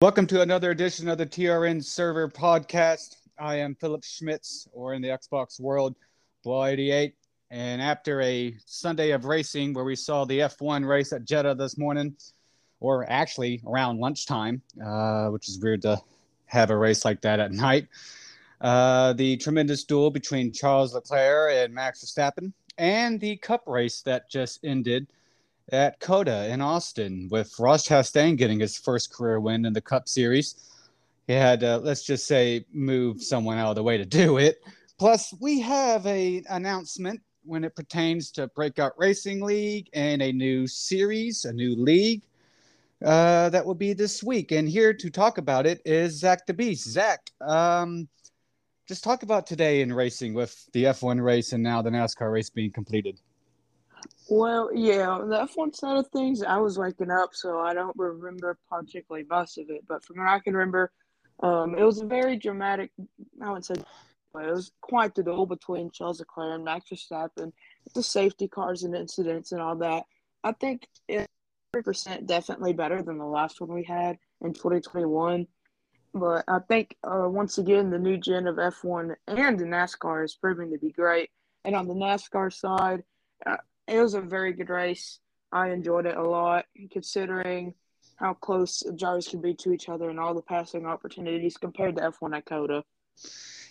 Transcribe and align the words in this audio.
Welcome 0.00 0.28
to 0.28 0.42
another 0.42 0.70
edition 0.70 1.08
of 1.08 1.18
the 1.18 1.26
TRN 1.26 1.82
Server 1.82 2.28
Podcast. 2.28 3.16
I 3.36 3.56
am 3.56 3.74
Phillip 3.74 4.04
Schmitz, 4.04 4.68
or 4.72 4.94
in 4.94 5.02
the 5.02 5.08
Xbox 5.08 5.58
world, 5.58 5.96
Blah88. 6.46 7.14
And 7.50 7.82
after 7.82 8.22
a 8.22 8.54
Sunday 8.64 9.10
of 9.10 9.24
racing 9.24 9.74
where 9.74 9.84
we 9.84 9.96
saw 9.96 10.24
the 10.24 10.38
F1 10.38 10.86
race 10.86 11.12
at 11.12 11.24
Jeddah 11.24 11.56
this 11.56 11.76
morning, 11.76 12.14
or 12.78 13.10
actually 13.10 13.60
around 13.66 13.98
lunchtime, 13.98 14.62
uh, 14.80 15.30
which 15.30 15.48
is 15.48 15.58
weird 15.58 15.82
to 15.82 16.00
have 16.46 16.70
a 16.70 16.76
race 16.76 17.04
like 17.04 17.20
that 17.22 17.40
at 17.40 17.50
night, 17.50 17.88
uh, 18.60 19.14
the 19.14 19.36
tremendous 19.38 19.82
duel 19.82 20.12
between 20.12 20.52
Charles 20.52 20.94
Leclerc 20.94 21.54
and 21.54 21.74
Max 21.74 22.04
Verstappen, 22.04 22.52
and 22.78 23.20
the 23.20 23.36
Cup 23.38 23.64
race 23.66 24.00
that 24.02 24.30
just 24.30 24.60
ended 24.62 25.08
at 25.70 26.00
COTA 26.00 26.48
in 26.52 26.60
Austin 26.60 27.28
with 27.30 27.58
Ross 27.58 27.86
Chastain 27.86 28.36
getting 28.36 28.60
his 28.60 28.78
first 28.78 29.12
career 29.12 29.40
win 29.40 29.64
in 29.64 29.72
the 29.72 29.80
Cup 29.80 30.08
Series. 30.08 30.54
He 31.26 31.34
had, 31.34 31.62
uh, 31.62 31.80
let's 31.82 32.04
just 32.04 32.26
say, 32.26 32.64
move 32.72 33.22
someone 33.22 33.58
out 33.58 33.70
of 33.70 33.76
the 33.76 33.82
way 33.82 33.98
to 33.98 34.06
do 34.06 34.38
it. 34.38 34.60
Plus, 34.98 35.34
we 35.40 35.60
have 35.60 36.06
a 36.06 36.42
announcement 36.48 37.20
when 37.44 37.64
it 37.64 37.76
pertains 37.76 38.30
to 38.32 38.48
Breakout 38.48 38.92
Racing 38.98 39.40
League 39.42 39.88
and 39.92 40.22
a 40.22 40.32
new 40.32 40.66
series, 40.66 41.44
a 41.44 41.52
new 41.52 41.76
league 41.76 42.22
uh, 43.04 43.48
that 43.50 43.64
will 43.64 43.74
be 43.74 43.92
this 43.92 44.22
week. 44.22 44.52
And 44.52 44.68
here 44.68 44.92
to 44.92 45.10
talk 45.10 45.38
about 45.38 45.66
it 45.66 45.80
is 45.84 46.18
Zach 46.18 46.46
the 46.46 46.54
Beast. 46.54 46.88
Zach, 46.88 47.30
um, 47.40 48.08
just 48.88 49.04
talk 49.04 49.22
about 49.22 49.46
today 49.46 49.82
in 49.82 49.92
racing 49.92 50.34
with 50.34 50.66
the 50.72 50.84
F1 50.84 51.22
race 51.22 51.52
and 51.52 51.62
now 51.62 51.82
the 51.82 51.90
NASCAR 51.90 52.32
race 52.32 52.50
being 52.50 52.72
completed. 52.72 53.20
Well, 54.28 54.70
yeah, 54.74 55.18
the 55.26 55.46
F1 55.46 55.74
side 55.74 55.96
of 55.96 56.08
things, 56.08 56.42
I 56.42 56.58
was 56.58 56.78
waking 56.78 57.10
up, 57.10 57.30
so 57.34 57.60
I 57.60 57.72
don't 57.72 57.96
remember 57.96 58.58
particularly 58.68 59.26
most 59.28 59.56
of 59.56 59.70
it. 59.70 59.84
But 59.88 60.04
from 60.04 60.18
what 60.18 60.28
I 60.28 60.38
can 60.40 60.54
remember, 60.54 60.92
um, 61.40 61.74
it 61.76 61.82
was 61.82 62.00
a 62.00 62.06
very 62.06 62.36
dramatic, 62.36 62.90
I 63.40 63.50
would 63.50 63.64
say, 63.64 63.76
but 64.32 64.44
it 64.44 64.50
was 64.50 64.72
quite 64.82 65.14
the 65.14 65.22
duel 65.22 65.46
between 65.46 65.90
Charles 65.90 66.20
Leclerc 66.20 66.54
and 66.54 66.64
Max 66.64 66.90
Verstappen, 66.90 67.52
the 67.94 68.02
safety 68.02 68.48
cars 68.48 68.82
and 68.82 68.94
incidents 68.94 69.52
and 69.52 69.62
all 69.62 69.76
that. 69.76 70.04
I 70.44 70.52
think 70.52 70.86
it's 71.08 71.26
100% 71.74 72.26
definitely 72.26 72.72
better 72.74 73.02
than 73.02 73.18
the 73.18 73.24
last 73.24 73.60
one 73.60 73.72
we 73.72 73.84
had 73.84 74.18
in 74.42 74.52
2021. 74.52 75.46
But 76.14 76.44
I 76.48 76.58
think, 76.60 76.96
uh, 77.04 77.28
once 77.28 77.58
again, 77.58 77.90
the 77.90 77.98
new 77.98 78.18
gen 78.18 78.46
of 78.46 78.56
F1 78.56 79.14
and 79.26 79.58
the 79.58 79.64
NASCAR 79.64 80.24
is 80.24 80.34
proving 80.34 80.70
to 80.72 80.78
be 80.78 80.90
great. 80.90 81.30
And 81.64 81.76
on 81.76 81.86
the 81.86 81.94
NASCAR 81.94 82.52
side, 82.52 83.04
uh, 83.46 83.56
it 83.88 84.00
was 84.00 84.14
a 84.14 84.20
very 84.20 84.52
good 84.52 84.68
race. 84.68 85.18
I 85.50 85.70
enjoyed 85.70 86.06
it 86.06 86.16
a 86.16 86.22
lot, 86.22 86.66
considering 86.92 87.74
how 88.16 88.34
close 88.34 88.82
drivers 88.96 89.28
could 89.28 89.42
be 89.42 89.54
to 89.54 89.72
each 89.72 89.88
other 89.88 90.10
and 90.10 90.20
all 90.20 90.34
the 90.34 90.42
passing 90.42 90.86
opportunities 90.86 91.56
compared 91.56 91.96
to 91.96 92.02
F1 92.02 92.36
at 92.36 92.44
COTA. 92.44 92.84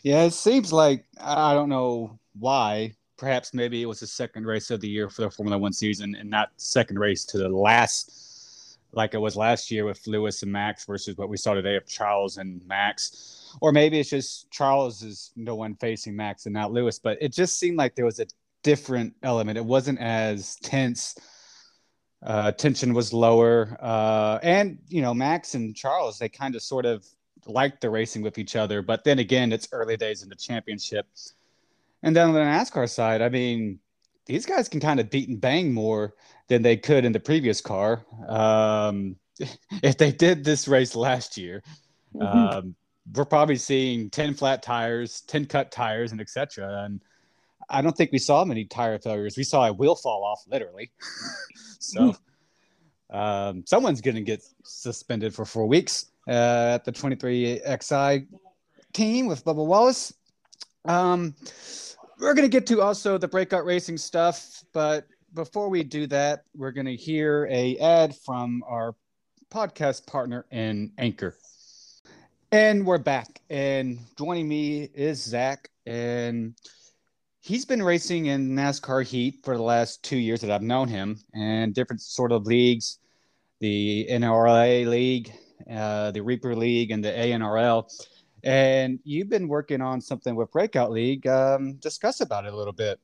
Yeah, 0.03 0.23
it 0.23 0.33
seems 0.33 0.73
like 0.73 1.05
I 1.19 1.53
don't 1.53 1.69
know 1.69 2.19
why. 2.39 2.95
Perhaps 3.17 3.53
maybe 3.53 3.81
it 3.81 3.87
was 3.87 3.99
the 3.99 4.07
second 4.07 4.45
race 4.45 4.69
of 4.69 4.79
the 4.79 4.87
year 4.87 5.09
for 5.09 5.23
the 5.23 5.29
Formula 5.29 5.57
One 5.57 5.73
season, 5.73 6.15
and 6.15 6.29
not 6.29 6.49
second 6.57 6.99
race 6.99 7.25
to 7.25 7.37
the 7.39 7.49
last, 7.49 8.77
like 8.91 9.15
it 9.15 9.17
was 9.17 9.35
last 9.35 9.71
year 9.71 9.85
with 9.85 10.05
Lewis 10.05 10.43
and 10.43 10.51
Max 10.51 10.85
versus 10.85 11.17
what 11.17 11.29
we 11.29 11.35
saw 11.35 11.53
today 11.53 11.75
of 11.75 11.87
Charles 11.87 12.37
and 12.37 12.65
Max. 12.67 13.57
Or 13.59 13.71
maybe 13.71 13.99
it's 13.99 14.11
just 14.11 14.51
Charles 14.51 15.01
is 15.01 15.31
no 15.35 15.55
one 15.55 15.75
facing 15.75 16.15
Max 16.15 16.45
and 16.45 16.53
not 16.53 16.71
Lewis, 16.71 16.99
but 16.99 17.17
it 17.19 17.33
just 17.33 17.59
seemed 17.59 17.77
like 17.77 17.95
there 17.95 18.05
was 18.05 18.19
a 18.19 18.27
different 18.67 19.13
element. 19.23 19.57
It 19.57 19.63
wasn't 19.63 19.97
as 19.99 20.57
tense. 20.57 21.15
Uh, 22.21 22.51
tension 22.51 22.93
was 22.93 23.13
lower, 23.13 23.77
uh, 23.79 24.39
and 24.43 24.79
you 24.89 25.01
know 25.01 25.13
Max 25.13 25.55
and 25.55 25.73
Charles 25.73 26.19
they 26.19 26.27
kind 26.27 26.53
of 26.53 26.61
sort 26.61 26.85
of 26.85 27.05
liked 27.45 27.79
the 27.79 27.89
racing 27.89 28.23
with 28.23 28.37
each 28.37 28.57
other. 28.57 28.81
But 28.81 29.05
then 29.05 29.19
again, 29.19 29.53
it's 29.53 29.69
early 29.71 29.95
days 29.95 30.21
in 30.21 30.27
the 30.27 30.35
championship. 30.35 31.07
And 32.03 32.13
then 32.13 32.27
on 32.27 32.33
the 32.33 32.41
NASCAR 32.41 32.89
side, 32.89 33.21
I 33.21 33.29
mean, 33.29 33.79
these 34.25 34.45
guys 34.45 34.67
can 34.67 34.81
kind 34.81 34.99
of 34.99 35.09
beat 35.09 35.29
and 35.29 35.39
bang 35.39 35.73
more 35.73 36.15
than 36.49 36.61
they 36.61 36.75
could 36.75 37.05
in 37.05 37.13
the 37.13 37.21
previous 37.21 37.61
car. 37.61 38.05
Um, 38.27 39.15
if 39.81 39.97
they 39.97 40.11
did 40.11 40.43
this 40.43 40.67
race 40.67 40.93
last 40.93 41.37
year, 41.37 41.63
mm-hmm. 42.13 42.57
um, 42.57 42.75
we're 43.15 43.23
probably 43.23 43.55
seeing 43.55 44.09
10 44.09 44.33
flat 44.33 44.61
tires, 44.61 45.21
10 45.21 45.45
cut 45.45 45.71
tires, 45.71 46.11
and 46.11 46.19
etc. 46.19 46.83
And 46.83 47.01
I 47.69 47.81
don't 47.81 47.95
think 47.95 48.11
we 48.11 48.19
saw 48.19 48.45
many 48.45 48.65
tire 48.65 48.99
failures. 48.99 49.37
We 49.37 49.43
saw 49.43 49.67
a 49.67 49.73
wheel 49.73 49.95
fall 49.95 50.23
off 50.23 50.43
literally. 50.47 50.91
so 51.79 52.15
um, 53.09 53.63
someone's 53.65 54.01
going 54.01 54.15
to 54.15 54.21
get 54.21 54.43
suspended 54.63 55.33
for 55.33 55.45
four 55.45 55.67
weeks 55.67 56.11
uh, 56.27 56.75
at 56.75 56.85
the 56.85 56.91
23XI 56.91 58.27
team 58.93 59.27
with 59.27 59.43
Bubba 59.43 59.65
Wallace. 59.65 60.13
Um, 60.85 61.35
we're 62.19 62.33
going 62.33 62.49
to 62.49 62.51
get 62.51 62.65
to 62.67 62.81
also 62.81 63.17
the 63.17 63.27
breakout 63.27 63.65
racing 63.65 63.97
stuff, 63.97 64.63
but 64.73 65.07
before 65.33 65.69
we 65.69 65.83
do 65.83 66.07
that, 66.07 66.43
we're 66.55 66.71
going 66.71 66.87
to 66.87 66.95
hear 66.95 67.47
a 67.51 67.77
ad 67.77 68.15
from 68.25 68.63
our 68.67 68.95
podcast 69.51 70.07
partner 70.07 70.45
in 70.51 70.91
Anchor. 70.97 71.37
And 72.51 72.85
we're 72.85 72.97
back. 72.97 73.41
And 73.49 73.99
joining 74.17 74.47
me 74.47 74.89
is 74.93 75.21
Zach. 75.21 75.69
And 75.85 76.55
he's 77.41 77.65
been 77.65 77.83
racing 77.83 78.27
in 78.27 78.55
NASCAR 78.55 79.03
heat 79.03 79.39
for 79.43 79.55
the 79.55 79.63
last 79.63 80.03
two 80.03 80.17
years 80.17 80.41
that 80.41 80.51
I've 80.51 80.61
known 80.61 80.87
him, 80.87 81.19
and 81.33 81.73
different 81.73 82.01
sort 82.01 82.31
of 82.31 82.45
leagues, 82.45 82.99
the 83.59 84.07
NRA 84.09 84.85
league, 84.87 85.31
uh, 85.69 86.11
the 86.11 86.21
Reaper 86.21 86.55
League, 86.55 86.91
and 86.91 87.03
the 87.03 87.11
ANRL. 87.11 87.89
And 88.43 88.99
you've 89.03 89.29
been 89.29 89.47
working 89.47 89.81
on 89.81 89.99
something 90.01 90.35
with 90.35 90.51
Breakout 90.51 90.91
League. 90.91 91.27
Um, 91.27 91.73
discuss 91.75 92.21
about 92.21 92.45
it 92.45 92.53
a 92.53 92.55
little 92.55 92.73
bit. 92.73 92.99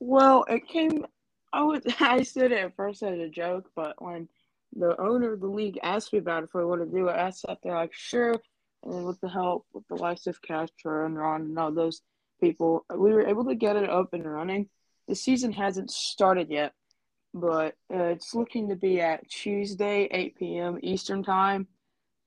Well, 0.00 0.44
it 0.48 0.66
came. 0.68 1.06
I 1.52 1.62
would. 1.62 1.84
I 2.00 2.22
said 2.22 2.52
it 2.52 2.58
at 2.64 2.76
first 2.76 3.02
as 3.02 3.18
a 3.18 3.28
joke, 3.28 3.70
but 3.74 4.00
when 4.02 4.28
the 4.74 5.00
owner 5.00 5.32
of 5.32 5.40
the 5.40 5.46
league 5.46 5.78
asked 5.82 6.12
me 6.12 6.18
about 6.18 6.42
it, 6.42 6.50
if 6.50 6.56
I 6.56 6.64
want 6.64 6.82
to 6.82 6.96
do 6.96 7.08
it, 7.08 7.16
I 7.16 7.30
sat 7.30 7.58
there 7.62 7.74
like, 7.74 7.94
sure. 7.94 8.36
And 8.82 9.06
with 9.06 9.20
the 9.20 9.28
help 9.28 9.66
with 9.72 9.86
the 9.88 9.96
likes 9.96 10.26
of 10.26 10.40
Castro 10.42 11.06
and 11.06 11.16
Ron 11.16 11.42
and 11.42 11.58
all 11.58 11.72
those 11.72 12.02
people. 12.40 12.84
We 12.94 13.12
were 13.12 13.26
able 13.26 13.44
to 13.46 13.54
get 13.54 13.76
it 13.76 13.88
up 13.88 14.12
and 14.12 14.24
running. 14.24 14.68
The 15.08 15.14
season 15.14 15.52
hasn't 15.52 15.90
started 15.90 16.50
yet, 16.50 16.72
but 17.32 17.74
uh, 17.92 18.04
it's 18.04 18.34
looking 18.34 18.68
to 18.68 18.76
be 18.76 19.00
at 19.00 19.28
Tuesday, 19.28 20.08
8 20.10 20.36
p.m. 20.36 20.78
Eastern 20.82 21.22
Time. 21.22 21.68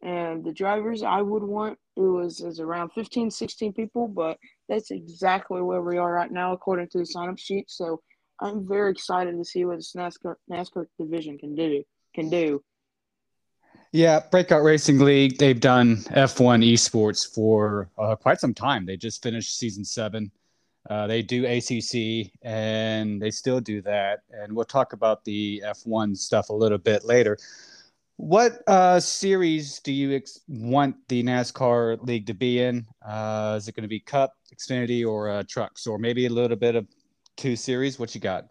And 0.02 0.46
the 0.46 0.54
drivers 0.54 1.04
I 1.04 1.22
would 1.22 1.44
want 1.44 1.78
it 1.98 2.02
was 2.02 2.40
is 2.40 2.62
around 2.62 2.92
15, 2.92 3.30
16 3.30 3.74
people, 3.74 4.08
but 4.08 4.38
that's 4.70 4.92
exactly 4.92 5.62
where 5.62 5.82
we 5.82 5.98
are 5.98 6.14
right 6.14 6.32
now 6.32 6.54
according 6.54 6.88
to 6.90 7.00
the 7.00 7.06
sign 7.06 7.30
up 7.30 7.38
sheet. 7.38 7.66
So 7.70 8.02
I'm 8.40 8.66
very 8.66 8.92
excited 8.92 9.38
to 9.38 9.44
see 9.44 9.66
what 9.66 9.78
this 9.78 9.94
NASCAR 9.96 10.36
NASCAR 10.50 10.86
division 10.98 11.38
can 11.38 11.56
do 11.56 11.84
can 12.16 12.30
do. 12.30 12.64
Yeah, 13.92 14.20
Breakout 14.30 14.62
Racing 14.62 15.00
League, 15.00 15.40
they've 15.40 15.60
done 15.60 15.98
F1 16.12 16.64
esports 16.64 17.28
for 17.28 17.90
uh, 17.98 18.16
quite 18.16 18.40
some 18.40 18.54
time. 18.54 18.86
They 18.86 18.98
just 18.98 19.24
finished 19.24 19.58
season 19.58 19.84
seven. 19.84 20.32
Uh, 20.88 21.08
they 21.08 21.24
do 21.24 21.46
ACC 21.46 22.32
and 22.44 23.20
they 23.20 23.32
still 23.32 23.60
do 23.60 23.82
that. 23.82 24.22
And 24.32 24.56
we'll 24.56 24.66
talk 24.66 24.94
about 24.94 25.26
the 25.26 25.64
F1 25.66 26.16
stuff 26.16 26.50
a 26.50 26.54
little 26.54 26.78
bit 26.78 27.04
later. 27.04 27.38
What 28.18 28.62
uh, 28.68 29.00
series 29.00 29.80
do 29.80 29.92
you 29.92 30.16
ex- 30.16 30.42
want 30.48 30.96
the 31.08 31.24
NASCAR 31.24 32.06
league 32.06 32.28
to 32.28 32.34
be 32.34 32.62
in? 32.62 32.86
Uh, 33.02 33.56
is 33.58 33.68
it 33.68 33.76
going 33.76 33.84
to 33.84 33.90
be 33.90 34.02
Cup, 34.02 34.36
Xfinity, 34.54 35.08
or 35.08 35.30
uh, 35.30 35.44
Trucks, 35.48 35.88
or 35.88 35.98
maybe 35.98 36.26
a 36.26 36.30
little 36.30 36.58
bit 36.58 36.76
of 36.76 36.86
two 37.38 37.56
series? 37.56 37.98
What 37.98 38.14
you 38.14 38.22
got? 38.22 38.48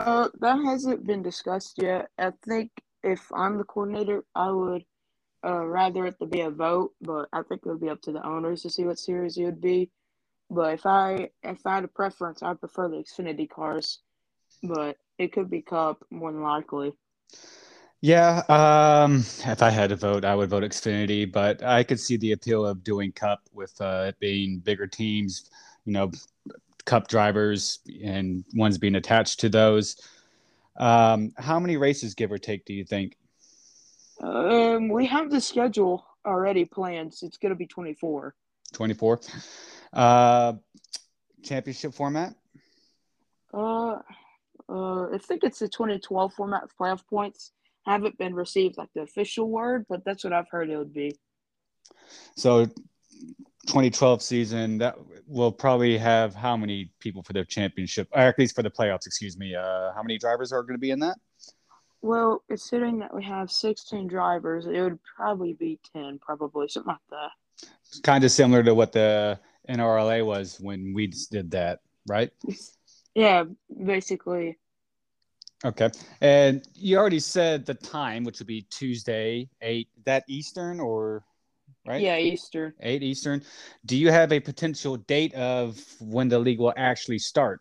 Uh, 0.00 0.28
that 0.40 0.56
hasn't 0.64 1.06
been 1.06 1.22
discussed 1.22 1.74
yet. 1.76 2.08
I 2.18 2.32
think 2.44 2.70
if 3.02 3.20
I'm 3.32 3.58
the 3.58 3.64
coordinator, 3.64 4.24
I 4.34 4.50
would 4.50 4.84
uh, 5.44 5.64
rather 5.64 6.06
it 6.06 6.18
to 6.20 6.26
be 6.26 6.40
a 6.40 6.50
vote, 6.50 6.92
but 7.00 7.28
I 7.32 7.42
think 7.42 7.62
it 7.64 7.68
would 7.68 7.80
be 7.80 7.88
up 7.88 8.02
to 8.02 8.12
the 8.12 8.26
owners 8.26 8.62
to 8.62 8.70
see 8.70 8.84
what 8.84 8.98
series 8.98 9.36
it 9.36 9.44
would 9.44 9.60
be. 9.60 9.90
But 10.50 10.74
if 10.74 10.86
I 10.86 11.30
if 11.42 11.64
I 11.64 11.76
had 11.76 11.84
a 11.84 11.88
preference, 11.88 12.42
I 12.42 12.54
prefer 12.54 12.88
the 12.88 12.96
Xfinity 12.96 13.48
cars, 13.48 14.00
but 14.62 14.96
it 15.18 15.32
could 15.32 15.48
be 15.48 15.62
Cup 15.62 16.04
more 16.10 16.32
than 16.32 16.42
likely. 16.42 16.92
Yeah, 18.02 18.42
um, 18.48 19.18
if 19.44 19.62
I 19.62 19.68
had 19.70 19.90
to 19.90 19.96
vote, 19.96 20.24
I 20.24 20.34
would 20.34 20.48
vote 20.48 20.62
Xfinity, 20.62 21.30
but 21.30 21.62
I 21.62 21.84
could 21.84 22.00
see 22.00 22.16
the 22.16 22.32
appeal 22.32 22.64
of 22.66 22.82
doing 22.82 23.12
Cup 23.12 23.42
with 23.52 23.78
uh, 23.80 24.06
it 24.08 24.18
being 24.18 24.58
bigger 24.58 24.86
teams, 24.86 25.50
you 25.84 25.92
know, 25.92 26.10
Cup 26.86 27.08
drivers 27.08 27.80
and 28.02 28.42
ones 28.54 28.78
being 28.78 28.94
attached 28.94 29.40
to 29.40 29.50
those. 29.50 29.96
Um, 30.80 31.32
how 31.36 31.60
many 31.60 31.76
races, 31.76 32.14
give 32.14 32.32
or 32.32 32.38
take, 32.38 32.64
do 32.64 32.72
you 32.72 32.84
think? 32.84 33.18
Um, 34.22 34.88
we 34.88 35.06
have 35.06 35.30
the 35.30 35.40
schedule 35.40 36.06
already 36.26 36.64
planned. 36.64 37.12
So 37.12 37.26
it's 37.26 37.36
going 37.36 37.50
to 37.50 37.56
be 37.56 37.66
24. 37.66 38.34
24. 38.72 39.20
Uh, 39.92 40.54
championship 41.42 41.92
format? 41.92 42.34
Uh, 43.52 43.98
uh, 44.68 45.10
I 45.12 45.18
think 45.18 45.44
it's 45.44 45.58
the 45.58 45.68
2012 45.68 46.32
format, 46.32 46.62
playoff 46.80 47.06
points. 47.06 47.52
haven't 47.84 48.16
been 48.16 48.34
received 48.34 48.78
like 48.78 48.88
the 48.94 49.02
official 49.02 49.50
word, 49.50 49.84
but 49.88 50.02
that's 50.04 50.24
what 50.24 50.32
I've 50.32 50.48
heard 50.50 50.70
it 50.70 50.78
would 50.78 50.94
be. 50.94 51.14
So 52.36 52.68
2012 53.66 54.22
season 54.22 54.78
that 54.78 54.96
will 55.26 55.52
probably 55.52 55.98
have 55.98 56.34
how 56.34 56.56
many 56.56 56.90
people 56.98 57.22
for 57.22 57.32
the 57.32 57.44
championship 57.44 58.08
or 58.12 58.20
at 58.20 58.38
least 58.38 58.54
for 58.54 58.62
the 58.62 58.70
playoffs 58.70 59.06
excuse 59.06 59.36
me 59.36 59.54
uh, 59.54 59.92
how 59.92 60.02
many 60.02 60.18
drivers 60.18 60.52
are 60.52 60.62
going 60.62 60.74
to 60.74 60.80
be 60.80 60.90
in 60.90 60.98
that? 60.98 61.18
Well 62.00 62.42
considering 62.48 62.98
that 63.00 63.14
we 63.14 63.22
have 63.24 63.50
16 63.50 64.08
drivers 64.08 64.66
it 64.66 64.80
would 64.80 64.98
probably 65.16 65.52
be 65.52 65.78
10 65.92 66.18
probably 66.20 66.68
something 66.68 66.92
like 66.92 66.98
that. 67.10 67.68
It's 67.86 68.00
kind 68.00 68.24
of 68.24 68.30
similar 68.30 68.62
to 68.62 68.74
what 68.74 68.92
the 68.92 69.38
nrla 69.68 70.24
was 70.24 70.58
when 70.60 70.94
we 70.94 71.08
did 71.30 71.50
that 71.50 71.80
right? 72.08 72.30
Yeah 73.14 73.44
basically. 73.84 74.58
Okay. 75.62 75.90
And 76.22 76.66
you 76.74 76.96
already 76.96 77.20
said 77.20 77.66
the 77.66 77.74
time 77.74 78.24
which 78.24 78.38
would 78.38 78.48
be 78.48 78.62
tuesday 78.70 79.50
8 79.60 79.86
that 80.06 80.24
eastern 80.28 80.80
or 80.80 81.24
right? 81.86 82.00
Yeah, 82.00 82.18
Eastern. 82.18 82.72
Eight 82.80 83.02
Eastern. 83.02 83.42
Do 83.84 83.96
you 83.96 84.10
have 84.10 84.32
a 84.32 84.40
potential 84.40 84.96
date 84.96 85.34
of 85.34 85.82
when 86.00 86.28
the 86.28 86.38
league 86.38 86.58
will 86.58 86.74
actually 86.76 87.18
start? 87.18 87.60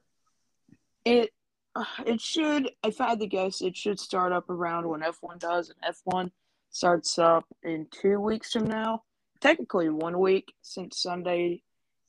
It 1.05 1.31
uh, 1.75 1.85
it 2.05 2.19
should. 2.19 2.69
If 2.83 2.99
I 2.99 3.09
had 3.09 3.19
to 3.19 3.27
guess, 3.27 3.61
it 3.61 3.77
should 3.77 3.99
start 3.99 4.31
up 4.31 4.49
around 4.49 4.87
when 4.87 5.03
F 5.03 5.17
one 5.21 5.37
does, 5.37 5.69
and 5.69 5.77
F 5.87 6.01
one 6.03 6.31
starts 6.71 7.17
up 7.17 7.45
in 7.63 7.87
two 7.91 8.19
weeks 8.19 8.51
from 8.51 8.67
now. 8.67 9.03
Technically, 9.39 9.89
one 9.89 10.19
week 10.19 10.53
since 10.61 11.01
Sunday 11.01 11.61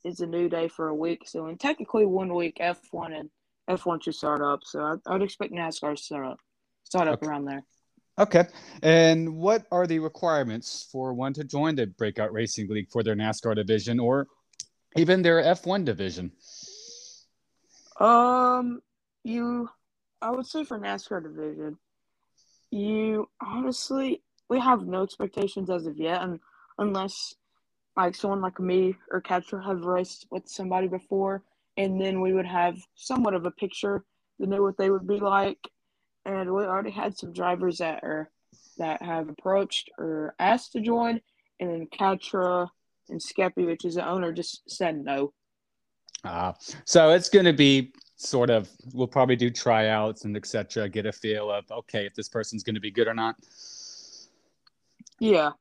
is 0.03 0.19
a 0.19 0.27
new 0.27 0.49
day 0.49 0.67
for 0.67 0.87
a 0.87 0.95
week. 0.95 1.21
So, 1.27 1.47
in 1.47 1.57
technically 1.57 2.05
one 2.05 2.33
week, 2.33 2.57
F 2.59 2.79
one 2.91 3.13
and 3.13 3.29
F 3.67 3.85
one 3.85 3.99
should 3.99 4.15
start 4.15 4.41
up. 4.41 4.61
So, 4.65 4.81
I, 4.81 4.95
I 5.09 5.13
would 5.13 5.21
expect 5.21 5.53
NASCAR 5.53 5.95
to 5.95 6.03
start 6.03 6.25
up, 6.25 6.37
start 6.83 7.07
up 7.07 7.21
okay. 7.21 7.27
around 7.27 7.45
there. 7.45 7.63
Okay. 8.19 8.45
And 8.83 9.35
what 9.35 9.65
are 9.71 9.87
the 9.87 9.99
requirements 9.99 10.87
for 10.91 11.13
one 11.13 11.33
to 11.33 11.43
join 11.43 11.75
the 11.75 11.87
Breakout 11.87 12.33
Racing 12.33 12.67
League 12.67 12.89
for 12.89 13.03
their 13.03 13.15
NASCAR 13.15 13.55
division 13.55 13.99
or 13.99 14.27
even 14.95 15.21
their 15.21 15.41
F1 15.41 15.85
division? 15.85 16.31
Um, 17.99 18.81
you, 19.23 19.69
I 20.21 20.31
would 20.31 20.45
say 20.45 20.63
for 20.63 20.79
NASCAR 20.79 21.23
division, 21.23 21.77
you 22.71 23.29
honestly, 23.41 24.21
we 24.49 24.59
have 24.59 24.87
no 24.87 25.03
expectations 25.03 25.69
as 25.69 25.85
of 25.85 25.97
yet, 25.97 26.21
and 26.21 26.39
unless 26.77 27.35
like 27.95 28.15
someone 28.15 28.41
like 28.41 28.59
me 28.59 28.95
or 29.11 29.21
Catcher 29.21 29.59
have 29.59 29.81
raced 29.81 30.27
with 30.31 30.47
somebody 30.47 30.87
before, 30.87 31.43
and 31.77 32.01
then 32.01 32.21
we 32.21 32.33
would 32.33 32.45
have 32.45 32.77
somewhat 32.95 33.33
of 33.33 33.45
a 33.45 33.51
picture 33.51 34.03
to 34.39 34.47
know 34.47 34.61
what 34.61 34.77
they 34.77 34.89
would 34.89 35.07
be 35.07 35.19
like 35.19 35.59
and 36.25 36.53
we 36.53 36.63
already 36.63 36.91
had 36.91 37.17
some 37.17 37.33
drivers 37.33 37.79
that 37.79 38.03
are 38.03 38.29
that 38.77 39.01
have 39.01 39.29
approached 39.29 39.89
or 39.97 40.35
asked 40.39 40.73
to 40.73 40.81
join, 40.81 41.21
and 41.59 41.69
then 41.69 41.87
Katra 41.87 42.67
and 43.09 43.19
Skeppy, 43.19 43.65
which 43.65 43.85
is 43.85 43.95
the 43.95 44.07
owner, 44.07 44.31
just 44.31 44.69
said 44.69 45.03
no. 45.03 45.33
Uh, 46.23 46.53
so 46.85 47.11
it's 47.11 47.29
going 47.29 47.45
to 47.45 47.53
be 47.53 47.93
sort 48.15 48.51
of 48.51 48.69
we'll 48.93 49.07
probably 49.07 49.35
do 49.35 49.49
tryouts 49.49 50.25
and 50.25 50.37
etc. 50.37 50.87
Get 50.89 51.05
a 51.05 51.11
feel 51.11 51.51
of 51.51 51.65
okay 51.71 52.05
if 52.05 52.13
this 52.13 52.29
person's 52.29 52.63
going 52.63 52.75
to 52.75 52.81
be 52.81 52.91
good 52.91 53.07
or 53.07 53.13
not. 53.13 53.35
Yeah. 55.19 55.51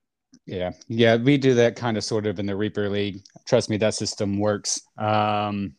Yeah, 0.47 0.73
yeah, 0.89 1.17
we 1.17 1.39
do 1.39 1.55
that 1.55 1.77
kind 1.77 1.97
of 1.97 2.05
sort 2.05 2.27
of 2.27 2.39
in 2.39 2.47
the 2.47 2.57
Reaper 2.57 2.89
League. 2.89 3.23
Trust 3.47 3.69
me, 3.69 3.77
that 3.79 3.95
system 3.95 4.39
works. 4.39 4.81
Um, 4.97 5.75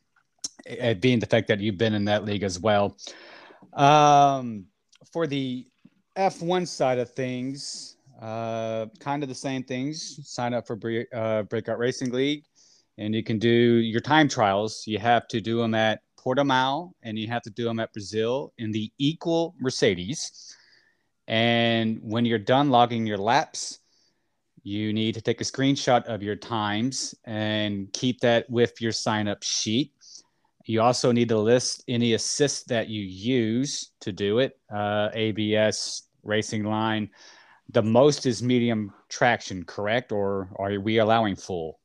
it 0.65 1.01
being 1.01 1.19
the 1.19 1.25
fact 1.25 1.47
that 1.47 1.59
you've 1.59 1.77
been 1.77 1.93
in 1.93 2.05
that 2.05 2.25
league 2.25 2.43
as 2.43 2.59
well. 2.59 2.97
Um, 3.73 4.65
for 5.11 5.27
the 5.27 5.67
F1 6.17 6.67
side 6.67 6.99
of 6.99 7.11
things, 7.11 7.97
uh, 8.21 8.85
kind 8.99 9.23
of 9.23 9.29
the 9.29 9.35
same 9.35 9.63
things. 9.63 10.19
Sign 10.23 10.53
up 10.53 10.67
for 10.67 10.79
uh, 11.13 11.43
Breakout 11.43 11.79
Racing 11.79 12.11
League, 12.11 12.45
and 12.97 13.15
you 13.15 13.23
can 13.23 13.39
do 13.39 13.49
your 13.49 14.01
time 14.01 14.27
trials. 14.27 14.83
You 14.85 14.99
have 14.99 15.27
to 15.29 15.41
do 15.41 15.57
them 15.57 15.73
at 15.73 16.01
Portimao, 16.19 16.91
and 17.03 17.17
you 17.17 17.27
have 17.27 17.41
to 17.43 17.49
do 17.49 17.63
them 17.63 17.79
at 17.79 17.93
Brazil 17.93 18.53
in 18.57 18.71
the 18.71 18.91
equal 18.97 19.55
Mercedes. 19.59 20.55
And 21.27 21.99
when 22.03 22.25
you're 22.25 22.39
done 22.39 22.69
logging 22.69 23.07
your 23.07 23.17
laps, 23.17 23.79
you 24.63 24.93
need 24.93 25.15
to 25.15 25.21
take 25.21 25.41
a 25.41 25.45
screenshot 25.45 26.03
of 26.05 26.21
your 26.21 26.35
times 26.35 27.15
and 27.25 27.91
keep 27.93 28.19
that 28.19 28.49
with 28.49 28.79
your 28.79 28.91
sign 28.91 29.27
up 29.27 29.41
sheet. 29.41 29.93
You 30.65 30.81
also 30.81 31.11
need 31.11 31.29
to 31.29 31.37
list 31.37 31.83
any 31.87 32.13
assist 32.13 32.67
that 32.69 32.87
you 32.87 33.01
use 33.01 33.91
to 34.01 34.11
do 34.11 34.39
it 34.39 34.59
uh, 34.73 35.09
ABS, 35.13 36.03
racing 36.23 36.63
line. 36.63 37.09
The 37.69 37.81
most 37.81 38.25
is 38.25 38.43
medium 38.43 38.93
traction, 39.09 39.63
correct? 39.63 40.11
Or 40.11 40.49
are 40.57 40.79
we 40.79 40.97
allowing 40.97 41.35
full? 41.35 41.79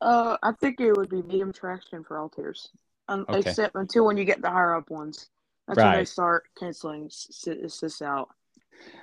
Uh, 0.00 0.36
I 0.42 0.52
think 0.52 0.80
it 0.80 0.96
would 0.96 1.08
be 1.08 1.22
medium 1.22 1.52
traction 1.52 2.04
for 2.04 2.18
all 2.18 2.28
tiers, 2.28 2.70
um, 3.08 3.24
okay. 3.28 3.40
except 3.40 3.74
until 3.76 4.06
when 4.06 4.16
you 4.16 4.24
get 4.24 4.42
the 4.42 4.50
higher 4.50 4.74
up 4.74 4.90
ones. 4.90 5.28
That's 5.66 5.78
right. 5.78 5.90
when 5.90 5.98
they 5.98 6.04
start 6.04 6.44
canceling 6.58 7.06
assists 7.06 8.02
out. 8.02 8.28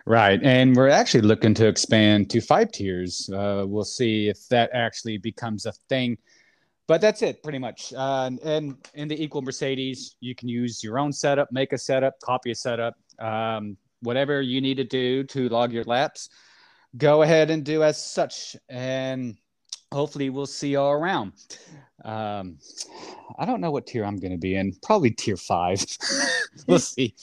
Right. 0.06 0.42
And 0.44 0.76
we're 0.76 0.90
actually 0.90 1.22
looking 1.22 1.54
to 1.56 1.68
expand 1.68 2.30
to 2.30 2.42
five 2.42 2.72
tiers. 2.72 3.30
Uh, 3.30 3.66
we'll 3.68 3.84
see 3.84 4.30
if 4.30 4.48
that 4.50 4.70
actually 4.74 5.18
becomes 5.18 5.66
a 5.66 5.72
thing 5.90 6.18
but 6.88 7.02
that's 7.02 7.22
it 7.22 7.42
pretty 7.44 7.60
much. 7.60 7.94
Uh, 7.96 8.32
and 8.44 8.76
in 8.94 9.08
the 9.08 9.22
equal 9.22 9.42
Mercedes, 9.42 10.16
you 10.20 10.36
can 10.36 10.50
use 10.50 10.84
your 10.84 11.00
own 11.00 11.14
setup, 11.14 11.52
make 11.52 11.74
a 11.74 11.78
setup, 11.78 12.20
copy 12.22 12.52
a 12.52 12.56
setup, 12.56 12.96
um, 13.20 13.78
whatever 14.02 14.42
you 14.42 14.60
need 14.60 14.78
to 14.78 14.84
do 14.84 15.24
to 15.26 15.50
log 15.50 15.72
your 15.72 15.86
laps. 15.86 16.30
Go 16.98 17.24
ahead 17.24 17.50
and 17.50 17.64
do 17.64 17.84
as 17.84 18.04
such, 18.04 18.56
and 18.70 19.36
hopefully 19.92 20.30
we'll 20.30 20.46
see 20.46 20.70
you 20.70 20.80
all 20.80 20.92
around. 20.92 21.34
Um, 22.06 22.58
I 23.40 23.46
don't 23.46 23.62
know 23.62 23.72
what 23.72 23.88
tier 23.88 24.06
I'm 24.06 24.18
going 24.18 24.32
to 24.32 24.38
be 24.38 24.56
in. 24.56 24.74
Probably 24.84 25.10
tier 25.10 25.38
five. 25.38 25.84
we'll 26.68 26.80
see. 26.80 27.16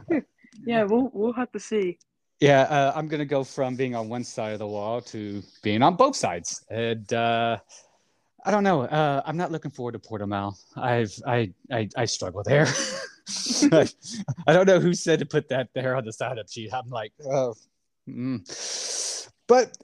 yeah, 0.66 0.82
we'll 0.84 1.10
we'll 1.12 1.34
have 1.34 1.52
to 1.52 1.60
see. 1.60 1.98
Yeah, 2.40 2.62
uh, 2.62 2.92
I'm 2.96 3.06
going 3.06 3.20
to 3.20 3.26
go 3.26 3.44
from 3.44 3.76
being 3.76 3.94
on 3.94 4.08
one 4.08 4.24
side 4.24 4.52
of 4.52 4.60
the 4.60 4.66
wall 4.66 5.00
to 5.02 5.42
being 5.62 5.82
on 5.82 5.94
both 5.94 6.16
sides, 6.16 6.64
and. 6.70 7.12
Uh, 7.12 7.58
I 8.44 8.50
don't 8.50 8.64
know. 8.64 8.82
Uh, 8.82 9.22
I'm 9.26 9.36
not 9.36 9.50
looking 9.50 9.70
forward 9.70 9.92
to 9.92 9.98
Portimao. 9.98 10.56
I've 10.76 11.14
I 11.26 11.52
I, 11.70 11.88
I 11.96 12.04
struggle 12.04 12.42
there. 12.44 12.66
I 13.72 14.52
don't 14.52 14.66
know 14.66 14.80
who 14.80 14.94
said 14.94 15.18
to 15.18 15.26
put 15.26 15.48
that 15.48 15.68
there 15.74 15.96
on 15.96 16.04
the 16.04 16.12
sign 16.12 16.38
up 16.38 16.48
sheet. 16.48 16.72
I'm 16.72 16.88
like, 16.88 17.12
oh, 17.30 17.54
mm. 18.08 19.30
but 19.46 19.76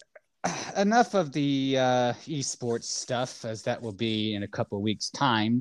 enough 0.77 1.15
of 1.15 1.33
the 1.33 1.77
uh, 1.79 2.13
esports 2.27 2.84
stuff, 2.84 3.44
as 3.44 3.63
that 3.63 3.81
will 3.81 3.93
be 3.93 4.34
in 4.34 4.44
a 4.44 4.49
couple 4.49 4.81
weeks' 4.81 5.11
time. 5.11 5.61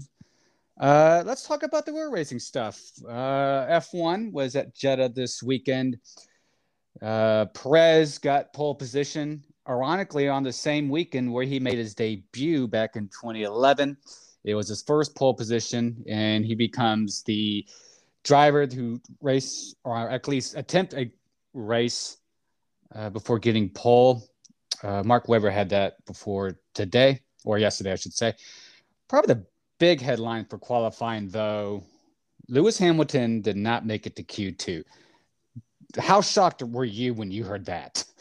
Uh, 0.80 1.24
let's 1.26 1.46
talk 1.46 1.64
about 1.64 1.86
the 1.86 1.94
world 1.94 2.14
racing 2.14 2.40
stuff. 2.40 2.82
Uh, 3.08 3.68
F1 3.68 4.32
was 4.32 4.56
at 4.56 4.74
Jeddah 4.74 5.10
this 5.10 5.44
weekend. 5.44 5.98
Uh, 7.02 7.46
Perez 7.48 8.18
got 8.18 8.54
pole 8.54 8.76
position 8.76 9.44
ironically 9.68 10.28
on 10.28 10.44
the 10.44 10.54
same 10.54 10.90
weekend 10.90 11.32
where 11.32 11.46
he 11.46 11.60
made 11.60 11.78
his 11.78 11.96
debut 11.96 12.68
back 12.68 12.96
in 12.96 13.08
2011. 13.08 13.98
It 14.44 14.56
was 14.56 14.68
his 14.68 14.82
first 14.82 15.16
pole 15.16 15.34
position, 15.34 16.04
and 16.08 16.46
he 16.46 16.56
becomes 16.56 17.24
the 17.24 17.66
driver 18.24 18.66
who 18.66 19.02
race 19.22 19.76
or 19.84 20.10
at 20.10 20.28
least 20.28 20.56
attempt 20.56 20.94
a 20.94 21.12
race 21.54 22.18
uh, 22.94 23.10
before 23.10 23.40
getting 23.40 23.70
pole. 23.70 24.28
Uh, 24.82 25.02
Mark 25.04 25.28
Webber 25.30 25.50
had 25.50 25.70
that 25.70 26.06
before 26.06 26.58
today 26.74 27.22
or 27.46 27.58
yesterday, 27.58 27.94
I 27.94 27.96
should 27.96 28.14
say. 28.14 28.34
Probably 29.08 29.34
the 29.34 29.46
big 29.80 30.02
headline 30.02 30.46
for 30.46 30.58
qualifying, 30.58 31.30
though, 31.30 31.84
Lewis 32.50 32.78
Hamilton 32.78 33.42
did 33.42 33.56
not 33.56 33.86
make 33.86 34.06
it 34.06 34.16
to 34.18 34.24
Q2. 34.24 34.84
How 35.98 36.22
shocked 36.22 36.62
were 36.64 36.86
you 36.86 37.14
when 37.14 37.32
you 37.32 37.44
heard 37.44 37.66
that? 37.66 38.04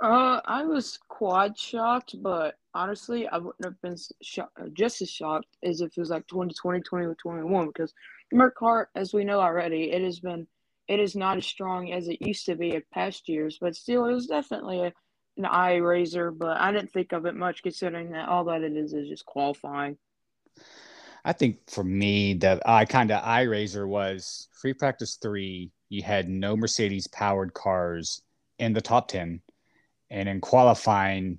Uh, 0.00 0.40
I 0.44 0.64
was 0.64 0.98
quad 1.08 1.58
shocked, 1.58 2.14
but 2.22 2.54
honestly, 2.72 3.26
I 3.26 3.38
wouldn't 3.38 3.64
have 3.64 3.80
been 3.82 3.96
shocked, 4.22 4.56
just 4.72 5.02
as 5.02 5.10
shocked 5.10 5.56
as 5.64 5.80
if 5.80 5.88
it 5.96 6.00
was 6.00 6.10
like 6.10 6.26
2020, 6.28 6.80
2021 6.80 7.66
because 7.66 7.92
Merckart, 8.32 8.86
as 8.94 9.12
we 9.12 9.24
know 9.24 9.40
already, 9.40 9.90
it 9.90 10.02
has 10.02 10.20
been, 10.20 10.46
it 10.86 11.00
is 11.00 11.16
not 11.16 11.36
as 11.36 11.46
strong 11.46 11.92
as 11.92 12.06
it 12.06 12.22
used 12.24 12.46
to 12.46 12.54
be 12.54 12.76
in 12.76 12.82
past 12.94 13.28
years, 13.28 13.58
but 13.60 13.74
still, 13.74 14.06
it 14.06 14.12
was 14.12 14.28
definitely 14.28 14.82
a, 14.82 14.92
an 15.36 15.46
eye 15.46 15.76
raiser. 15.76 16.30
But 16.30 16.58
I 16.58 16.70
didn't 16.70 16.92
think 16.92 17.12
of 17.12 17.26
it 17.26 17.34
much 17.34 17.64
considering 17.64 18.12
that 18.12 18.28
all 18.28 18.44
that 18.44 18.62
it 18.62 18.76
is 18.76 18.92
is 18.92 19.08
just 19.08 19.26
qualifying. 19.26 19.98
I 21.24 21.32
think 21.32 21.68
for 21.68 21.82
me, 21.82 22.34
that 22.34 22.62
I 22.64 22.84
kind 22.84 23.10
of 23.10 23.24
eye 23.24 23.42
raiser 23.42 23.88
was 23.88 24.48
free 24.52 24.74
practice 24.74 25.18
three. 25.20 25.72
You 25.88 26.04
had 26.04 26.28
no 26.28 26.56
Mercedes 26.56 27.08
powered 27.08 27.52
cars 27.52 28.22
in 28.60 28.72
the 28.72 28.80
top 28.80 29.08
10 29.08 29.40
and 30.10 30.28
in 30.28 30.40
qualifying, 30.40 31.38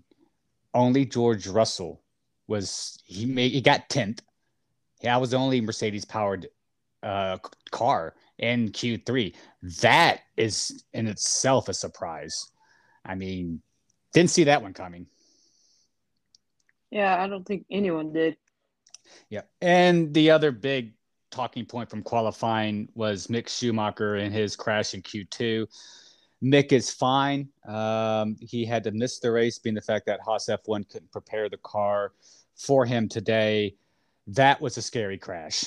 only 0.74 1.06
George 1.06 1.48
Russell 1.48 2.02
was 2.48 3.00
he 3.06 3.26
made 3.26 3.52
he 3.52 3.62
got 3.62 3.90
tenth. 3.90 4.22
Yeah, 5.02 5.16
I 5.16 5.18
was 5.18 5.32
the 5.32 5.38
only 5.38 5.62
Mercedes 5.62 6.06
powered 6.06 6.48
uh, 7.04 7.38
car, 7.72 8.16
in 8.40 8.70
Q3. 8.70 9.36
That 9.82 10.22
is 10.36 10.84
in 10.94 11.08
itself 11.08 11.70
a 11.70 11.74
surprise. 11.74 12.52
I 13.06 13.16
mean, 13.16 13.62
didn't 14.14 14.32
see 14.32 14.46
that 14.46 14.62
one 14.62 14.74
coming. 14.74 15.06
Yeah, 16.90 17.22
I 17.22 17.28
don't 17.28 17.46
think 17.46 17.66
anyone 17.70 18.12
did. 18.12 18.38
Yeah. 19.30 19.42
And 19.62 20.14
the 20.14 20.32
other 20.32 20.52
big 20.52 20.94
talking 21.30 21.66
point 21.66 21.90
from 21.90 22.02
qualifying 22.02 22.90
was 22.96 23.28
Mick 23.28 23.48
Schumacher 23.48 24.16
and 24.16 24.34
his 24.34 24.56
crash 24.56 24.94
in 24.96 25.02
Q2. 25.04 25.68
Mick 26.43 26.72
is 26.72 26.91
fine. 26.91 27.50
Um, 27.67 28.38
he 28.39 28.65
had 28.65 28.84
to 28.86 28.91
miss 28.91 29.19
the 29.19 29.31
race, 29.31 29.60
being 29.60 29.75
the 29.75 29.81
fact 29.81 30.05
that 30.05 30.22
Haas 30.22 30.48
F1 30.48 30.89
couldn't 30.89 31.12
prepare 31.12 31.50
the 31.50 31.58
car 31.58 32.13
for 32.55 32.86
him 32.86 33.10
today. 33.10 33.75
That 34.27 34.62
was 34.62 34.77
a 34.77 34.81
scary 34.81 35.17
crash. 35.17 35.65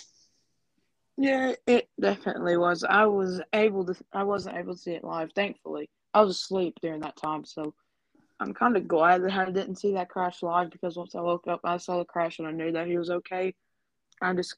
Yeah, 1.18 1.52
it 1.66 1.88
definitely 2.00 2.56
was. 2.56 2.84
I 2.84 3.04
was 3.04 3.42
able 3.52 3.84
to. 3.84 3.94
I 4.12 4.24
wasn't 4.24 4.56
able 4.56 4.74
to 4.74 4.80
see 4.80 4.92
it 4.92 5.04
live, 5.04 5.30
thankfully. 5.34 5.90
I 6.14 6.22
was 6.22 6.36
asleep 6.36 6.78
during 6.80 7.00
that 7.00 7.16
time, 7.16 7.44
so 7.44 7.74
I'm 8.40 8.54
kind 8.54 8.76
of 8.76 8.88
glad 8.88 9.22
that 9.22 9.32
I 9.32 9.50
didn't 9.50 9.76
see 9.76 9.92
that 9.92 10.08
crash 10.08 10.42
live 10.42 10.70
because 10.70 10.96
once 10.96 11.14
I 11.14 11.20
woke 11.20 11.46
up, 11.48 11.60
I 11.64 11.76
saw 11.76 11.98
the 11.98 12.04
crash 12.04 12.38
and 12.38 12.48
I 12.48 12.52
knew 12.52 12.72
that 12.72 12.86
he 12.86 12.96
was 12.96 13.10
okay. 13.10 13.54
I'm 14.20 14.36
just 14.36 14.56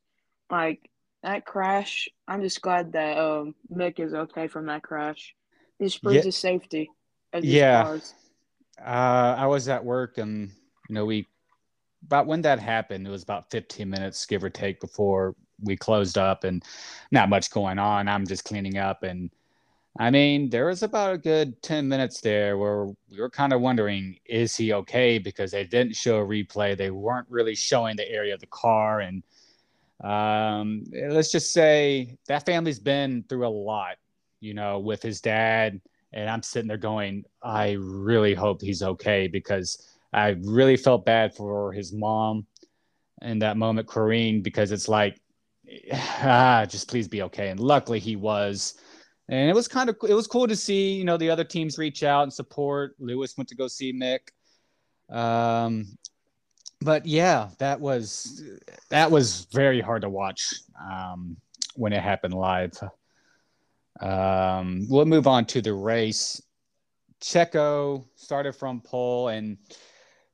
like 0.51 0.89
that 1.23 1.45
crash. 1.45 2.09
I'm 2.29 2.43
just 2.43 2.63
glad 2.63 2.93
that 2.93 3.19
um, 3.19 3.55
Mick 3.73 3.99
is 3.99 4.15
okay 4.15 4.47
from 4.47 4.67
that 4.67 4.83
crash. 4.83 5.35
Just 5.81 6.03
proves 6.03 6.25
yeah. 6.25 6.31
safety. 6.31 6.91
yeah. 7.41 7.99
Uh, 8.79 9.37
I 9.39 9.47
was 9.47 9.69
at 9.69 9.85
work 9.85 10.19
and 10.19 10.51
you 10.89 10.95
know 10.95 11.05
we 11.05 11.27
about 12.07 12.27
when 12.27 12.43
that 12.43 12.59
happened, 12.59 13.07
it 13.07 13.11
was 13.11 13.23
about 13.23 13.51
15 13.51 13.89
minutes, 13.89 14.27
give 14.27 14.45
or 14.45 14.51
take, 14.51 14.81
before 14.81 15.35
we 15.63 15.77
closed 15.77 16.19
up, 16.19 16.45
and 16.45 16.63
not 17.11 17.29
much 17.29 17.51
going 17.51 17.79
on. 17.79 18.09
I'm 18.09 18.27
just 18.27 18.45
cleaning 18.45 18.77
up, 18.77 19.03
and 19.03 19.31
I 19.99 20.11
mean, 20.11 20.51
there 20.51 20.67
was 20.67 20.83
about 20.83 21.15
a 21.15 21.19
good 21.19 21.63
10 21.63 21.89
minutes 21.89 22.21
there 22.21 22.59
where 22.59 22.87
we 23.11 23.21
were 23.21 23.31
kind 23.31 23.53
of 23.53 23.61
wondering, 23.61 24.19
is 24.25 24.57
he 24.57 24.73
okay? 24.73 25.19
Because 25.19 25.53
they 25.53 25.65
didn't 25.65 25.95
show 25.95 26.19
a 26.19 26.27
replay. 26.27 26.77
They 26.77 26.91
weren't 26.91 27.31
really 27.31 27.55
showing 27.55 27.97
the 27.97 28.11
area 28.11 28.35
of 28.35 28.41
the 28.41 28.47
car. 28.47 29.01
And 29.01 29.23
um, 30.03 30.85
let's 30.93 31.31
just 31.31 31.53
say 31.53 32.19
that 32.27 32.45
family's 32.45 32.81
been 32.81 33.25
through 33.29 33.47
a 33.47 33.49
lot, 33.49 33.97
you 34.45 34.55
know, 34.55 34.79
with 34.79 35.03
his 35.03 35.21
dad. 35.21 35.81
And 36.13 36.31
I'm 36.31 36.43
sitting 36.43 36.69
there 36.69 36.77
going, 36.77 37.25
I 37.43 37.73
really 37.81 38.35
hope 38.35 38.61
he's 38.61 38.83
okay 38.83 39.27
because 39.27 39.89
I 40.13 40.37
really 40.43 40.77
felt 40.77 41.05
bad 41.05 41.35
for 41.35 41.73
his 41.73 41.93
mom 41.93 42.47
in 43.23 43.41
that 43.41 43.57
moment, 43.57 43.89
Corrine, 43.89 44.43
because 44.43 44.71
it's 44.71 44.89
like, 44.89 45.21
ah, 45.93 46.67
just 46.69 46.89
please 46.89 47.09
be 47.09 47.23
okay. 47.23 47.49
And 47.49 47.59
luckily 47.59 47.99
he 47.99 48.17
was 48.17 48.75
and 49.29 49.49
it 49.49 49.55
was 49.55 49.69
kind 49.69 49.89
of 49.89 49.97
it 50.09 50.15
was 50.15 50.27
cool 50.27 50.47
to 50.47 50.57
see 50.57 50.93
you 50.95 51.05
know 51.05 51.17
the 51.17 51.31
other 51.31 51.45
teams 51.45 51.79
reach 51.79 52.03
out 52.03 52.25
and 52.25 52.33
support. 52.33 52.95
Lewis 52.99 53.37
went 53.37 53.49
to 53.49 53.55
go 53.55 53.69
see 53.69 53.93
Mick, 53.93 54.31
um, 55.11 55.87
but 56.81 57.07
yeah, 57.07 57.49
that 57.59 57.81
was 57.81 58.43
that 58.91 59.11
was 59.11 59.47
very 59.53 59.81
hard 59.81 60.03
to 60.03 60.11
watch 60.11 60.53
um, 60.91 61.37
when 61.75 61.93
it 61.93 62.03
happened 62.03 62.35
live. 62.35 62.73
Um, 64.01 64.87
we'll 64.89 65.07
move 65.07 65.27
on 65.27 65.45
to 65.47 65.63
the 65.63 65.75
race. 65.75 66.43
Checo 67.21 68.05
started 68.17 68.55
from 68.55 68.81
pole 68.81 69.29
and 69.29 69.57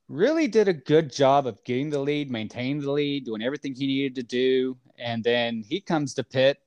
really 0.09 0.49
did 0.49 0.69
a 0.69 0.73
good 0.73 1.13
job 1.13 1.47
of 1.47 1.63
getting 1.65 1.91
the 1.91 1.99
lead, 1.99 2.31
maintaining 2.31 2.81
the 2.81 2.91
lead, 2.91 3.25
doing 3.25 3.43
everything 3.43 3.75
he 3.75 3.87
needed 3.87 4.15
to 4.17 4.23
do, 4.23 4.77
and 4.99 5.23
then 5.23 5.63
he 5.63 5.81
comes 5.81 6.15
to 6.15 6.25
pit 6.25 6.59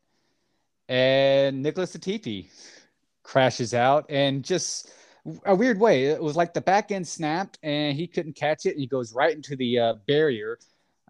and 0.90 1.62
Nicholas 1.62 1.96
Latifi 1.96 2.50
crashes 3.24 3.74
out 3.74 4.06
and 4.10 4.44
just 4.44 4.92
a 5.46 5.56
weird 5.56 5.80
way. 5.80 6.06
It 6.06 6.22
was 6.22 6.36
like 6.36 6.54
the 6.54 6.62
back 6.62 6.92
end 6.92 7.08
snapped 7.08 7.58
and 7.64 7.96
he 7.96 8.08
couldn't 8.08 8.36
catch 8.36 8.66
it, 8.66 8.72
and 8.72 8.80
he 8.80 8.88
goes 8.88 9.14
right 9.14 9.36
into 9.36 9.56
the 9.56 9.80
uh, 9.80 9.94
barrier 10.08 10.60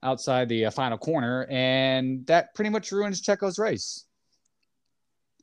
outside 0.04 0.50
the 0.50 0.66
uh, 0.66 0.72
final 0.72 0.98
corner, 0.98 1.48
and 1.50 2.26
that 2.28 2.54
pretty 2.54 2.70
much 2.70 2.92
ruins 2.92 3.22
Checo's 3.22 3.58
race. 3.58 4.06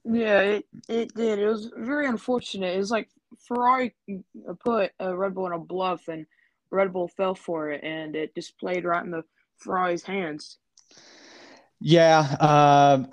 Yeah, 0.04 0.40
it, 0.40 0.66
it 0.88 1.14
did. 1.14 1.38
It 1.38 1.47
was 1.47 1.71
very 1.76 2.07
unfortunate. 2.07 2.75
It 2.75 2.78
was 2.78 2.90
like 2.90 3.09
Ferrari 3.47 3.95
put 4.64 4.92
a 4.99 5.16
Red 5.16 5.35
Bull 5.35 5.47
in 5.47 5.52
a 5.52 5.59
bluff, 5.59 6.09
and 6.09 6.26
Red 6.71 6.92
Bull 6.92 7.09
fell 7.09 7.35
for 7.35 7.71
it, 7.71 7.83
and 7.85 8.16
it 8.16 8.35
just 8.35 8.59
played 8.59 8.85
right 8.85 9.04
in 9.04 9.11
the 9.11 9.25
Ferrari's 9.59 10.02
hands. 10.02 10.59
Yeah, 11.80 12.21
um, 12.40 13.09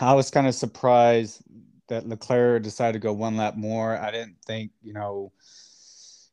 I 0.00 0.14
was 0.14 0.30
kind 0.30 0.46
of 0.46 0.54
surprised 0.54 1.42
that 1.88 2.08
Leclerc 2.08 2.62
decided 2.62 2.94
to 2.94 2.98
go 2.98 3.12
one 3.12 3.36
lap 3.36 3.56
more. 3.56 3.98
I 3.98 4.10
didn't 4.10 4.36
think, 4.46 4.72
you 4.82 4.92
know, 4.92 5.32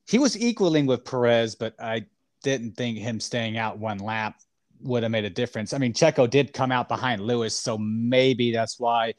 he 0.07 0.17
was 0.17 0.39
equaling 0.39 0.85
with 0.85 1.05
Perez, 1.05 1.55
but 1.55 1.75
I 1.79 2.05
didn't 2.43 2.77
think 2.77 2.97
him 2.97 3.19
staying 3.19 3.57
out 3.57 3.77
one 3.77 3.99
lap 3.99 4.35
would 4.81 5.03
have 5.03 5.11
made 5.11 5.25
a 5.25 5.29
difference. 5.29 5.73
I 5.73 5.77
mean, 5.77 5.93
Checo 5.93 6.29
did 6.29 6.53
come 6.53 6.71
out 6.71 6.87
behind 6.87 7.21
Lewis, 7.21 7.55
so 7.55 7.77
maybe 7.77 8.51
that's 8.51 8.79
why 8.79 9.13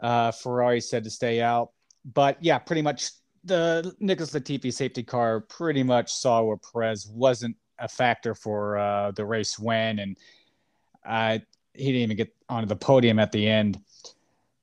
uh, 0.00 0.32
Ferrari 0.32 0.80
said 0.80 1.04
to 1.04 1.10
stay 1.10 1.40
out. 1.40 1.70
But 2.04 2.42
yeah, 2.42 2.58
pretty 2.58 2.82
much 2.82 3.10
the 3.44 3.94
Nicholas 4.00 4.32
Latifi 4.32 4.72
safety 4.72 5.02
car 5.02 5.40
pretty 5.40 5.82
much 5.82 6.12
saw 6.12 6.42
where 6.42 6.56
Perez 6.56 7.06
wasn't 7.06 7.56
a 7.78 7.88
factor 7.88 8.34
for 8.34 8.78
uh, 8.78 9.10
the 9.12 9.24
race 9.24 9.58
win, 9.58 9.98
and 9.98 10.16
I 11.04 11.42
he 11.74 11.86
didn't 11.86 12.02
even 12.02 12.16
get 12.16 12.34
onto 12.48 12.66
the 12.66 12.76
podium 12.76 13.18
at 13.18 13.32
the 13.32 13.48
end. 13.48 13.80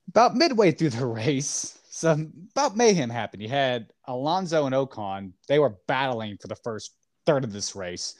About 0.07 0.35
midway 0.35 0.71
through 0.71 0.89
the 0.89 1.05
race, 1.05 1.79
some 1.89 2.31
about 2.51 2.75
mayhem 2.75 3.09
happened. 3.09 3.43
You 3.43 3.49
had 3.49 3.91
Alonso 4.05 4.65
and 4.65 4.75
Ocon. 4.75 5.33
They 5.47 5.59
were 5.59 5.75
battling 5.87 6.37
for 6.37 6.47
the 6.47 6.55
first 6.55 6.95
third 7.25 7.43
of 7.43 7.53
this 7.53 7.75
race. 7.75 8.15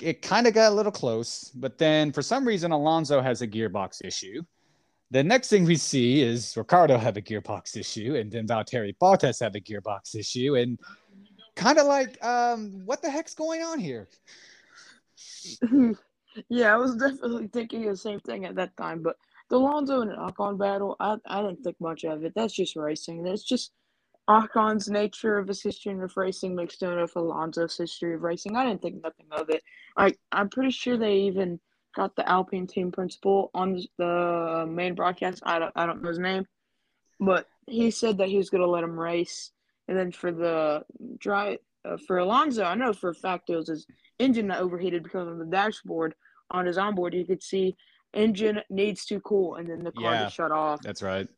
It 0.00 0.22
kind 0.22 0.46
of 0.46 0.54
got 0.54 0.70
a 0.70 0.74
little 0.74 0.92
close, 0.92 1.50
but 1.54 1.76
then 1.78 2.12
for 2.12 2.22
some 2.22 2.46
reason 2.46 2.70
Alonso 2.70 3.20
has 3.20 3.42
a 3.42 3.48
gearbox 3.48 4.04
issue. 4.04 4.42
The 5.10 5.24
next 5.24 5.48
thing 5.48 5.64
we 5.64 5.76
see 5.76 6.20
is 6.20 6.54
Ricciardo 6.56 6.98
have 6.98 7.16
a 7.16 7.22
gearbox 7.22 7.76
issue, 7.76 8.16
and 8.16 8.30
then 8.30 8.46
Valtteri 8.46 8.94
Bottas 9.00 9.40
have 9.40 9.54
a 9.54 9.60
gearbox 9.60 10.14
issue, 10.14 10.56
and 10.56 10.78
kind 11.56 11.78
of 11.78 11.86
like, 11.86 12.22
um, 12.24 12.82
what 12.84 13.00
the 13.00 13.10
heck's 13.10 13.34
going 13.34 13.62
on 13.62 13.78
here? 13.78 14.08
Yeah, 16.48 16.74
I 16.74 16.76
was 16.76 16.96
definitely 16.96 17.48
thinking 17.48 17.86
the 17.86 17.96
same 17.96 18.20
thing 18.20 18.44
at 18.44 18.54
that 18.56 18.76
time. 18.76 19.02
But 19.02 19.16
the 19.50 19.56
Alonso 19.56 20.02
and 20.02 20.12
Ocon 20.12 20.58
battle, 20.58 20.96
I, 21.00 21.16
I 21.26 21.42
didn't 21.42 21.62
think 21.64 21.80
much 21.80 22.04
of 22.04 22.24
it. 22.24 22.32
That's 22.34 22.54
just 22.54 22.76
racing. 22.76 23.26
It's 23.26 23.42
just 23.42 23.72
Ocon's 24.28 24.88
nature 24.88 25.38
of 25.38 25.48
his 25.48 25.62
history 25.62 25.98
of 25.98 26.16
racing 26.16 26.54
mixed 26.54 26.82
in 26.82 26.96
with 26.96 27.16
Alonso's 27.16 27.76
history 27.76 28.14
of 28.14 28.22
racing. 28.22 28.56
I 28.56 28.66
didn't 28.66 28.82
think 28.82 29.02
nothing 29.02 29.26
of 29.32 29.48
it. 29.50 29.62
I 29.96 30.12
I'm 30.32 30.48
pretty 30.48 30.70
sure 30.70 30.96
they 30.96 31.14
even 31.14 31.58
got 31.94 32.16
the 32.16 32.28
Alpine 32.28 32.66
team 32.66 32.92
principal 32.92 33.50
on 33.54 33.80
the 33.98 34.66
main 34.68 34.94
broadcast. 34.94 35.42
I 35.44 35.58
don't 35.58 35.72
I 35.76 35.86
don't 35.86 36.02
know 36.02 36.08
his 36.08 36.18
name, 36.18 36.46
but 37.20 37.46
he 37.66 37.90
said 37.90 38.18
that 38.18 38.28
he 38.28 38.36
was 38.36 38.50
going 38.50 38.62
to 38.62 38.70
let 38.70 38.84
him 38.84 38.98
race. 38.98 39.50
And 39.88 39.96
then 39.96 40.12
for 40.12 40.32
the 40.32 40.84
drive 41.18 41.58
uh, 41.84 41.96
for 42.06 42.18
Alonso, 42.18 42.64
I 42.64 42.74
know 42.74 42.92
for 42.92 43.10
a 43.10 43.14
fact 43.14 43.50
it 43.50 43.56
was 43.56 43.68
his 43.68 43.86
engine 44.18 44.48
that 44.48 44.60
overheated 44.60 45.02
because 45.02 45.28
of 45.28 45.38
the 45.38 45.46
dashboard 45.46 46.14
on 46.50 46.66
his 46.66 46.78
onboard, 46.78 47.14
you 47.14 47.24
could 47.24 47.42
see 47.42 47.76
engine 48.14 48.60
needs 48.70 49.04
to 49.06 49.20
cool, 49.20 49.56
and 49.56 49.68
then 49.68 49.84
the 49.84 49.92
car 49.92 50.14
yeah, 50.14 50.22
just 50.24 50.36
shut 50.36 50.50
off. 50.50 50.80
That's 50.82 51.02
right. 51.02 51.28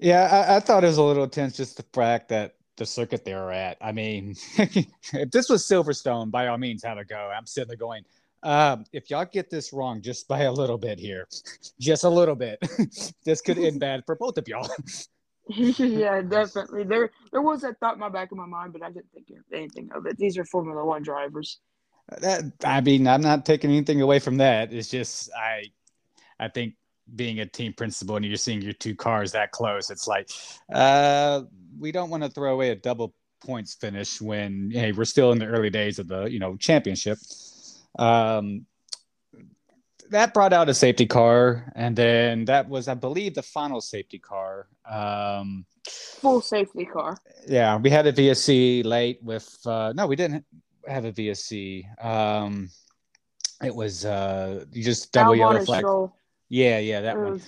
Yeah, 0.00 0.46
I, 0.48 0.56
I, 0.56 0.60
thought 0.60 0.82
it 0.82 0.88
was 0.88 0.98
a 0.98 1.02
little 1.02 1.28
tense 1.28 1.56
just 1.56 1.76
the 1.76 1.84
fact 1.92 2.28
that 2.30 2.56
the 2.76 2.84
circuit 2.84 3.24
they 3.24 3.34
were 3.34 3.52
at. 3.52 3.76
I 3.80 3.92
mean, 3.92 4.34
if 4.58 5.30
this 5.30 5.48
was 5.48 5.64
Silverstone, 5.64 6.32
by 6.32 6.48
all 6.48 6.58
means, 6.58 6.82
have 6.82 6.98
a 6.98 7.04
go. 7.04 7.16
I'm 7.16 7.46
sitting 7.46 7.68
there 7.68 7.76
going, 7.76 8.04
um, 8.44 8.84
if 8.92 9.10
y'all 9.10 9.24
get 9.24 9.50
this 9.50 9.72
wrong 9.72 10.02
just 10.02 10.28
by 10.28 10.42
a 10.42 10.52
little 10.52 10.78
bit 10.78 10.98
here, 10.98 11.26
just 11.80 12.04
a 12.04 12.08
little 12.08 12.36
bit, 12.36 12.58
this 13.24 13.40
could 13.40 13.58
end 13.58 13.80
bad 13.80 14.04
for 14.06 14.14
both 14.14 14.38
of 14.38 14.46
y'all. 14.46 14.68
yeah, 15.48 16.20
definitely. 16.22 16.84
There, 16.84 17.10
there 17.32 17.42
was 17.42 17.62
that 17.62 17.80
thought 17.80 17.94
in 17.94 18.00
my 18.00 18.10
back 18.10 18.30
of 18.30 18.38
my 18.38 18.46
mind, 18.46 18.72
but 18.72 18.82
I 18.82 18.90
didn't 18.90 19.10
think 19.12 19.26
anything 19.52 19.90
of 19.94 20.06
it. 20.06 20.18
These 20.18 20.38
are 20.38 20.44
Formula 20.44 20.84
One 20.84 21.02
drivers. 21.02 21.58
That 22.20 22.44
I 22.62 22.82
mean, 22.82 23.08
I'm 23.08 23.22
not 23.22 23.46
taking 23.46 23.70
anything 23.70 24.02
away 24.02 24.18
from 24.18 24.36
that. 24.36 24.72
It's 24.72 24.90
just 24.90 25.30
I, 25.34 25.64
I 26.38 26.48
think 26.48 26.74
being 27.16 27.40
a 27.40 27.46
team 27.46 27.72
principal 27.72 28.16
and 28.16 28.24
you're 28.24 28.36
seeing 28.36 28.60
your 28.60 28.74
two 28.74 28.94
cars 28.94 29.32
that 29.32 29.52
close, 29.52 29.90
it's 29.90 30.06
like, 30.06 30.30
uh, 30.72 31.42
we 31.78 31.92
don't 31.92 32.10
want 32.10 32.22
to 32.22 32.28
throw 32.28 32.52
away 32.52 32.70
a 32.70 32.76
double 32.76 33.14
points 33.44 33.74
finish 33.74 34.20
when 34.20 34.70
hey 34.72 34.92
we're 34.92 35.04
still 35.04 35.30
in 35.32 35.38
the 35.38 35.46
early 35.46 35.68
days 35.68 35.98
of 35.98 36.08
the 36.08 36.24
you 36.24 36.38
know 36.38 36.56
championship. 36.56 37.18
Um, 37.98 38.66
that 40.10 40.34
brought 40.34 40.52
out 40.52 40.68
a 40.68 40.74
safety 40.74 41.06
car, 41.06 41.72
and 41.74 41.96
then 41.96 42.44
that 42.46 42.68
was, 42.68 42.88
I 42.88 42.94
believe, 42.94 43.34
the 43.34 43.42
final 43.42 43.80
safety 43.80 44.18
car. 44.18 44.68
Um, 44.90 45.66
Full 45.88 46.40
safety 46.40 46.84
car. 46.84 47.18
Yeah, 47.46 47.76
we 47.76 47.90
had 47.90 48.06
a 48.06 48.12
VSC 48.12 48.84
late 48.84 49.18
with. 49.22 49.58
Uh, 49.66 49.92
no, 49.94 50.06
we 50.06 50.16
didn't 50.16 50.44
have 50.86 51.04
a 51.04 51.12
VSC. 51.12 51.84
Um, 52.04 52.70
it 53.62 53.74
was 53.74 54.04
uh, 54.04 54.64
you 54.72 54.82
just 54.82 55.12
double 55.12 55.36
yellow 55.36 55.64
flag. 55.64 55.84
Yeah, 56.48 56.78
yeah, 56.78 57.00
that 57.02 57.16
It 57.16 57.20
one. 57.20 57.42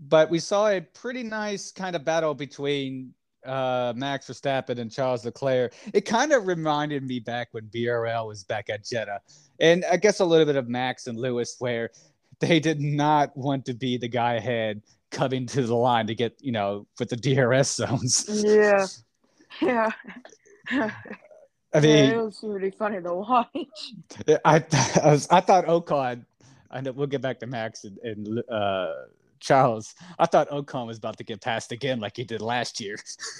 But 0.00 0.30
we 0.30 0.38
saw 0.38 0.68
a 0.68 0.80
pretty 0.80 1.22
nice 1.22 1.70
kind 1.70 1.96
of 1.96 2.04
battle 2.04 2.34
between 2.34 3.14
uh, 3.44 3.92
Max 3.96 4.26
Verstappen 4.26 4.78
and 4.78 4.90
Charles 4.90 5.24
Leclerc. 5.24 5.74
It 5.92 6.02
kind 6.02 6.32
of 6.32 6.46
reminded 6.46 7.02
me 7.04 7.20
back 7.20 7.48
when 7.52 7.64
BRL 7.66 8.26
was 8.26 8.44
back 8.44 8.70
at 8.70 8.84
Jeddah, 8.84 9.20
and 9.60 9.84
I 9.90 9.96
guess 9.96 10.20
a 10.20 10.24
little 10.24 10.46
bit 10.46 10.56
of 10.56 10.68
Max 10.68 11.06
and 11.06 11.18
Lewis, 11.18 11.56
where 11.58 11.90
they 12.40 12.60
did 12.60 12.80
not 12.80 13.36
want 13.36 13.64
to 13.66 13.74
be 13.74 13.96
the 13.96 14.08
guy 14.08 14.34
ahead 14.34 14.82
coming 15.10 15.46
to 15.46 15.62
the 15.62 15.74
line 15.74 16.06
to 16.08 16.14
get 16.14 16.36
you 16.40 16.52
know 16.52 16.86
with 16.98 17.08
the 17.08 17.16
DRS 17.16 17.70
zones. 17.70 18.26
Yeah. 18.44 18.86
Yeah. 19.62 19.90
I 20.70 20.90
yeah, 21.74 21.80
mean, 21.80 22.10
it 22.10 22.16
was 22.16 22.40
really 22.42 22.70
funny 22.70 23.00
to 23.00 23.14
watch. 23.14 23.48
I 24.44 24.64
I, 25.02 25.10
was, 25.10 25.28
I 25.30 25.40
thought 25.40 25.66
Ocon. 25.66 26.24
I 26.70 26.80
know 26.80 26.92
we'll 26.92 27.06
get 27.06 27.20
back 27.20 27.38
to 27.40 27.46
Max 27.46 27.84
and, 27.84 27.98
and 27.98 28.42
uh, 28.50 28.92
Charles. 29.40 29.94
I 30.18 30.26
thought 30.26 30.48
Ocon 30.50 30.86
was 30.86 30.98
about 30.98 31.16
to 31.18 31.24
get 31.24 31.40
passed 31.40 31.72
again, 31.72 32.00
like 32.00 32.16
he 32.16 32.24
did 32.24 32.40
last 32.40 32.80
year. 32.80 32.96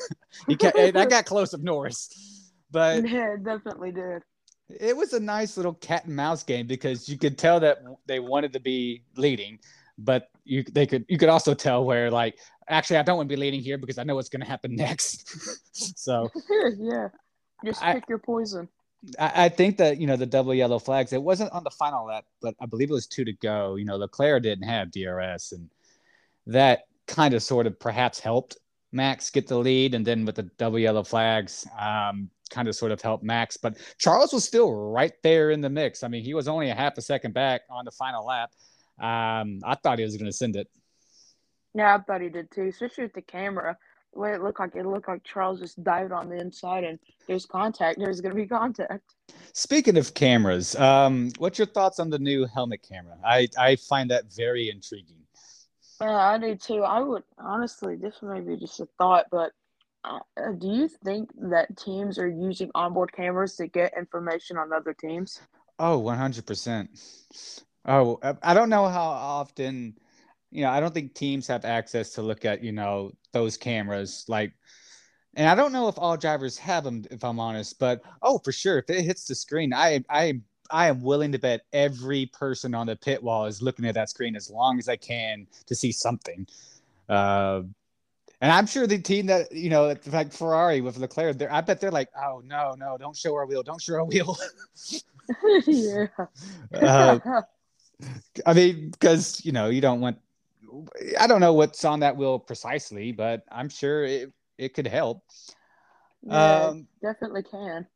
he 0.49 0.57
I 0.63 1.07
got 1.07 1.25
close 1.27 1.53
of 1.53 1.63
Norris, 1.63 2.53
but 2.71 3.09
Yeah, 3.09 3.35
it 3.35 3.45
definitely 3.45 3.93
did. 3.93 4.23
it 4.69 4.97
was 4.97 5.13
a 5.13 5.21
nice 5.21 5.57
little 5.57 5.75
cat 5.75 6.05
and 6.07 6.17
mouse 6.17 6.43
game 6.43 6.67
because 6.67 7.09
you 7.09 7.19
could 7.19 7.39
tell 7.39 7.61
that 7.61 7.79
they 8.07 8.21
wanted 8.21 8.53
to 8.55 8.61
be 8.61 9.03
leading, 9.17 9.59
but 9.99 10.29
you 10.45 10.63
they 10.73 10.87
could 10.87 11.05
you 11.09 11.19
could 11.19 11.29
also 11.29 11.55
tell 11.55 11.85
where 11.85 12.11
like 12.11 12.39
actually 12.69 12.97
I 12.99 13.03
don't 13.03 13.17
want 13.17 13.29
to 13.29 13.35
be 13.37 13.41
leading 13.41 13.61
here 13.61 13.79
because 13.79 13.99
I 13.99 14.05
know 14.05 14.15
what's 14.15 14.29
going 14.29 14.43
to 14.43 14.49
happen 14.49 14.75
next. 14.87 15.29
so 15.99 16.29
yeah. 16.79 17.09
Just 17.65 17.83
I- 17.83 17.95
pick 17.95 18.09
your 18.09 18.19
poison. 18.19 18.69
I, 19.19 19.45
I 19.45 19.49
think 19.51 19.77
that 19.77 20.01
you 20.01 20.07
know 20.07 20.17
the 20.17 20.25
double 20.25 20.55
yellow 20.55 20.79
flags. 20.79 21.13
It 21.13 21.23
wasn't 21.23 21.53
on 21.53 21.63
the 21.63 21.71
final 21.71 22.07
lap, 22.07 22.25
but 22.41 22.55
I 22.59 22.65
believe 22.65 22.89
it 22.89 22.95
was 22.95 23.07
two 23.07 23.25
to 23.27 23.35
go. 23.35 23.75
You 23.75 23.85
know, 23.85 23.97
Leclerc 23.97 24.43
didn't 24.43 24.67
have 24.67 24.91
DRS, 24.91 25.53
and 25.53 25.69
that 26.47 26.85
kind 27.07 27.35
of 27.35 27.43
sort 27.43 27.67
of 27.67 27.79
perhaps 27.79 28.21
helped 28.21 28.57
Max 28.93 29.31
get 29.31 29.47
the 29.47 29.59
lead. 29.59 29.95
And 29.95 30.07
then 30.07 30.25
with 30.25 30.37
the 30.37 30.45
double 30.59 30.79
yellow 30.79 31.03
flags, 31.03 31.67
um, 31.79 32.31
kind 32.51 32.69
of 32.69 32.77
sort 32.77 32.93
of 32.93 33.01
helped 33.01 33.25
Max. 33.25 33.57
But 33.57 33.79
Charles 33.99 34.33
was 34.33 34.45
still 34.45 34.73
right 34.73 35.13
there 35.23 35.51
in 35.51 35.61
the 35.61 35.71
mix. 35.71 36.03
I 36.03 36.09
mean, 36.09 36.23
he 36.23 36.35
was 36.35 36.49
only 36.49 36.71
a 36.71 36.75
half 36.75 36.97
a 36.99 37.03
second 37.03 37.35
back 37.35 37.63
on 37.71 37.85
the 37.85 37.91
final 37.91 38.25
lap. 38.25 38.51
Um, 39.01 39.61
I 39.65 39.75
thought 39.83 39.99
he 39.99 40.05
was 40.05 40.17
going 40.17 40.27
to 40.27 40.33
send 40.33 40.57
it. 40.57 40.69
Yeah, 41.75 41.97
I 41.97 41.99
thought 41.99 42.21
he 42.21 42.29
did 42.29 42.51
too, 42.51 42.69
especially 42.69 43.05
with 43.05 43.15
the 43.15 43.23
camera. 43.23 43.77
The 44.13 44.21
way 44.21 44.33
it 44.33 44.43
looked 44.43 44.61
like 44.61 44.77
it 44.77 44.87
looked 44.87 45.09
like 45.09 45.25
Charles 45.25 45.59
just 45.59 45.83
dived 45.83 46.13
on 46.13 46.29
the 46.29 46.37
inside 46.37 46.85
and 46.85 47.01
there's 47.27 47.47
contact. 47.47 47.99
There's 47.99 48.21
gonna 48.21 48.37
be 48.37 48.47
contact. 48.47 49.15
Speaking 49.53 49.97
of 49.97 50.15
cameras, 50.15 50.77
um, 50.77 51.33
what's 51.39 51.59
your 51.59 51.67
thoughts 51.67 51.99
on 51.99 52.11
the 52.11 52.19
new 52.21 52.47
helmet 52.47 52.87
camera? 52.89 53.17
I, 53.25 53.49
I 53.59 53.75
find 53.75 54.09
that 54.11 54.33
very 54.33 54.71
intriguing. 54.71 55.24
Yeah, 56.01 56.17
I 56.17 56.39
do 56.39 56.55
too. 56.57 56.83
I 56.83 57.01
would 57.01 57.23
honestly, 57.39 57.97
this 57.97 58.17
may 58.23 58.41
be 58.41 58.57
just 58.57 58.81
a 58.81 58.89
thought, 58.99 59.27
but 59.31 59.53
uh, 60.05 60.19
do 60.59 60.69
you 60.69 60.89
think 60.89 61.31
that 61.51 61.77
teams 61.79 62.19
are 62.19 62.29
using 62.29 62.71
onboard 62.75 63.13
cameras 63.13 63.57
to 63.57 63.67
get 63.67 63.97
information 63.97 64.57
on 64.57 64.73
other 64.73 64.93
teams? 64.93 65.41
Oh, 65.79 65.99
100%. 65.99 66.89
Oh, 67.87 68.19
I 68.43 68.55
don't 68.55 68.71
know 68.71 68.87
how 68.87 69.03
often, 69.03 69.95
you 70.51 70.63
know, 70.63 70.71
I 70.71 70.81
don't 70.81 70.95
think 70.95 71.15
teams 71.15 71.47
have 71.49 71.65
access 71.65 72.11
to 72.15 72.23
look 72.23 72.45
at, 72.45 72.63
you 72.63 72.73
know, 72.73 73.13
those 73.33 73.57
cameras. 73.57 74.25
Like, 74.29 74.53
and 75.35 75.49
I 75.49 75.55
don't 75.55 75.73
know 75.73 75.89
if 75.89 75.99
all 75.99 76.17
drivers 76.17 76.57
have 76.59 76.85
them, 76.85 77.05
if 77.11 77.25
I'm 77.25 77.41
honest, 77.41 77.79
but 77.79 78.03
oh, 78.23 78.39
for 78.45 78.53
sure. 78.53 78.79
If 78.79 78.91
it 78.91 79.03
hits 79.03 79.27
the 79.27 79.35
screen, 79.35 79.73
I, 79.75 80.05
I, 80.09 80.41
I 80.71 80.89
am 80.89 81.03
willing 81.03 81.33
to 81.33 81.39
bet 81.39 81.63
every 81.73 82.27
person 82.27 82.75
on 82.75 82.87
the 82.87 82.97
pit 82.97 83.23
wall 83.23 83.47
is 83.47 83.63
looking 83.63 83.85
at 83.85 83.95
that 83.95 84.11
screen 84.11 84.37
as 84.37 84.51
long 84.51 84.79
as 84.79 84.89
I 84.89 84.97
can 84.97 85.47
to 85.67 85.75
see 85.75 85.93
something. 85.93 86.47
Uh, 87.09 87.63
and 88.41 88.53
I'm 88.53 88.67
sure 88.67 88.87
the 88.87 88.99
team 88.99 89.27
that, 89.27 89.53
you 89.53 89.71
know, 89.71 89.95
like 90.07 90.33
Ferrari 90.33 90.81
with 90.81 90.97
Leclerc, 90.99 91.41
I 91.43 91.61
bet 91.61 91.81
they're 91.81 91.91
like, 91.91 92.09
oh, 92.19 92.43
no, 92.45 92.75
no, 92.79 92.97
don't 92.99 93.17
show 93.17 93.35
our 93.35 93.47
wheel. 93.47 93.63
Don't 93.63 93.81
show 93.81 93.95
our 93.95 94.05
wheel. 94.05 94.37
yeah. 95.67 96.07
uh, 96.75 97.19
I 98.47 98.53
mean, 98.53 98.91
because 98.91 99.45
you 99.45 99.53
know, 99.53 99.69
you 99.69 99.81
don't 99.81 100.01
want. 100.01 100.19
I 101.19 101.27
don't 101.27 101.41
know 101.41 101.53
what's 101.55 101.85
on 101.85 102.01
that 102.01 102.17
wheel 102.17 102.39
precisely, 102.39 103.13
but 103.13 103.45
I'm 103.51 103.69
sure 103.69 104.05
it 104.05 104.33
it 104.59 104.75
could 104.75 104.87
help. 104.87 105.23
yeah, 106.23 106.65
Um, 106.67 106.87
definitely 107.01 107.43
can. 107.45 107.87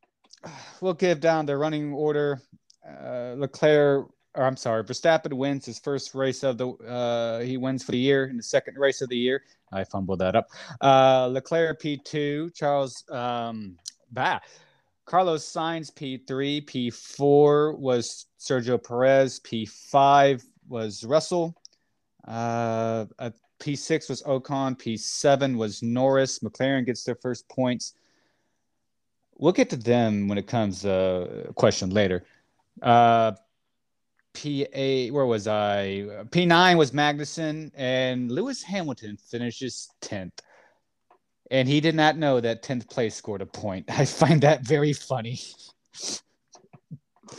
we'll 0.80 0.94
give 0.94 1.20
down 1.20 1.46
the 1.46 1.56
running 1.56 1.92
order. 1.92 2.40
Uh, 2.88 3.34
Leclerc, 3.36 4.08
or 4.34 4.44
I'm 4.44 4.56
sorry, 4.56 4.84
Verstappen 4.84 5.32
wins 5.32 5.66
his 5.66 5.78
first 5.78 6.14
race 6.14 6.42
of 6.42 6.58
the. 6.58 6.68
Uh, 6.68 7.40
he 7.40 7.56
wins 7.56 7.82
for 7.82 7.92
the 7.92 7.98
year 7.98 8.26
in 8.26 8.36
the 8.36 8.42
second 8.42 8.76
race 8.78 9.02
of 9.02 9.08
the 9.08 9.16
year. 9.16 9.42
I 9.72 9.84
fumbled 9.84 10.20
that 10.20 10.34
up. 10.36 10.48
Uh, 10.80 11.26
Leclerc 11.26 11.80
P2, 11.80 12.54
Charles. 12.54 13.04
Um, 13.10 13.76
bah. 14.10 14.40
Carlos 15.04 15.42
Sainz 15.50 15.90
P3, 15.90 16.66
P4 16.66 17.78
was 17.78 18.26
Sergio 18.38 18.82
Perez, 18.82 19.40
P5 19.40 20.44
was 20.68 21.02
Russell, 21.02 21.56
uh, 22.26 23.06
uh, 23.18 23.30
P6 23.58 24.08
was 24.10 24.22
Ocon, 24.22 24.78
P7 24.78 25.56
was 25.56 25.82
Norris. 25.82 26.40
McLaren 26.40 26.86
gets 26.86 27.04
their 27.04 27.14
first 27.16 27.48
points. 27.48 27.94
We'll 29.36 29.52
get 29.52 29.70
to 29.70 29.76
them 29.76 30.28
when 30.28 30.38
it 30.38 30.46
comes 30.46 30.84
uh, 30.84 31.50
question 31.54 31.90
later. 31.90 32.24
Uh, 32.82 33.32
P8, 34.34 35.10
where 35.12 35.26
was 35.26 35.48
I? 35.48 36.06
P9 36.30 36.76
was 36.76 36.92
Magnussen, 36.92 37.72
and 37.74 38.30
Lewis 38.30 38.62
Hamilton 38.62 39.16
finishes 39.16 39.88
10th 40.02 40.40
and 41.50 41.68
he 41.68 41.80
did 41.80 41.94
not 41.94 42.16
know 42.16 42.40
that 42.40 42.62
10th 42.62 42.88
place 42.88 43.14
scored 43.14 43.42
a 43.42 43.46
point. 43.46 43.86
I 43.90 44.04
find 44.04 44.40
that 44.42 44.62
very 44.62 44.92
funny. 44.92 45.40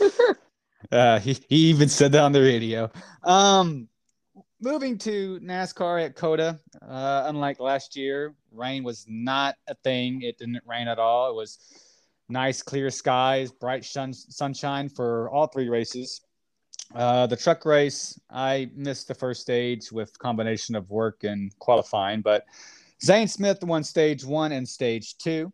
uh, 0.92 1.20
he, 1.20 1.36
he 1.48 1.56
even 1.56 1.88
said 1.88 2.12
that 2.12 2.22
on 2.22 2.32
the 2.32 2.40
radio. 2.40 2.90
Um, 3.24 3.88
moving 4.60 4.98
to 4.98 5.40
NASCAR 5.40 6.04
at 6.04 6.14
COTA, 6.14 6.58
uh, 6.82 7.24
unlike 7.26 7.60
last 7.60 7.96
year, 7.96 8.34
rain 8.52 8.84
was 8.84 9.06
not 9.08 9.56
a 9.68 9.74
thing. 9.74 10.22
It 10.22 10.38
didn't 10.38 10.62
rain 10.66 10.88
at 10.88 10.98
all. 10.98 11.30
It 11.30 11.34
was 11.34 11.58
nice, 12.30 12.62
clear 12.62 12.90
skies, 12.90 13.50
bright 13.50 13.84
sun, 13.84 14.12
sunshine 14.12 14.88
for 14.88 15.28
all 15.30 15.46
three 15.46 15.68
races. 15.68 16.22
Uh, 16.94 17.26
the 17.26 17.36
truck 17.36 17.64
race, 17.64 18.18
I 18.30 18.70
missed 18.74 19.08
the 19.08 19.14
first 19.14 19.42
stage 19.42 19.92
with 19.92 20.18
combination 20.18 20.74
of 20.74 20.90
work 20.90 21.24
and 21.24 21.56
qualifying, 21.58 22.20
but 22.20 22.44
Zane 23.02 23.28
Smith 23.28 23.62
won 23.62 23.84
stage 23.84 24.24
one 24.24 24.52
and 24.52 24.68
stage 24.68 25.16
two. 25.18 25.52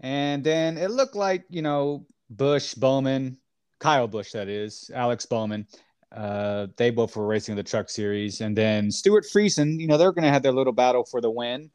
And 0.00 0.42
then 0.42 0.78
it 0.78 0.90
looked 0.90 1.16
like, 1.16 1.44
you 1.50 1.62
know, 1.62 2.06
Busch, 2.30 2.74
Bowman, 2.74 3.36
Kyle 3.78 4.08
Busch, 4.08 4.32
that 4.32 4.48
is, 4.48 4.90
Alex 4.94 5.26
Bowman, 5.26 5.66
uh, 6.12 6.68
they 6.76 6.90
both 6.90 7.16
were 7.16 7.26
racing 7.26 7.56
the 7.56 7.62
truck 7.62 7.90
series. 7.90 8.40
And 8.40 8.56
then 8.56 8.90
Stewart 8.90 9.24
Friesen, 9.24 9.78
you 9.78 9.86
know, 9.86 9.98
they're 9.98 10.12
going 10.12 10.24
to 10.24 10.30
have 10.30 10.42
their 10.42 10.52
little 10.52 10.72
battle 10.72 11.04
for 11.04 11.20
the 11.20 11.30
win. 11.30 11.70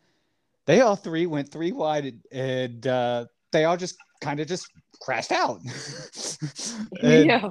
They 0.66 0.82
all 0.82 0.96
three 0.96 1.26
went 1.26 1.52
three 1.52 1.74
wide 1.74 2.16
and 2.32 2.88
uh, 2.88 3.26
they 3.54 3.64
all 3.64 3.78
just 3.78 3.96
kind 4.20 4.40
of 4.42 4.48
just 4.48 4.68
crashed 5.02 5.32
out. 5.32 5.62
And- 7.02 7.26
yeah. 7.26 7.50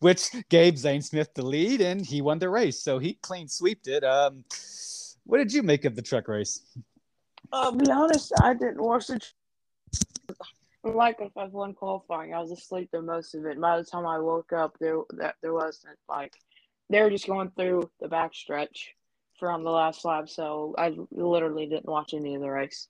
which 0.00 0.30
gave 0.48 0.76
Zane 0.78 1.00
Smith 1.02 1.32
the 1.34 1.44
lead 1.44 1.80
and 1.80 2.04
he 2.04 2.20
won 2.20 2.38
the 2.38 2.48
race. 2.50 2.82
So 2.82 2.98
he 2.98 3.14
clean 3.22 3.48
sweeped 3.48 3.88
it. 3.88 4.04
Um, 4.04 4.44
what 5.24 5.38
did 5.38 5.52
you 5.52 5.62
make 5.62 5.84
of 5.84 5.96
the 5.96 6.02
truck 6.02 6.28
race? 6.28 6.60
I'll 7.52 7.72
be 7.72 7.90
honest, 7.90 8.32
I 8.42 8.52
didn't 8.54 8.82
watch 8.82 9.10
it. 9.10 9.32
Like 10.82 11.16
if 11.20 11.36
I've 11.36 11.52
won 11.52 11.72
qualifying, 11.72 12.34
I 12.34 12.40
was 12.40 12.50
asleep 12.50 12.90
through 12.90 13.02
most 13.02 13.34
of 13.34 13.46
it. 13.46 13.60
By 13.60 13.78
the 13.78 13.84
time 13.84 14.06
I 14.06 14.18
woke 14.18 14.52
up, 14.52 14.76
there 14.78 14.98
that 15.10 15.36
there 15.40 15.54
wasn't 15.54 15.96
like 16.08 16.34
they 16.90 17.00
were 17.00 17.10
just 17.10 17.26
going 17.26 17.50
through 17.56 17.90
the 18.00 18.08
backstretch 18.08 18.88
from 19.38 19.64
the 19.64 19.70
last 19.70 20.04
lap, 20.04 20.28
so 20.28 20.74
I 20.76 20.94
literally 21.10 21.66
didn't 21.66 21.86
watch 21.86 22.12
any 22.12 22.34
of 22.34 22.42
the 22.42 22.50
race. 22.50 22.88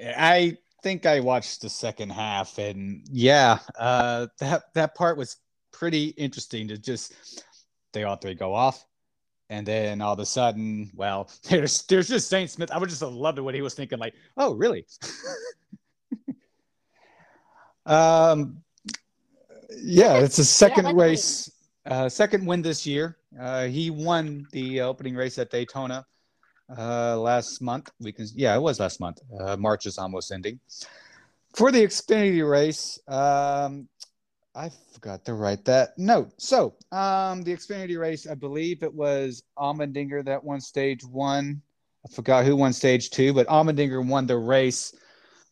I 0.00 0.58
think 0.82 1.06
I 1.06 1.20
watched 1.20 1.62
the 1.62 1.70
second 1.70 2.10
half, 2.10 2.58
and 2.58 3.06
yeah, 3.10 3.58
uh, 3.78 4.26
that 4.38 4.64
that 4.74 4.94
part 4.94 5.16
was 5.16 5.36
pretty 5.72 6.08
interesting. 6.08 6.68
To 6.68 6.76
just 6.76 7.14
they 7.92 8.04
all 8.04 8.16
three 8.16 8.34
go 8.34 8.54
off, 8.54 8.84
and 9.48 9.66
then 9.66 10.00
all 10.00 10.14
of 10.14 10.18
a 10.18 10.26
sudden, 10.26 10.90
well, 10.94 11.30
there's 11.48 11.82
there's 11.82 12.08
just 12.08 12.28
Zane 12.28 12.48
Smith. 12.48 12.70
I 12.70 12.78
would 12.78 12.88
just 12.88 13.00
have 13.00 13.12
loved 13.12 13.38
it 13.38 13.42
what 13.42 13.54
he 13.54 13.62
was 13.62 13.74
thinking, 13.74 13.98
like, 13.98 14.14
oh, 14.36 14.54
really? 14.54 14.84
um, 17.86 18.62
yeah, 19.80 20.18
it's 20.18 20.38
a 20.38 20.44
second 20.44 20.84
think- 20.84 20.98
race, 20.98 21.50
uh, 21.86 22.08
second 22.08 22.44
win 22.44 22.62
this 22.62 22.86
year. 22.86 23.16
Uh, 23.40 23.66
he 23.66 23.88
won 23.88 24.46
the 24.52 24.82
opening 24.82 25.14
race 25.14 25.38
at 25.38 25.50
Daytona 25.50 26.04
uh, 26.76 27.16
last 27.18 27.60
month. 27.60 27.90
We 28.00 28.12
can, 28.12 28.26
yeah, 28.34 28.54
it 28.54 28.60
was 28.60 28.80
last 28.80 29.00
month. 29.00 29.20
Uh, 29.40 29.56
March 29.56 29.86
is 29.86 29.98
almost 29.98 30.32
ending. 30.32 30.60
For 31.54 31.70
the 31.70 31.82
Xfinity 31.84 32.48
race, 32.48 32.98
um, 33.08 33.88
I 34.54 34.70
forgot 34.92 35.24
to 35.26 35.34
write 35.34 35.64
that 35.66 35.98
note. 35.98 36.32
So, 36.38 36.74
um, 36.90 37.42
the 37.42 37.54
Xfinity 37.54 37.98
race, 37.98 38.26
I 38.26 38.34
believe 38.34 38.82
it 38.82 38.92
was 38.92 39.42
Allmendinger 39.58 40.24
that 40.24 40.42
won 40.42 40.60
stage 40.60 41.04
one. 41.04 41.62
I 42.04 42.12
forgot 42.12 42.44
who 42.44 42.56
won 42.56 42.72
stage 42.72 43.10
two, 43.10 43.32
but 43.32 43.46
Allmendinger 43.46 44.06
won 44.06 44.26
the 44.26 44.36
race. 44.36 44.94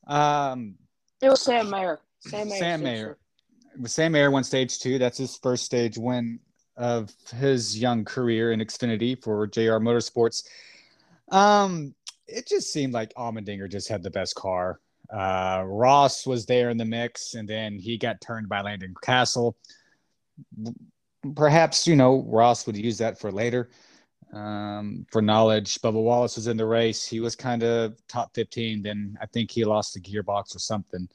Um, 0.07 0.75
it 1.23 1.29
was 1.29 1.43
Sam 1.43 1.71
Mayer. 1.71 2.01
Sam 2.21 2.49
Mayer. 2.49 2.59
Sam 2.59 2.83
Mayer. 2.83 3.19
Sam 3.87 4.13
Mayer 4.13 4.31
won 4.31 4.45
stage 4.45 4.79
two. 4.81 4.99
That's 4.99 5.19
his 5.19 5.37
first 5.37 5.65
stage 5.65 5.97
win 5.97 6.41
of 6.77 7.13
his 7.39 7.79
young 7.79 8.05
career 8.05 8.53
in 8.53 8.61
Xfinity 8.61 9.23
for 9.23 9.47
JR 9.47 9.79
Motorsports. 9.79 10.45
Um, 11.31 11.95
it 12.27 12.47
just 12.47 12.73
seemed 12.73 12.93
like 12.93 13.15
Allmendinger 13.15 13.71
just 13.71 13.89
had 13.89 14.03
the 14.03 14.11
best 14.11 14.35
car. 14.35 14.81
Uh, 15.13 15.65
Ross 15.67 16.27
was 16.27 16.47
there 16.47 16.71
in 16.71 16.77
the 16.77 16.85
mix, 16.85 17.35
and 17.35 17.49
then 17.49 17.79
he 17.79 17.99
got 17.99 18.21
turned 18.21 18.49
by 18.49 18.61
Landon 18.61 18.95
Cassill. 19.03 19.55
Perhaps 21.35 21.87
you 21.87 21.97
know 21.97 22.25
Ross 22.29 22.67
would 22.67 22.77
use 22.77 22.99
that 22.99 23.19
for 23.19 23.33
later 23.33 23.71
um, 24.33 25.07
for 25.11 25.23
knowledge. 25.23 25.81
Bubba 25.81 26.03
Wallace 26.03 26.37
was 26.37 26.47
in 26.47 26.57
the 26.57 26.67
race. 26.67 27.07
He 27.07 27.21
was 27.21 27.37
kind 27.37 27.63
of 27.63 27.97
top 28.09 28.35
15. 28.35 28.83
Then 28.83 29.17
I 29.21 29.27
think 29.27 29.51
he 29.51 29.65
lost 29.65 29.95
the 29.95 30.01
gearbox 30.01 30.55
or 30.55 30.59
something. 30.59 31.09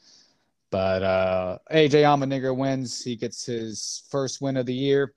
But 0.72 1.04
uh, 1.04 1.58
AJ 1.72 2.04
Allmendinger 2.04 2.56
wins. 2.56 3.04
He 3.04 3.16
gets 3.16 3.46
his 3.46 4.04
first 4.10 4.42
win 4.42 4.58
of 4.58 4.66
the 4.66 4.74
year 4.74 5.14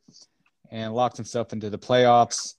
and 0.71 0.95
locks 0.95 1.17
himself 1.17 1.53
into 1.53 1.71
the 1.71 1.79
playoffs. 1.79 2.55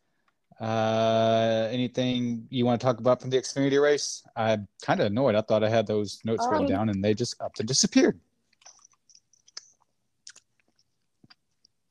Uh, 0.60 1.70
anything 1.72 2.46
you 2.50 2.66
want 2.66 2.82
to 2.82 2.86
talk 2.86 3.00
about 3.00 3.22
from 3.22 3.30
the 3.30 3.38
Xfinity 3.38 3.82
race? 3.82 4.24
I'm 4.36 4.68
kind 4.82 5.00
of 5.00 5.08
annoyed. 5.08 5.36
I 5.36 5.42
thought 5.42 5.64
I 5.64 5.70
had 5.70 5.88
those 5.88 6.20
notes 6.26 6.44
um, 6.46 6.52
written 6.52 6.68
down 6.68 6.90
and 6.90 7.04
they 7.04 7.14
just 7.14 7.42
up 7.42 7.54
and 7.60 7.68
disappeared. 7.68 8.20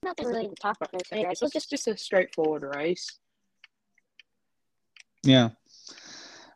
Nothing 0.02 0.26
really 0.26 0.48
to 0.48 0.54
talk 0.54 0.76
about 0.76 0.90
race. 0.92 1.42
It's 1.42 1.52
just, 1.52 1.70
just 1.70 1.88
a 1.88 1.96
straightforward 1.96 2.62
race. 2.76 3.18
Yeah. 5.22 5.50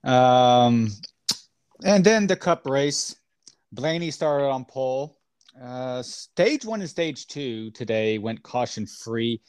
Um, 0.04 0.90
and 1.84 2.04
then 2.04 2.26
the 2.26 2.36
cup 2.36 2.66
race. 2.66 3.16
Blaney 3.72 4.10
started 4.10 4.44
on 4.44 4.66
pole. 4.66 5.18
Uh, 5.60 6.02
stage 6.02 6.64
one 6.64 6.80
and 6.80 6.90
stage 6.90 7.26
two 7.26 7.70
today 7.70 8.18
went 8.18 8.42
caution 8.42 8.86
free. 8.86 9.40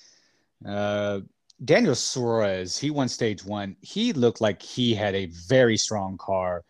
Uh, 0.66 1.20
Daniel 1.64 1.96
Suarez, 1.96 2.78
he 2.78 2.92
won 2.92 3.08
stage 3.08 3.46
one. 3.46 3.76
He 3.82 4.14
looked 4.14 4.42
like 4.42 4.62
he 4.62 4.94
had 4.94 5.16
a 5.16 5.28
very 5.28 5.78
strong 5.78 6.18
car, 6.18 6.64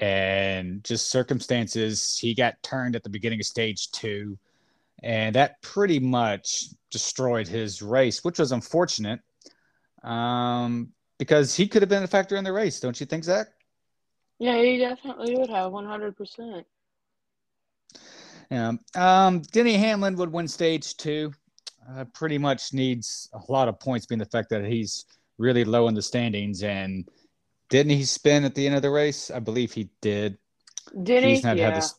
and 0.00 0.84
just 0.84 1.10
circumstances, 1.10 2.18
he 2.18 2.34
got 2.34 2.62
turned 2.62 2.94
at 2.94 3.02
the 3.02 3.08
beginning 3.08 3.40
of 3.40 3.46
stage 3.46 3.90
two, 3.90 4.38
and 5.02 5.34
that 5.34 5.60
pretty 5.62 5.98
much 5.98 6.66
destroyed 6.90 7.48
his 7.48 7.80
race, 7.82 8.24
which 8.24 8.38
was 8.38 8.52
unfortunate. 8.52 9.20
Um, 10.02 10.92
because 11.18 11.56
he 11.56 11.66
could 11.66 11.82
have 11.82 11.88
been 11.88 12.04
a 12.04 12.08
factor 12.08 12.36
in 12.36 12.44
the 12.44 12.52
race, 12.52 12.80
don't 12.80 12.98
you 13.00 13.06
think, 13.06 13.24
Zach? 13.24 13.48
Yeah, 14.38 14.62
he 14.62 14.78
definitely 14.78 15.36
would 15.36 15.50
have, 15.50 15.72
one 15.72 15.86
hundred 15.86 16.16
percent. 16.16 16.64
Yeah. 18.50 18.72
Um, 18.94 19.40
Denny 19.40 19.74
Hamlin 19.74 20.16
would 20.16 20.32
win 20.32 20.48
stage 20.48 20.96
two. 20.96 21.32
Uh, 21.90 22.04
pretty 22.12 22.38
much 22.38 22.72
needs 22.72 23.30
a 23.32 23.52
lot 23.52 23.68
of 23.68 23.80
points, 23.80 24.06
being 24.06 24.18
the 24.18 24.26
fact 24.26 24.50
that 24.50 24.64
he's 24.64 25.06
really 25.38 25.64
low 25.64 25.88
in 25.88 25.94
the 25.94 26.02
standings. 26.02 26.62
And 26.62 27.08
didn't 27.70 27.92
he 27.92 28.04
spin 28.04 28.44
at 28.44 28.54
the 28.54 28.66
end 28.66 28.76
of 28.76 28.82
the 28.82 28.90
race? 28.90 29.30
I 29.30 29.38
believe 29.38 29.72
he 29.72 29.88
did. 30.00 30.36
Did 31.02 31.24
he's 31.24 31.38
he? 31.38 31.44
Not 31.44 31.56
yeah. 31.56 31.70
Had 31.70 31.82
the, 31.82 31.92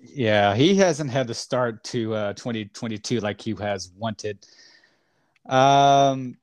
yeah, 0.00 0.54
he 0.54 0.76
hasn't 0.76 1.10
had 1.10 1.26
the 1.26 1.34
start 1.34 1.82
to 1.84 2.14
uh, 2.14 2.32
2022 2.34 3.20
like 3.20 3.40
he 3.40 3.54
has 3.54 3.90
wanted. 3.96 4.46
Um, 5.46 6.36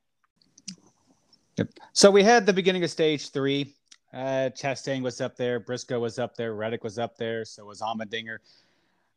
Yep. 1.56 1.68
So 1.92 2.10
we 2.10 2.22
had 2.22 2.46
the 2.46 2.52
beginning 2.52 2.82
of 2.84 2.90
stage 2.90 3.30
three. 3.30 3.74
Uh, 4.12 4.50
Chastain 4.50 5.02
was 5.02 5.20
up 5.20 5.36
there, 5.36 5.58
Briscoe 5.60 5.98
was 5.98 6.18
up 6.18 6.36
there, 6.36 6.54
Reddick 6.54 6.84
was 6.84 6.98
up 6.98 7.16
there, 7.16 7.44
so 7.44 7.64
was 7.64 7.80
Allmendinger. 7.80 8.38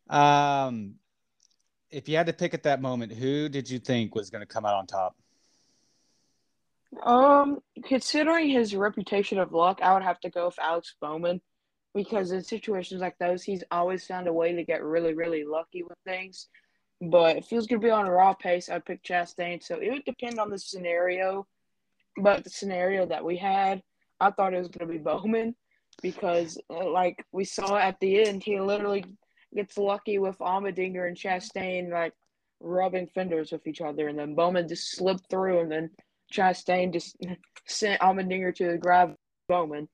Um, 0.09 0.95
if 1.91 2.07
you 2.09 2.17
had 2.17 2.27
to 2.27 2.33
pick 2.33 2.53
at 2.53 2.63
that 2.63 2.81
moment, 2.81 3.11
who 3.11 3.49
did 3.49 3.69
you 3.69 3.79
think 3.79 4.15
was 4.15 4.29
going 4.29 4.41
to 4.41 4.47
come 4.47 4.65
out 4.65 4.75
on 4.75 4.87
top? 4.87 5.15
Um, 7.03 7.59
considering 7.83 8.49
his 8.49 8.75
reputation 8.75 9.39
of 9.39 9.53
luck, 9.53 9.79
I 9.81 9.93
would 9.93 10.03
have 10.03 10.19
to 10.21 10.29
go 10.29 10.45
with 10.45 10.59
Alex 10.59 10.95
Bowman 11.01 11.41
because 11.93 12.31
in 12.31 12.43
situations 12.43 13.01
like 13.01 13.17
those, 13.19 13.43
he's 13.43 13.63
always 13.71 14.05
found 14.05 14.27
a 14.27 14.33
way 14.33 14.53
to 14.53 14.63
get 14.63 14.83
really, 14.83 15.13
really 15.13 15.43
lucky 15.43 15.83
with 15.83 15.97
things. 16.05 16.47
But 17.01 17.37
if 17.37 17.49
he 17.49 17.55
was 17.55 17.67
going 17.67 17.81
to 17.81 17.85
be 17.85 17.91
on 17.91 18.07
a 18.07 18.11
raw 18.11 18.33
pace, 18.33 18.69
I'd 18.69 18.85
pick 18.85 19.03
Chastain. 19.03 19.61
So 19.63 19.75
it 19.75 19.91
would 19.91 20.05
depend 20.05 20.39
on 20.39 20.49
the 20.49 20.57
scenario 20.57 21.45
but 22.17 22.43
the 22.43 22.49
scenario 22.49 23.05
that 23.05 23.23
we 23.23 23.37
had, 23.37 23.81
I 24.19 24.31
thought 24.31 24.53
it 24.53 24.57
was 24.57 24.69
going 24.69 24.87
to 24.87 24.93
be 24.93 24.99
Bowman 24.99 25.55
because, 26.01 26.59
uh, 26.69 26.89
like 26.89 27.23
we 27.31 27.45
saw 27.45 27.77
at 27.77 27.99
the 27.99 28.23
end, 28.27 28.43
he 28.43 28.59
literally 28.59 29.05
gets 29.57 29.77
lucky 29.77 30.19
with 30.19 30.37
Allmendinger 30.37 31.07
and 31.07 31.17
Chastain 31.17 31.91
like 31.91 32.13
rubbing 32.59 33.07
fenders 33.07 33.51
with 33.51 33.67
each 33.67 33.81
other, 33.81 34.07
and 34.07 34.17
then 34.17 34.35
Bowman 34.35 34.67
just 34.67 34.95
slipped 34.95 35.29
through, 35.29 35.61
and 35.61 35.71
then 35.71 35.89
Chastain 36.31 36.93
just 36.93 37.17
sent 37.67 37.99
Allmendinger 37.99 38.55
to 38.55 38.77
grab 38.77 39.15
Bowman. 39.49 39.89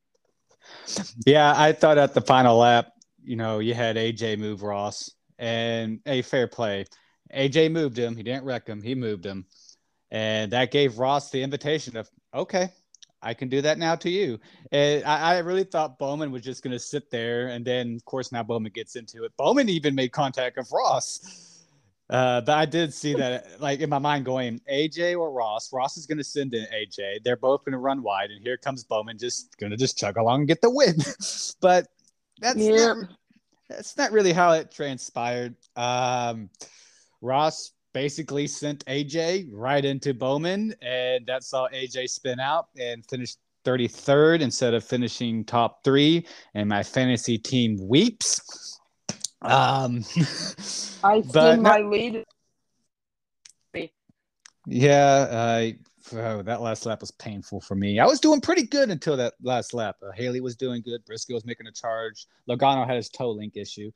Yeah, 1.25 1.53
I 1.55 1.71
thought 1.71 1.97
at 1.97 2.13
the 2.13 2.21
final 2.21 2.57
lap, 2.57 2.87
you 3.23 3.35
know, 3.35 3.59
you 3.59 3.73
had 3.73 3.95
AJ 3.95 4.37
move 4.37 4.63
Ross, 4.63 5.09
and 5.39 5.99
a 6.05 6.21
fair 6.21 6.47
play. 6.47 6.85
AJ 7.33 7.71
moved 7.71 7.97
him. 7.97 8.15
He 8.15 8.23
didn't 8.23 8.45
wreck 8.45 8.67
him. 8.67 8.81
He 8.81 8.95
moved 8.95 9.25
him. 9.25 9.45
And 10.11 10.51
that 10.51 10.71
gave 10.71 10.99
Ross 10.99 11.31
the 11.31 11.41
invitation 11.41 11.97
of, 11.97 12.07
okay, 12.33 12.69
I 13.23 13.33
can 13.33 13.49
do 13.49 13.61
that 13.61 13.77
now 13.77 13.95
to 13.95 14.09
you. 14.09 14.39
And 14.71 15.03
I, 15.05 15.35
I 15.35 15.37
really 15.39 15.63
thought 15.63 15.97
Bowman 15.97 16.31
was 16.31 16.41
just 16.41 16.63
going 16.63 16.73
to 16.73 16.79
sit 16.79 17.09
there. 17.09 17.47
And 17.47 17.63
then, 17.65 17.95
of 17.95 18.05
course, 18.05 18.31
now 18.31 18.43
Bowman 18.43 18.71
gets 18.73 18.95
into 18.95 19.23
it. 19.23 19.31
Bowman 19.37 19.69
even 19.69 19.95
made 19.95 20.11
contact 20.11 20.57
with 20.57 20.69
Ross. 20.71 21.53
Uh, 22.09 22.41
but 22.41 22.57
I 22.57 22.65
did 22.65 22.93
see 22.93 23.13
that, 23.15 23.61
like 23.61 23.79
in 23.79 23.89
my 23.89 23.97
mind, 23.97 24.25
going 24.25 24.59
AJ 24.71 25.17
or 25.17 25.31
Ross. 25.31 25.71
Ross 25.71 25.97
is 25.97 26.05
going 26.05 26.17
to 26.17 26.23
send 26.23 26.53
in 26.53 26.65
AJ. 26.65 27.23
They're 27.23 27.37
both 27.37 27.63
going 27.63 27.71
to 27.71 27.79
run 27.79 28.03
wide, 28.03 28.29
and 28.29 28.41
here 28.43 28.57
comes 28.57 28.83
Bowman, 28.83 29.17
just 29.17 29.57
going 29.57 29.71
to 29.71 29.77
just 29.77 29.97
chug 29.97 30.17
along 30.17 30.41
and 30.41 30.47
get 30.47 30.61
the 30.61 30.69
win. 30.69 30.95
but 31.61 31.87
that's 32.39 32.57
yeah. 32.57 32.93
not, 32.93 32.97
that's 33.69 33.97
not 33.97 34.11
really 34.11 34.33
how 34.33 34.51
it 34.51 34.69
transpired. 34.69 35.55
Um, 35.75 36.49
Ross 37.21 37.71
basically 37.93 38.47
sent 38.47 38.85
AJ 38.85 39.47
right 39.51 39.83
into 39.83 40.13
Bowman, 40.13 40.73
and 40.81 41.25
that 41.27 41.43
saw 41.43 41.67
AJ 41.69 42.09
spin 42.09 42.39
out 42.39 42.67
and 42.79 43.05
finish 43.05 43.35
33rd 43.63 44.41
instead 44.41 44.73
of 44.73 44.83
finishing 44.83 45.43
top 45.45 45.83
three. 45.83 46.25
And 46.53 46.67
my 46.67 46.83
fantasy 46.83 47.37
team 47.37 47.77
weeps. 47.81 48.79
Um, 49.41 50.03
I 51.03 51.21
see 51.21 51.55
my 51.57 51.81
lead. 51.81 52.23
Yeah, 54.65 55.27
I. 55.31 55.77
Oh, 56.13 56.41
that 56.41 56.61
last 56.61 56.85
lap 56.85 56.99
was 56.99 57.11
painful 57.11 57.61
for 57.61 57.75
me. 57.75 57.99
I 57.99 58.05
was 58.05 58.19
doing 58.19 58.41
pretty 58.41 58.63
good 58.63 58.89
until 58.89 59.15
that 59.17 59.33
last 59.41 59.73
lap. 59.73 59.95
Uh, 60.05 60.11
Haley 60.11 60.41
was 60.41 60.55
doing 60.55 60.81
good. 60.81 61.03
Briscoe 61.05 61.33
was 61.33 61.45
making 61.45 61.67
a 61.67 61.71
charge. 61.71 62.27
Logano 62.47 62.85
had 62.85 62.97
his 62.97 63.09
toe 63.09 63.31
link 63.31 63.55
issue. 63.55 63.89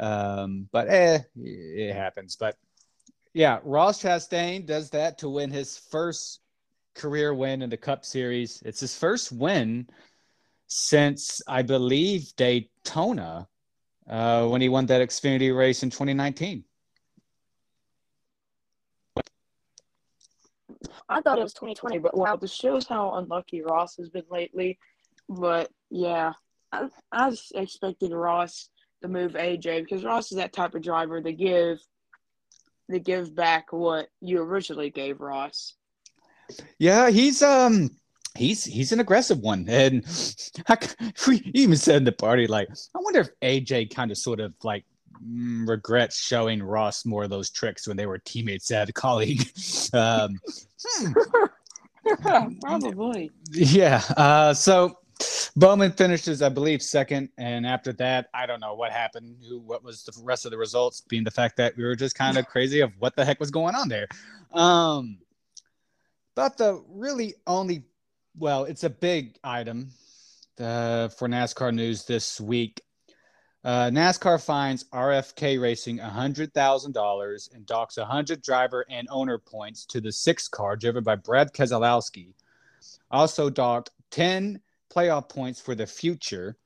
Um, 0.00 0.68
but 0.72 0.88
eh, 0.88 1.20
it 1.36 1.94
happens. 1.94 2.36
But 2.36 2.56
yeah, 3.34 3.58
Ross 3.62 4.02
Chastain 4.02 4.66
does 4.66 4.90
that 4.90 5.18
to 5.18 5.28
win 5.28 5.50
his 5.50 5.78
first 5.78 6.40
career 6.94 7.32
win 7.32 7.62
in 7.62 7.70
the 7.70 7.76
Cup 7.76 8.04
Series. 8.04 8.62
It's 8.64 8.80
his 8.80 8.96
first 8.96 9.32
win 9.32 9.88
since 10.66 11.40
I 11.46 11.62
believe 11.62 12.34
Daytona 12.36 13.48
uh, 14.08 14.46
when 14.48 14.60
he 14.60 14.68
won 14.68 14.86
that 14.86 15.06
Xfinity 15.06 15.56
race 15.56 15.82
in 15.82 15.90
2019. 15.90 16.64
I 21.08 21.20
thought 21.20 21.38
it 21.38 21.42
was 21.42 21.54
2020, 21.54 21.98
but 21.98 22.16
wow, 22.16 22.36
this 22.36 22.52
shows 22.52 22.86
how 22.86 23.14
unlucky 23.14 23.62
Ross 23.62 23.96
has 23.96 24.08
been 24.08 24.24
lately. 24.30 24.78
But 25.28 25.70
yeah, 25.90 26.32
I, 26.72 26.88
I 27.10 27.28
was 27.28 27.52
expecting 27.54 28.12
Ross 28.12 28.68
to 29.02 29.08
move 29.08 29.32
AJ 29.32 29.84
because 29.84 30.04
Ross 30.04 30.32
is 30.32 30.38
that 30.38 30.52
type 30.52 30.74
of 30.74 30.82
driver 30.82 31.20
to 31.20 31.32
give 31.32 31.78
to 32.90 32.98
give 32.98 33.34
back 33.34 33.72
what 33.72 34.08
you 34.20 34.40
originally 34.40 34.90
gave 34.90 35.20
Ross. 35.20 35.74
Yeah, 36.78 37.10
he's 37.10 37.42
um 37.42 37.90
he's 38.36 38.64
he's 38.64 38.92
an 38.92 39.00
aggressive 39.00 39.38
one, 39.38 39.66
and 39.68 40.04
I, 40.68 40.78
we 41.28 41.50
even 41.54 41.76
said 41.76 41.96
in 41.96 42.04
the 42.04 42.12
party 42.12 42.46
like 42.46 42.68
I 42.94 42.98
wonder 42.98 43.20
if 43.20 43.30
AJ 43.40 43.94
kind 43.94 44.10
of 44.10 44.18
sort 44.18 44.40
of 44.40 44.54
like 44.62 44.84
mm, 45.24 45.66
regrets 45.68 46.18
showing 46.18 46.62
Ross 46.62 47.04
more 47.04 47.24
of 47.24 47.30
those 47.30 47.50
tricks 47.50 47.86
when 47.86 47.96
they 47.96 48.06
were 48.06 48.18
teammates 48.18 48.70
at 48.70 48.92
Kaulig. 48.94 49.94
um, 49.94 50.38
hmm. 50.84 51.12
Probably. 52.60 53.30
Yeah. 53.52 54.02
Uh, 54.16 54.52
so 54.54 54.98
Bowman 55.54 55.92
finishes, 55.92 56.40
I 56.40 56.48
believe, 56.48 56.82
second, 56.82 57.28
and 57.36 57.66
after 57.66 57.92
that, 57.94 58.28
I 58.32 58.46
don't 58.46 58.60
know 58.60 58.74
what 58.74 58.90
happened. 58.90 59.36
Who, 59.46 59.60
what 59.60 59.84
was 59.84 60.02
the 60.02 60.12
rest 60.22 60.46
of 60.46 60.50
the 60.50 60.56
results? 60.56 61.02
Being 61.02 61.24
the 61.24 61.30
fact 61.30 61.56
that 61.58 61.76
we 61.76 61.84
were 61.84 61.94
just 61.94 62.16
kind 62.16 62.38
of 62.38 62.46
crazy 62.46 62.80
of 62.80 62.92
what 62.98 63.16
the 63.16 63.24
heck 63.24 63.38
was 63.38 63.50
going 63.50 63.74
on 63.74 63.88
there. 63.88 64.08
Um, 64.52 65.18
but 66.34 66.56
the 66.56 66.82
really 66.88 67.34
only, 67.46 67.84
well, 68.38 68.64
it's 68.64 68.84
a 68.84 68.90
big 68.90 69.36
item 69.44 69.90
uh, 70.58 71.08
for 71.08 71.28
NASCAR 71.28 71.74
news 71.74 72.06
this 72.06 72.40
week. 72.40 72.80
Uh, 73.64 73.90
NASCAR 73.90 74.42
fines 74.42 74.84
RFK 74.92 75.60
Racing 75.60 75.98
$100,000 75.98 77.54
and 77.54 77.66
docks 77.66 77.96
100 77.96 78.42
driver 78.42 78.84
and 78.88 79.06
owner 79.10 79.38
points 79.38 79.84
to 79.86 80.00
the 80.00 80.10
six 80.10 80.48
car 80.48 80.76
driven 80.76 81.04
by 81.04 81.14
Brad 81.14 81.52
Keselowski. 81.52 82.32
Also 83.10 83.50
docked 83.50 83.90
10 84.10 84.60
playoff 84.92 85.28
points 85.28 85.60
for 85.60 85.74
the 85.74 85.86
future. 85.86 86.56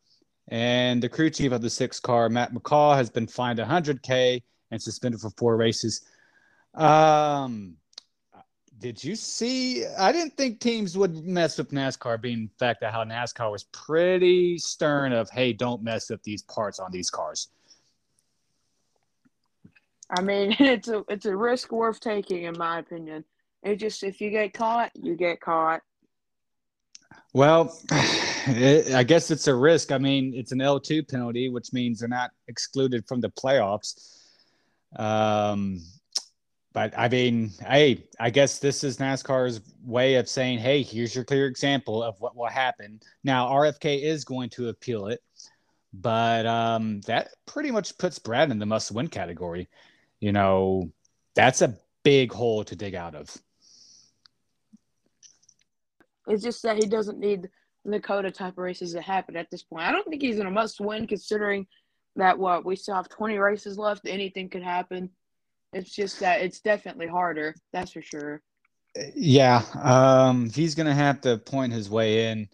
And 0.49 1.03
the 1.03 1.09
crew 1.09 1.31
chief 1.31 1.53
of 1.53 1.61
the 1.61 1.71
six 1.71 1.99
car, 1.99 2.29
Matt 2.29 2.55
McCall, 2.55 2.97
has 2.97 3.11
been 3.11 3.27
fined 3.27 3.59
100K 3.59 4.43
and 4.71 4.81
suspended 4.81 5.21
for 5.21 5.31
four 5.31 5.57
races. 5.57 6.03
Um, 6.75 7.77
did 8.79 9.03
you 9.03 9.17
see? 9.17 9.87
I 9.87 10.13
didn't 10.13 10.37
think 10.37 10.61
teams 10.61 10.97
would 10.99 11.25
mess 11.25 11.59
with 11.59 11.71
NASCAR, 11.71 12.21
being 12.21 12.47
the 12.47 12.59
fact 12.59 12.81
that 12.83 12.93
how 12.93 13.05
NASCAR 13.05 13.51
was 13.51 13.65
pretty 13.65 14.59
stern 14.59 15.13
of, 15.13 15.31
hey, 15.31 15.53
don't 15.53 15.83
mess 15.83 16.11
up 16.11 16.23
these 16.23 16.43
parts 16.43 16.79
on 16.79 16.93
these 16.93 17.11
cars. 17.11 17.49
I 20.11 20.21
mean, 20.23 20.55
it's 20.59 20.89
a 20.89 21.05
it's 21.09 21.27
a 21.27 21.37
risk 21.37 21.73
worth 21.73 22.01
taking, 22.01 22.45
in 22.45 22.57
my 22.59 22.79
opinion. 22.79 23.25
It 23.63 23.77
just 23.77 24.03
if 24.05 24.21
you 24.21 24.31
get 24.31 24.53
caught, 24.53 24.93
you 24.95 25.17
get 25.17 25.41
caught. 25.41 25.81
Well, 27.37 27.79
it, 28.47 28.95
I 28.95 29.03
guess 29.03 29.31
it's 29.31 29.47
a 29.47 29.55
risk. 29.55 29.93
I 29.93 29.99
mean, 29.99 30.33
it's 30.35 30.53
an 30.53 30.63
L 30.63 30.81
two 30.81 31.03
penalty, 31.03 31.51
which 31.51 31.71
means 31.71 31.99
they're 31.99 32.09
not 32.09 32.31
excluded 32.49 33.07
from 33.07 33.21
the 33.21 33.29
playoffs. 33.29 34.23
Um, 34.99 35.83
but 36.73 36.99
I 36.99 37.11
mean, 37.11 37.51
hey, 37.61 38.05
I 38.19 38.31
guess 38.31 38.59
this 38.59 38.83
is 38.83 38.97
NASCAR's 38.97 39.61
way 39.85 40.15
of 40.15 40.31
saying, 40.31 40.61
hey, 40.61 40.81
here's 40.81 41.15
your 41.15 41.25
clear 41.25 41.45
example 41.45 42.03
of 42.03 42.19
what 42.23 42.35
will 42.35 42.47
happen. 42.47 43.01
Now, 43.23 43.49
RFK 43.49 44.03
is 44.03 44.25
going 44.25 44.49
to 44.51 44.71
appeal 44.71 45.09
it, 45.09 45.21
but 45.93 46.47
um, 46.47 47.03
that 47.03 47.29
pretty 47.45 47.71
much 47.71 47.99
puts 47.99 48.19
Brad 48.19 48.51
in 48.51 48.59
the 48.59 48.65
must 48.65 48.93
win 48.93 49.09
category. 49.09 49.69
You 50.21 50.33
know, 50.33 50.91
that's 51.35 51.61
a 51.61 51.77
big 52.03 52.33
hole 52.33 52.65
to 52.65 52.75
dig 52.75 52.95
out 52.95 53.15
of. 53.15 53.37
It's 56.27 56.43
just 56.43 56.63
that 56.63 56.77
he 56.77 56.89
doesn't 56.89 57.19
need 57.19 57.49
the 57.85 58.01
COTA 58.01 58.33
type 58.33 58.55
races 58.57 58.93
to 58.93 59.01
happen 59.01 59.37
at 59.37 59.51
this 59.51 59.63
point. 59.63 59.85
I 59.85 59.93
don't 59.93 60.09
think 60.09 60.23
he's 60.23 60.39
in 60.39 60.47
a 60.47 60.51
must 60.51 60.81
win 60.81 61.07
considering 61.07 61.67
that 62.17 62.39
what 62.39 62.65
we 62.65 62.77
still 62.77 62.95
have 62.95 63.09
20 63.09 63.39
races 63.39 63.79
left. 63.79 64.07
Anything 64.07 64.49
could 64.49 64.63
happen. 64.63 65.11
It's 65.73 65.95
just 65.95 66.21
that 66.21 66.41
it's 66.41 66.61
definitely 66.61 67.07
harder. 67.07 67.55
That's 67.73 67.93
for 67.93 68.03
sure. 68.03 68.43
Yeah, 69.15 69.63
um, 69.83 70.49
he's 70.51 70.75
gonna 70.75 70.95
have 70.95 71.21
to 71.23 71.37
point 71.37 71.73
his 71.73 71.91
way 71.91 72.31
in. 72.31 72.49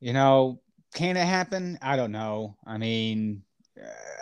You 0.00 0.12
know, 0.12 0.60
can 0.94 1.16
it 1.16 1.24
happen? 1.24 1.78
I 1.80 1.96
don't 1.96 2.10
know. 2.10 2.56
I 2.66 2.78
mean, 2.78 3.42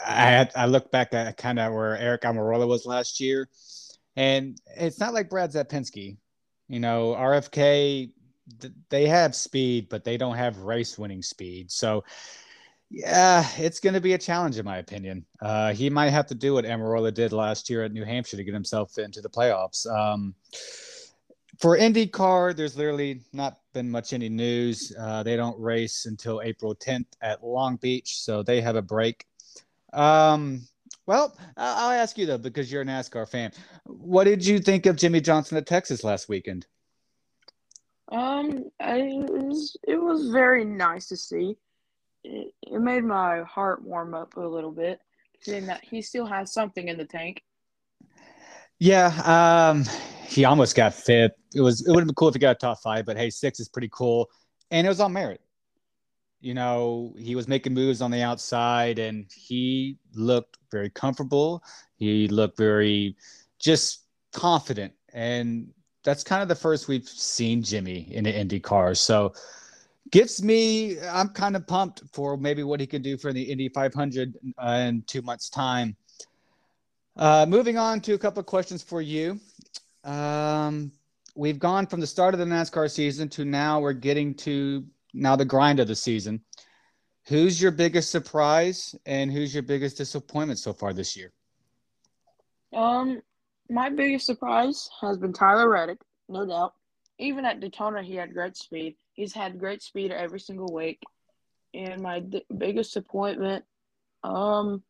I 0.06 0.12
had 0.12 0.52
I 0.54 0.66
look 0.66 0.90
back 0.90 1.14
at 1.14 1.38
kind 1.38 1.58
of 1.58 1.72
where 1.72 1.96
Aric 1.96 2.20
Almirola 2.20 2.68
was 2.68 2.84
last 2.84 3.20
year, 3.20 3.48
and 4.16 4.60
it's 4.76 5.00
not 5.00 5.14
like 5.14 5.30
Brad 5.30 5.50
Keselowski. 5.50 6.18
You 6.68 6.80
know, 6.80 7.14
RFK 7.18 8.10
they 8.88 9.06
have 9.06 9.34
speed, 9.34 9.88
but 9.88 10.04
they 10.04 10.16
don't 10.16 10.36
have 10.36 10.58
race 10.58 10.98
winning 10.98 11.22
speed. 11.22 11.70
So 11.70 12.04
yeah, 12.90 13.46
it's 13.56 13.78
going 13.78 13.94
to 13.94 14.00
be 14.00 14.14
a 14.14 14.18
challenge, 14.18 14.58
in 14.58 14.64
my 14.64 14.78
opinion. 14.78 15.24
Uh, 15.40 15.72
he 15.72 15.88
might 15.88 16.10
have 16.10 16.26
to 16.26 16.34
do 16.34 16.54
what 16.54 16.64
Almirola 16.64 17.14
did 17.14 17.32
last 17.32 17.70
year 17.70 17.84
at 17.84 17.92
New 17.92 18.04
Hampshire 18.04 18.36
to 18.36 18.44
get 18.44 18.52
himself 18.52 18.98
into 18.98 19.20
the 19.20 19.28
playoffs. 19.28 19.86
Um, 19.86 20.34
for 21.58 21.78
IndyCar, 21.78 22.56
there's 22.56 22.76
literally 22.76 23.20
not 23.32 23.58
been 23.74 23.90
much 23.90 24.12
any 24.12 24.28
news. 24.28 24.92
Uh, 24.98 25.22
they 25.22 25.36
don't 25.36 25.58
race 25.60 26.06
until 26.06 26.40
April 26.42 26.74
10th 26.74 27.06
at 27.22 27.44
Long 27.44 27.76
Beach, 27.76 28.20
so 28.20 28.42
they 28.42 28.60
have 28.60 28.76
a 28.76 28.82
break. 28.82 29.24
Um, 29.92 30.62
well, 31.06 31.36
I'll 31.56 31.90
ask 31.90 32.18
you 32.18 32.26
though, 32.26 32.38
because 32.38 32.72
you're 32.72 32.82
a 32.82 32.86
NASCAR 32.86 33.28
fan. 33.28 33.52
What 33.84 34.24
did 34.24 34.44
you 34.44 34.58
think 34.58 34.86
of 34.86 34.96
Jimmie 34.96 35.20
Johnson 35.20 35.58
at 35.58 35.66
Texas 35.66 36.02
last 36.02 36.28
weekend? 36.28 36.66
Um, 38.10 38.70
I, 38.80 38.98
it 38.98 39.30
was 39.30 39.76
it 39.86 40.00
was 40.00 40.30
very 40.30 40.64
nice 40.64 41.06
to 41.08 41.16
see 41.16 41.56
it, 42.24 42.52
it 42.62 42.80
made 42.80 43.04
my 43.04 43.42
heart 43.42 43.82
warm 43.84 44.14
up 44.14 44.36
a 44.36 44.40
little 44.40 44.72
bit, 44.72 45.00
seeing 45.40 45.66
that 45.66 45.84
he 45.84 46.02
still 46.02 46.26
has 46.26 46.52
something 46.52 46.88
in 46.88 46.98
the 46.98 47.04
tank. 47.04 47.42
Yeah, 48.78 49.08
um, 49.70 49.84
he 50.26 50.44
almost 50.44 50.74
got 50.74 50.94
fifth. 50.94 51.32
It 51.54 51.60
was 51.60 51.86
it 51.86 51.90
would 51.90 52.00
have 52.00 52.06
been 52.06 52.14
cool 52.14 52.28
if 52.28 52.34
he 52.34 52.40
got 52.40 52.56
a 52.56 52.58
top 52.58 52.78
five, 52.82 53.04
but 53.06 53.16
hey, 53.16 53.30
six 53.30 53.60
is 53.60 53.68
pretty 53.68 53.90
cool, 53.92 54.28
and 54.70 54.86
it 54.86 54.90
was 54.90 55.00
on 55.00 55.12
merit. 55.12 55.40
You 56.40 56.54
know, 56.54 57.14
he 57.18 57.36
was 57.36 57.48
making 57.48 57.74
moves 57.74 58.00
on 58.00 58.10
the 58.10 58.22
outside, 58.22 58.98
and 58.98 59.26
he 59.34 59.98
looked 60.14 60.56
very 60.72 60.88
comfortable. 60.88 61.62
He 61.96 62.28
looked 62.28 62.56
very 62.56 63.16
just 63.58 64.04
confident, 64.32 64.94
and 65.12 65.68
that's 66.02 66.24
kind 66.24 66.42
of 66.42 66.48
the 66.48 66.54
first 66.54 66.88
we've 66.88 67.08
seen 67.08 67.62
Jimmie 67.62 68.08
in 68.12 68.26
an 68.26 68.34
Indy 68.34 68.60
car. 68.60 68.94
So 68.94 69.32
gets 70.10 70.42
me 70.42 71.00
i'm 71.00 71.28
kind 71.28 71.54
of 71.56 71.66
pumped 71.66 72.02
for 72.12 72.36
maybe 72.36 72.62
what 72.62 72.80
he 72.80 72.86
can 72.86 73.02
do 73.02 73.16
for 73.16 73.32
the 73.32 73.42
indy 73.42 73.68
500 73.68 74.34
uh, 74.58 74.84
in 74.88 75.02
two 75.06 75.22
months 75.22 75.48
time. 75.48 75.96
Uh, 77.16 77.44
moving 77.48 77.76
on 77.76 78.00
to 78.00 78.14
a 78.14 78.18
couple 78.18 78.40
of 78.40 78.46
questions 78.46 78.82
for 78.82 79.02
you. 79.02 79.38
Um, 80.04 80.90
we've 81.34 81.58
gone 81.58 81.86
from 81.86 82.00
the 82.00 82.06
start 82.06 82.34
of 82.34 82.40
the 82.40 82.46
nascar 82.46 82.90
season 82.90 83.28
to 83.30 83.44
now 83.44 83.80
we're 83.80 83.92
getting 83.92 84.34
to 84.36 84.84
now 85.12 85.36
the 85.36 85.44
grind 85.44 85.80
of 85.80 85.88
the 85.88 85.96
season. 85.96 86.40
Who's 87.26 87.60
your 87.60 87.72
biggest 87.72 88.10
surprise 88.10 88.94
and 89.06 89.30
who's 89.30 89.52
your 89.52 89.62
biggest 89.62 89.98
disappointment 89.98 90.58
so 90.58 90.72
far 90.72 90.92
this 90.92 91.16
year? 91.16 91.32
Um 92.72 93.20
my 93.70 93.88
biggest 93.88 94.26
surprise 94.26 94.90
has 95.00 95.16
been 95.16 95.32
tyler 95.32 95.68
reddick 95.68 95.98
no 96.28 96.44
doubt 96.46 96.74
even 97.18 97.44
at 97.44 97.60
daytona 97.60 98.02
he 98.02 98.14
had 98.14 98.34
great 98.34 98.56
speed 98.56 98.96
He's 99.20 99.34
had 99.34 99.58
great 99.58 99.82
speed 99.82 100.12
every 100.12 100.40
single 100.40 100.72
week. 100.72 101.02
And 101.74 102.00
my 102.00 102.20
d- 102.20 102.42
biggest 102.56 102.94
disappointment, 102.94 103.66
um, 104.24 104.82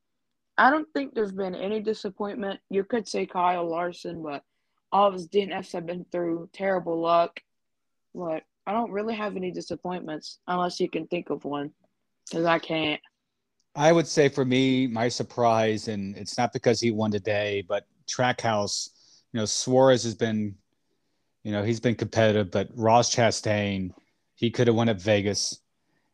I 0.57 0.71
don't 0.71 0.87
think 0.93 1.15
there's 1.15 1.33
been 1.33 1.57
any 1.57 1.81
disappointment. 1.81 2.61
You 2.71 2.85
could 2.85 3.09
say 3.09 3.27
Kyle 3.27 3.69
Larson, 3.69 4.23
but 4.23 4.45
all 4.93 5.09
of 5.09 5.15
his 5.15 5.27
DNFs 5.27 5.73
have 5.73 5.85
been 5.85 6.07
through 6.13 6.49
terrible 6.53 7.01
luck. 7.01 7.41
But 8.15 8.45
I 8.69 8.73
don't 8.73 8.93
really 8.93 9.17
have 9.17 9.35
any 9.35 9.51
disappointments 9.51 10.39
unless 10.47 10.79
you 10.79 10.89
can 10.89 11.09
think 11.09 11.31
of 11.31 11.45
one, 11.45 11.73
because 12.31 12.47
I 12.47 12.61
can't. 12.61 13.01
I 13.75 13.91
would 13.91 14.07
say 14.07 14.29
for 14.29 14.45
me, 14.45 14.87
my 14.87 15.09
surprise, 15.09 15.89
and 15.89 16.17
it's 16.17 16.39
not 16.39 16.53
because 16.53 16.81
he 16.81 16.93
won 16.93 17.11
today, 17.11 17.65
but 17.67 17.85
Trackhouse, 18.07 18.91
you 19.33 19.41
know, 19.41 19.47
Suarez 19.47 20.05
has 20.05 20.15
been, 20.15 20.55
you 21.45 21.53
know, 21.53 21.63
he's 21.63 21.81
been 21.81 21.95
competitive, 21.95 22.51
but 22.51 22.69
Ross 22.75 23.15
Chastain 23.15 23.93
he 24.41 24.51
could 24.51 24.69
have 24.69 24.77
won 24.77 24.89
at 24.89 24.99
Vegas. 24.99 25.61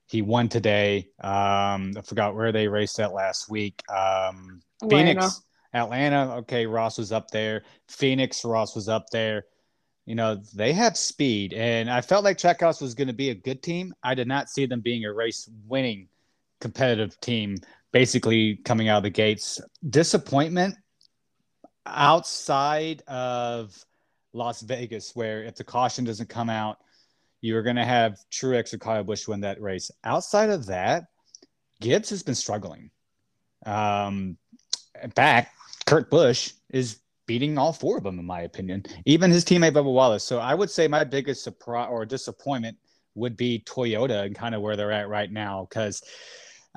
He 0.07 0.20
won 0.20 0.49
today. 0.49 1.11
Um, 1.20 1.92
I 1.96 2.03
forgot 2.05 2.35
where 2.35 2.51
they 2.51 2.66
raced 2.66 2.99
at 2.99 3.14
last 3.14 3.49
week. 3.49 3.81
Um, 3.88 4.62
Phoenix, 4.90 5.42
Atlanta. 5.72 6.35
Okay, 6.38 6.66
Ross 6.66 6.99
was 6.99 7.12
up 7.12 7.31
there. 7.31 7.62
Phoenix, 7.88 8.44
Ross 8.44 8.75
was 8.75 8.88
up 8.88 9.07
there. 9.12 9.46
You 10.07 10.16
know, 10.16 10.42
they 10.55 10.72
have 10.72 10.96
speed, 10.96 11.53
and 11.53 11.88
I 11.88 12.01
felt 12.01 12.25
like 12.25 12.37
Trackhouse 12.37 12.83
was 12.83 12.94
going 12.94 13.07
to 13.07 13.14
be 13.14 13.31
a 13.31 13.35
good 13.35 13.62
team. 13.62 13.94
I 14.03 14.14
did 14.14 14.27
not 14.27 14.51
see 14.51 14.66
them 14.66 14.81
being 14.81 15.05
a 15.05 15.12
race 15.12 15.49
winning 15.68 16.09
competitive 16.61 17.20
team, 17.20 17.59
basically 17.92 18.57
coming 18.57 18.88
out 18.88 18.99
of 18.99 19.03
the 19.05 19.11
gates. 19.11 19.61
Disappointment 19.88 20.75
outside 21.87 23.03
of 23.07 23.77
Las 24.33 24.61
Vegas, 24.62 25.14
where 25.14 25.44
if 25.44 25.57
the 25.57 25.64
caution 25.64 26.05
doesn't 26.05 26.29
come 26.29 26.51
out, 26.51 26.79
you 27.40 27.57
are 27.57 27.62
going 27.62 27.77
to 27.77 27.85
have 27.85 28.18
Truex 28.31 28.75
or 28.75 28.79
Kyle 28.79 29.05
Busch 29.05 29.29
win 29.29 29.40
that 29.40 29.61
race. 29.61 29.90
Outside 30.05 30.51
of 30.51 30.66
that, 30.66 31.05
Gibbs 31.81 32.11
has 32.11 32.22
been 32.22 32.35
struggling. 32.35 32.90
Um, 33.64 34.37
fact, 35.14 35.55
Kurt 35.87 36.11
Busch 36.11 36.53
is 36.70 37.01
beating 37.27 37.59
all 37.59 37.72
four 37.72 37.99
of 37.99 38.05
them, 38.05 38.18
in 38.18 38.25
my 38.25 38.42
opinion, 38.42 38.85
even 39.05 39.31
his 39.31 39.44
teammate 39.44 39.72
Bubba 39.72 39.92
Wallace. 39.92 40.25
So 40.25 40.38
I 40.38 40.55
would 40.55 40.70
say 40.70 40.88
my 40.88 41.05
biggest 41.05 41.42
surprise 41.42 41.88
or 41.90 42.07
disappointment 42.07 42.77
would 43.14 43.37
be 43.37 43.62
Toyota 43.66 44.25
and 44.25 44.35
kind 44.35 44.55
of 44.55 44.62
where 44.62 44.77
they're 44.77 44.92
at 44.92 45.09
right 45.09 45.31
now 45.31 45.66
because 45.68 46.03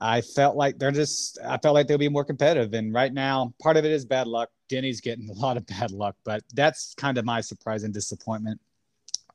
I 0.02 0.22
felt 0.22 0.56
like 0.56 0.80
they're 0.80 0.92
just 0.92 1.38
I 1.46 1.58
felt 1.58 1.76
like 1.76 1.88
they'll 1.88 1.98
be 1.98 2.10
more 2.10 2.26
competitive. 2.26 2.74
And 2.74 2.94
right 2.94 3.14
now, 3.14 3.54
part 3.62 3.78
of 3.78 3.86
it 3.86 3.92
is 3.92 4.06
bad 4.06 4.28
luck. 4.28 4.50
Denny's 4.70 5.02
getting 5.02 5.30
a 5.30 5.34
lot 5.34 5.58
of 5.58 5.66
bad 5.68 5.92
luck, 5.92 6.16
but 6.24 6.44
that's 6.54 6.94
kind 6.96 7.18
of 7.18 7.26
my 7.26 7.42
surprise 7.42 7.84
and 7.84 7.94
disappointment. 7.94 8.60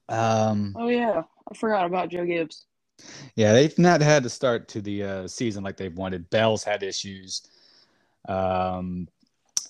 Um, 0.09 0.75
oh 0.79 0.89
yeah, 0.89 1.23
I 1.51 1.55
forgot 1.57 1.87
about 1.87 2.09
Joe 2.09 2.25
Gibbs. 2.25 2.67
Yeah, 3.35 3.53
they've 3.53 3.77
not 3.79 4.01
had 4.01 4.23
to 4.23 4.31
start 4.31 4.69
to 4.69 4.81
the 4.81 5.03
uh, 5.03 5.29
season 5.29 5.65
like 5.65 5.77
they've 5.77 5.97
wanted. 5.97 6.31
Bell's 6.31 6.63
had 6.63 6.83
issues. 6.83 7.43
Um, 8.29 9.09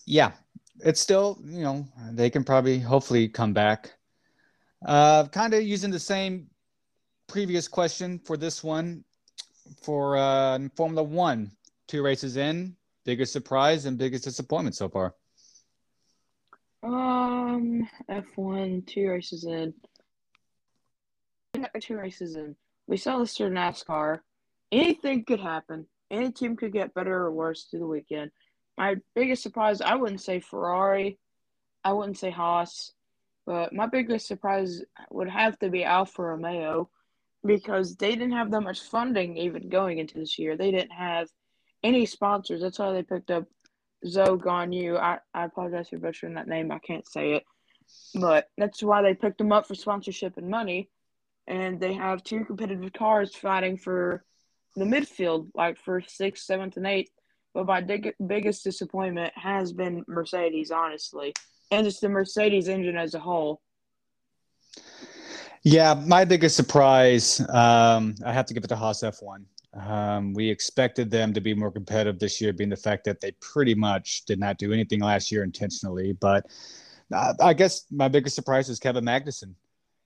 yeah, 0.05 0.33
it's 0.81 1.01
still 1.01 1.41
you 1.45 1.63
know 1.63 1.87
they 2.13 2.31
can 2.31 2.45
probably 2.45 2.79
hopefully 2.79 3.29
come 3.29 3.53
back. 3.53 3.95
Uh, 4.85 5.27
kind 5.29 5.55
of 5.55 5.63
using 5.63 5.91
the 5.91 5.99
same 5.99 6.49
previous 7.27 7.67
question 7.67 8.19
for 8.19 8.37
this 8.37 8.63
one 8.63 9.03
for 9.83 10.17
uh, 10.17 10.59
Formula 10.77 11.03
One. 11.03 11.51
Two 11.87 12.03
races 12.03 12.37
in, 12.37 12.77
biggest 13.05 13.33
surprise 13.33 13.85
and 13.87 13.99
biggest 13.99 14.25
disappointment 14.25 14.75
so 14.75 14.89
far. 14.89 15.15
Um, 16.85 17.89
F1, 18.11 18.87
two 18.87 19.09
races 19.09 19.45
in. 19.45 19.73
Two 21.81 21.97
races 21.97 22.37
in. 22.37 22.57
We 22.87 22.99
saw 22.99 23.19
this 23.19 23.37
through 23.37 23.51
NASCAR. 23.51 24.19
Anything 24.71 25.25
could 25.25 25.41
happen. 25.41 25.87
Any 26.11 26.31
team 26.31 26.57
could 26.57 26.73
get 26.73 26.93
better 26.93 27.15
or 27.15 27.33
worse 27.33 27.65
through 27.65 27.81
the 27.81 27.87
weekend. 27.87 28.33
My 28.77 28.97
biggest 29.15 29.43
surprise, 29.43 29.81
I 29.81 29.95
wouldn't 29.95 30.21
say 30.21 30.41
Ferrari. 30.41 31.19
I 31.85 31.93
wouldn't 31.93 32.19
say 32.19 32.31
Haas. 32.31 32.93
But 33.47 33.73
my 33.73 33.87
biggest 33.87 34.27
surprise 34.27 34.83
would 35.11 35.31
have 35.31 35.59
to 35.61 35.71
be 35.71 35.85
Alfa 35.85 36.23
Romeo 36.23 36.91
because 37.47 37.97
they 37.97 38.11
didn't 38.11 38.33
have 38.33 38.51
that 38.51 38.61
much 38.61 38.83
funding 38.83 39.39
even 39.39 39.71
going 39.71 39.99
into 39.99 40.19
this 40.19 40.39
year. 40.39 40.57
They 40.57 40.71
didn't 40.71 40.93
have 40.93 41.29
any 41.83 42.05
sponsors. 42.05 42.61
That's 42.61 42.79
why 42.79 42.93
they 42.93 43.03
picked 43.03 43.31
up 43.31 43.45
Zhou 44.05 44.39
Guanyu. 44.39 44.99
I, 44.99 45.19
I 45.35 45.45
apologize 45.45 45.89
for 45.89 45.99
butchering 45.99 46.35
that 46.35 46.49
name. 46.49 46.71
I 46.71 46.79
can't 46.79 47.09
say 47.09 47.35
it. 47.35 47.45
But 48.15 48.49
that's 48.57 48.83
why 48.83 49.03
they 49.03 49.15
picked 49.15 49.39
them 49.39 49.53
up 49.53 49.67
for 49.67 49.75
sponsorship 49.75 50.37
and 50.37 50.49
money. 50.49 50.91
And 51.47 51.79
they 51.79 51.95
have 51.95 52.25
two 52.25 52.45
competitive 52.45 52.93
cars 52.93 53.35
fighting 53.35 53.77
for 53.77 54.25
the 54.77 54.85
midfield, 54.85 55.49
like 55.55 55.79
for 55.79 56.03
sixth, 56.07 56.45
seventh, 56.45 56.77
and 56.77 56.87
eighth. 56.87 57.11
But 57.53 57.67
my 57.67 57.81
dig- 57.81 58.15
biggest 58.27 58.65
disappointment 58.65 59.33
has 59.37 59.73
been 59.73 60.05
Mercedes, 60.09 60.71
honestly, 60.71 61.35
and 61.71 61.85
just 61.85 62.01
the 62.01 62.09
Mercedes 62.09 62.69
engine 62.69 62.97
as 62.97 63.15
a 63.15 63.21
whole. 63.21 63.61
Yeah, 65.63 65.95
my 65.95 66.25
biggest 66.25 66.57
surprise, 66.57 67.41
um, 67.49 68.15
I 68.25 68.33
have 68.33 68.47
to 68.47 68.55
give 68.55 68.65
it 68.65 68.69
to 68.69 68.77
Haas 68.77 69.03
F1. 69.03 69.45
Um, 69.75 70.33
we 70.35 70.49
expected 70.49 71.11
them 71.11 71.33
to 71.33 71.41
be 71.41 71.55
more 71.55 71.71
competitive 71.71 72.19
this 72.19 72.41
year, 72.41 72.53
being 72.53 72.71
the 72.71 72.77
fact 72.77 73.05
that 73.05 73.21
they 73.21 73.33
pretty 73.41 73.75
much 73.75 74.25
did 74.25 74.39
not 74.39 74.59
do 74.59 74.73
anything 74.73 75.01
last 75.01 75.33
year 75.33 75.43
intentionally. 75.43 76.13
But 76.13 76.47
uh, 77.13 77.35
I 77.41 77.55
guess 77.55 77.87
my 77.91 78.09
biggest 78.09 78.37
surprise 78.37 78.69
is 78.69 78.79
Kevin 78.79 79.05
Magnussen 79.05 79.55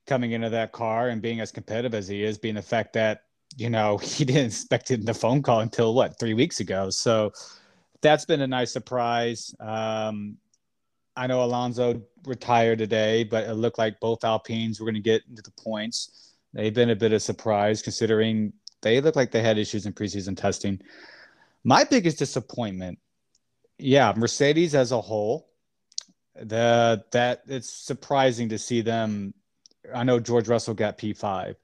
coming 0.07 0.33
into 0.33 0.49
that 0.51 0.73
car 0.73 1.09
and 1.09 1.21
being 1.21 1.41
as 1.41 1.53
competitive 1.53 1.95
as 1.95 2.09
he 2.09 2.25
is, 2.25 2.39
being 2.39 2.55
the 2.55 2.63
fact 2.63 2.95
that 2.95 3.25
you 3.57 3.71
know 3.71 3.99
he 4.03 4.25
didn't 4.25 4.47
expect 4.47 4.91
it 4.91 5.01
in 5.01 5.07
the 5.07 5.15
phone 5.15 5.43
call 5.43 5.61
until 5.61 5.95
what 5.95 6.19
three 6.19 6.35
weeks 6.35 6.61
ago. 6.61 6.91
So 6.91 7.33
that's 8.01 8.25
been 8.25 8.41
a 8.41 8.47
nice 8.47 8.73
surprise. 8.73 9.55
Um, 9.61 10.39
I 11.17 11.27
know 11.27 11.43
Alonso 11.43 12.01
retired 12.27 12.79
today, 12.79 13.25
but 13.25 13.49
it 13.49 13.55
looked 13.55 13.77
like 13.77 13.99
both 13.99 14.23
Alpines 14.23 14.79
were 14.79 14.85
going 14.85 14.95
to 14.95 15.01
get 15.01 15.23
into 15.29 15.43
the 15.43 15.51
points. 15.63 16.37
They've 16.55 16.73
been 16.73 16.91
a 16.91 16.97
bit 16.97 17.13
of 17.13 17.23
surprise 17.23 17.83
considering 17.83 18.53
they 18.83 19.01
look 19.01 19.17
like 19.17 19.31
they 19.31 19.43
had 19.43 19.59
issues 19.59 19.87
in 19.87 19.93
preseason 19.93 20.37
testing. 20.37 20.81
My 21.65 21.85
biggest 21.85 22.19
disappointment, 22.19 22.99
yeah, 23.79 24.13
Mercedes 24.17 24.75
as 24.75 24.93
a 24.93 25.01
whole. 25.01 25.49
The 26.41 27.05
that 27.13 27.43
it's 27.49 27.71
surprising 27.71 28.51
to 28.51 28.59
see 28.59 28.81
them. 28.81 29.35
I 29.93 30.05
know 30.05 30.21
George 30.21 30.49
Russell 30.49 30.75
got 30.75 30.99
P5, 30.99 31.57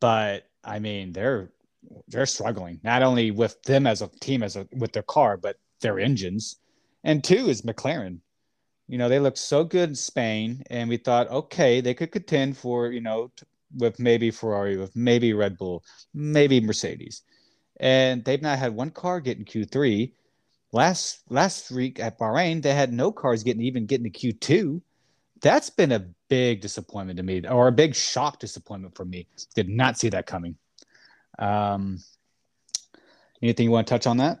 but 0.00 0.48
I 0.62 0.78
mean 0.78 1.12
they're 1.12 1.50
they're 2.06 2.26
struggling 2.26 2.80
not 2.84 3.02
only 3.02 3.30
with 3.30 3.60
them 3.64 3.86
as 3.86 4.02
a 4.02 4.08
team 4.20 4.42
as 4.42 4.56
a 4.56 4.68
with 4.72 4.92
their 4.92 5.02
car, 5.02 5.36
but 5.36 5.56
their 5.80 5.98
engines. 5.98 6.56
And 7.02 7.24
two 7.24 7.48
is 7.48 7.62
McLaren. 7.62 8.20
You 8.86 8.98
know, 8.98 9.08
they 9.08 9.20
looked 9.20 9.38
so 9.38 9.64
good 9.64 9.88
in 9.90 9.94
Spain, 9.94 10.64
and 10.68 10.88
we 10.88 10.96
thought, 10.96 11.28
okay, 11.30 11.80
they 11.80 11.94
could 11.94 12.12
contend 12.12 12.56
for 12.56 12.92
you 12.92 13.00
know 13.00 13.30
with 13.76 13.98
maybe 13.98 14.30
Ferrari, 14.30 14.76
with 14.76 14.94
maybe 14.96 15.32
Red 15.32 15.58
Bull, 15.58 15.84
maybe 16.14 16.60
Mercedes. 16.60 17.22
And 17.78 18.24
they've 18.24 18.42
not 18.42 18.58
had 18.58 18.74
one 18.74 18.90
car 18.90 19.20
get 19.20 19.38
in 19.38 19.44
Q3. 19.44 20.12
Last 20.72 21.22
last 21.28 21.70
week 21.70 21.98
at 21.98 22.18
Bahrain, 22.18 22.62
they 22.62 22.74
had 22.74 22.92
no 22.92 23.10
cars 23.10 23.42
getting 23.42 23.62
even 23.62 23.86
getting 23.86 24.10
to 24.10 24.32
Q2. 24.32 24.80
That's 25.40 25.70
been 25.70 25.92
a 25.92 26.06
big 26.28 26.60
disappointment 26.60 27.16
to 27.16 27.22
me, 27.22 27.42
or 27.48 27.68
a 27.68 27.72
big 27.72 27.94
shock 27.94 28.38
disappointment 28.38 28.94
for 28.94 29.04
me. 29.04 29.26
Did 29.54 29.68
not 29.68 29.98
see 29.98 30.10
that 30.10 30.26
coming. 30.26 30.56
Um, 31.38 31.98
anything 33.42 33.64
you 33.64 33.70
want 33.70 33.86
to 33.86 33.94
touch 33.94 34.06
on 34.06 34.18
that? 34.18 34.40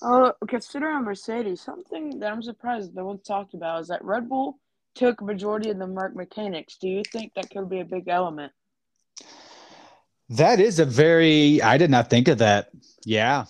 Uh, 0.00 0.32
considering 0.48 1.04
Mercedes, 1.04 1.60
something 1.60 2.18
that 2.20 2.32
I'm 2.32 2.42
surprised 2.42 2.94
no 2.94 3.04
one 3.04 3.18
talked 3.18 3.54
about 3.54 3.82
is 3.82 3.88
that 3.88 4.04
Red 4.04 4.28
Bull 4.28 4.58
took 4.94 5.22
majority 5.22 5.70
of 5.70 5.78
the 5.78 5.86
Merc 5.86 6.14
mechanics. 6.14 6.76
Do 6.80 6.88
you 6.88 7.02
think 7.12 7.32
that 7.34 7.50
could 7.50 7.68
be 7.68 7.80
a 7.80 7.84
big 7.84 8.08
element? 8.08 8.52
That 10.28 10.60
is 10.60 10.78
a 10.78 10.84
very 10.84 11.60
I 11.60 11.76
did 11.76 11.90
not 11.90 12.08
think 12.08 12.28
of 12.28 12.38
that. 12.38 12.70
Yeah. 13.04 13.44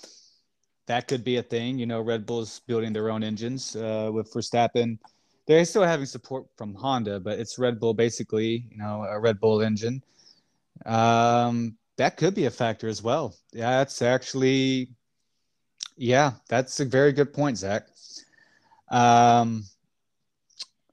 That 0.86 1.06
could 1.06 1.22
be 1.22 1.36
a 1.36 1.42
thing. 1.42 1.78
You 1.78 1.86
know, 1.86 2.00
Red 2.00 2.26
Bull's 2.26 2.60
building 2.60 2.92
their 2.92 3.10
own 3.10 3.22
engines 3.22 3.76
uh, 3.76 4.10
with 4.12 4.32
Verstappen. 4.32 4.98
They're 5.46 5.64
still 5.64 5.84
having 5.84 6.06
support 6.06 6.46
from 6.56 6.74
Honda, 6.74 7.20
but 7.20 7.38
it's 7.38 7.58
Red 7.58 7.78
Bull 7.78 7.94
basically, 7.94 8.66
you 8.70 8.78
know, 8.78 9.04
a 9.04 9.18
Red 9.18 9.40
Bull 9.40 9.62
engine. 9.62 10.02
Um, 10.84 11.76
that 11.98 12.16
could 12.16 12.34
be 12.34 12.46
a 12.46 12.50
factor 12.50 12.88
as 12.88 13.02
well. 13.02 13.36
Yeah, 13.52 13.78
that's 13.78 14.02
actually, 14.02 14.90
yeah, 15.96 16.32
that's 16.48 16.80
a 16.80 16.84
very 16.84 17.12
good 17.12 17.32
point, 17.32 17.58
Zach. 17.58 17.86
Um, 18.90 19.64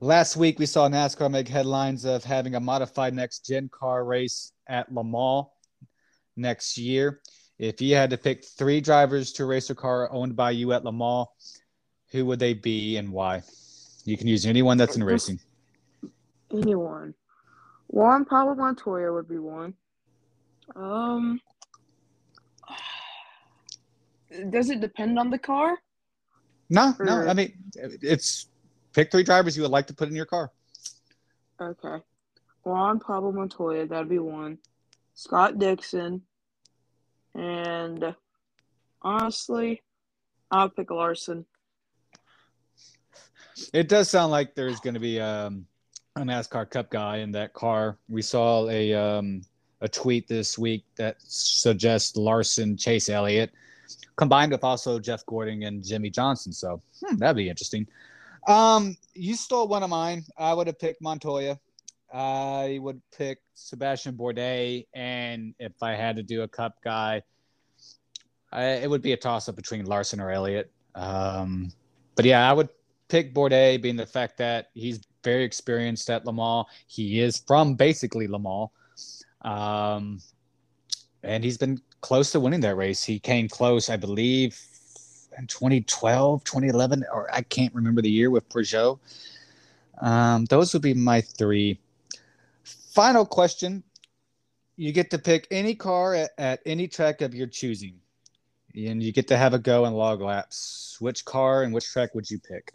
Last 0.01 0.37
week, 0.37 0.59
we 0.59 0.65
saw 0.65 0.87
NASCAR 0.87 1.29
make 1.29 1.49
headlines 1.49 2.05
of 2.05 2.23
having 2.23 2.55
a 2.55 2.59
modified 2.59 3.13
next 3.13 3.45
gen 3.45 3.67
car 3.67 4.05
race 4.05 4.53
at 4.67 4.89
Le 4.93 5.03
Mans 5.03 5.47
next 6.37 6.77
year. 6.77 7.19
If 7.57 7.81
you 7.81 7.95
had 7.95 8.09
to 8.11 8.17
pick 8.17 8.45
three 8.45 8.79
drivers 8.79 9.33
to 9.33 9.43
race 9.43 9.69
a 9.69 9.75
car 9.75 10.09
owned 10.13 10.37
by 10.37 10.51
you 10.51 10.71
at 10.71 10.85
Le 10.85 10.93
Mans, 10.93 11.27
who 12.11 12.25
would 12.27 12.39
they 12.39 12.53
be 12.53 12.95
and 12.95 13.11
why? 13.11 13.41
You 14.05 14.17
can 14.17 14.27
use 14.27 14.45
anyone 14.45 14.77
that's 14.77 14.95
in 14.95 15.03
racing. 15.03 15.37
Anyone. 16.49 17.13
Juan 17.87 18.23
Pablo 18.23 18.55
Montoya 18.55 19.11
would 19.11 19.27
be 19.27 19.37
one. 19.37 19.73
Um, 20.77 21.41
does 24.49 24.69
it 24.69 24.79
depend 24.79 25.19
on 25.19 25.29
the 25.29 25.39
car? 25.39 25.77
No, 26.69 26.95
no. 26.99 27.27
I 27.27 27.33
mean, 27.33 27.53
it's 27.75 28.48
Pick 28.99 29.11
three 29.11 29.23
drivers 29.23 29.55
you 29.55 29.63
would 29.63 29.71
like 29.71 29.87
to 29.87 29.93
put 29.93 30.09
in 30.09 30.13
your 30.13 30.25
car. 30.25 30.51
Okay. 31.61 32.03
Juan 32.63 32.99
Pablo 32.99 33.31
Montoya, 33.31 33.87
that'd 33.87 34.09
be 34.09 34.19
one. 34.19 34.57
Scott 35.13 35.57
Dixon. 35.57 36.21
And 37.33 38.13
honestly, 39.01 39.81
I'll 40.51 40.67
pick 40.67 40.91
Larson. 40.91 41.45
It 43.71 43.87
does 43.87 44.09
sound 44.09 44.31
like 44.31 44.53
there's 44.53 44.81
going 44.81 44.95
to 44.95 44.99
be 44.99 45.21
um, 45.21 45.65
a 46.17 46.19
NASCAR 46.19 46.69
Cup 46.69 46.89
guy 46.89 47.19
in 47.19 47.31
that 47.31 47.53
car. 47.53 47.97
We 48.09 48.21
saw 48.21 48.67
a 48.67 48.93
um, 48.93 49.43
a 49.79 49.87
tweet 49.87 50.27
this 50.27 50.57
week 50.57 50.83
that 50.97 51.15
suggests 51.21 52.17
Larson, 52.17 52.75
Chase 52.75 53.07
Elliott, 53.07 53.53
combined 54.17 54.51
with 54.51 54.65
also 54.65 54.99
Jeff 54.99 55.25
Gordon 55.25 55.63
and 55.63 55.85
Jimmie 55.85 56.09
Johnson. 56.09 56.51
So 56.51 56.81
hmm, 57.01 57.15
that'd 57.15 57.37
be 57.37 57.47
interesting. 57.47 57.87
Um, 58.49 58.97
you 59.13 59.35
stole 59.35 59.67
one 59.67 59.83
of 59.83 59.91
mine. 59.91 60.25
I 60.35 60.55
would 60.55 60.65
have 60.65 60.79
picked 60.79 61.03
Montoya. 61.03 61.59
I 62.11 62.79
would 62.81 62.99
pick 63.15 63.37
Sebastian 63.53 64.15
Bourdais, 64.15 64.87
and 64.95 65.53
if 65.59 65.83
I 65.83 65.93
had 65.93 66.15
to 66.15 66.23
do 66.23 66.41
a 66.41 66.47
Cup 66.47 66.75
guy, 66.83 67.21
I, 68.51 68.63
it 68.63 68.89
would 68.89 69.03
be 69.03 69.13
a 69.13 69.17
toss 69.17 69.47
up 69.47 69.55
between 69.55 69.85
Larson 69.85 70.19
or 70.19 70.31
Elliott. 70.31 70.71
Um, 70.95 71.71
but 72.15 72.25
yeah, 72.25 72.49
I 72.49 72.53
would 72.53 72.69
pick 73.07 73.35
Bourdais, 73.35 73.79
being 73.79 73.95
the 73.95 74.07
fact 74.07 74.39
that 74.39 74.71
he's 74.73 74.99
very 75.23 75.43
experienced 75.43 76.09
at 76.09 76.25
Le 76.25 76.33
Mans. 76.33 76.65
He 76.87 77.19
is 77.19 77.43
from 77.45 77.75
basically 77.75 78.27
Le 78.27 78.39
Mans, 78.39 78.69
um, 79.43 80.19
and 81.21 81.43
he's 81.43 81.59
been 81.59 81.79
close 82.01 82.31
to 82.31 82.39
winning 82.39 82.61
that 82.61 82.75
race. 82.75 83.03
He 83.03 83.19
came 83.19 83.47
close, 83.47 83.91
I 83.91 83.97
believe, 83.97 84.59
in 85.37 85.47
2012, 85.47 86.43
2011, 86.43 87.05
or 87.11 87.33
I 87.33 87.41
can't 87.41 87.73
remember 87.73 88.01
the 88.01 88.09
year 88.09 88.29
with 88.29 88.47
Peugeot. 88.49 88.99
Um, 89.99 90.45
those 90.45 90.73
would 90.73 90.81
be 90.81 90.93
my 90.93 91.21
three. 91.21 91.79
Final 92.63 93.25
question. 93.25 93.83
You 94.75 94.91
get 94.91 95.11
to 95.11 95.19
pick 95.19 95.47
any 95.51 95.75
car 95.75 96.15
at, 96.15 96.31
at 96.37 96.61
any 96.65 96.87
track 96.87 97.21
of 97.21 97.35
your 97.35 97.47
choosing, 97.47 97.99
and 98.75 99.03
you 99.03 99.11
get 99.11 99.27
to 99.27 99.37
have 99.37 99.53
a 99.53 99.59
go 99.59 99.85
in 99.85 99.93
log 99.93 100.21
laps. 100.21 100.97
Which 100.99 101.25
car 101.25 101.63
and 101.63 101.73
which 101.73 101.91
track 101.91 102.15
would 102.15 102.29
you 102.29 102.39
pick? 102.39 102.73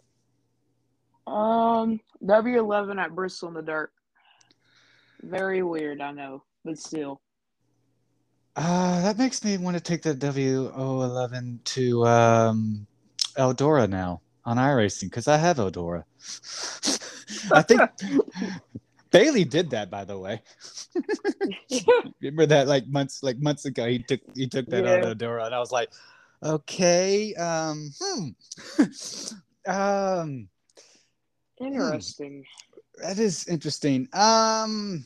Um, 1.25 1.99
W11 2.23 2.99
at 2.99 3.15
Bristol 3.15 3.49
in 3.49 3.55
the 3.55 3.61
dirt. 3.61 3.91
Very 5.23 5.63
weird, 5.63 6.01
I 6.01 6.11
know, 6.11 6.43
but 6.63 6.77
still. 6.77 7.21
Uh, 8.55 9.01
that 9.01 9.17
makes 9.17 9.43
me 9.43 9.57
want 9.57 9.75
to 9.75 9.83
take 9.83 10.01
the 10.01 10.13
W011 10.13 11.63
to 11.65 12.05
um, 12.05 12.87
Eldora 13.37 13.89
now 13.89 14.21
on 14.45 14.57
iRacing 14.57 15.05
because 15.05 15.27
I 15.27 15.37
have 15.37 15.57
Eldora. 15.57 16.03
I 17.53 17.61
think 17.61 17.81
Bailey 19.11 19.43
did 19.43 19.71
that, 19.71 19.89
by 19.89 20.05
the 20.05 20.17
way. 20.17 20.41
Remember 22.21 22.45
that 22.45 22.67
like 22.67 22.87
months 22.87 23.21
like 23.23 23.37
months 23.39 23.65
ago 23.65 23.87
he 23.87 23.99
took 23.99 24.21
he 24.33 24.47
took 24.47 24.69
that 24.69 24.85
Yeah. 24.85 24.93
out 24.93 25.03
of 25.03 25.17
Eldora, 25.17 25.45
and 25.45 25.55
I 25.55 25.59
was 25.59 25.71
like, 25.71 25.89
okay, 26.43 27.33
um, 27.35 27.91
hmm, 28.01 28.29
um, 29.67 30.49
Interesting. 31.59 32.43
that 33.01 33.19
is 33.19 33.47
interesting. 33.47 34.07
Um, 34.13 35.05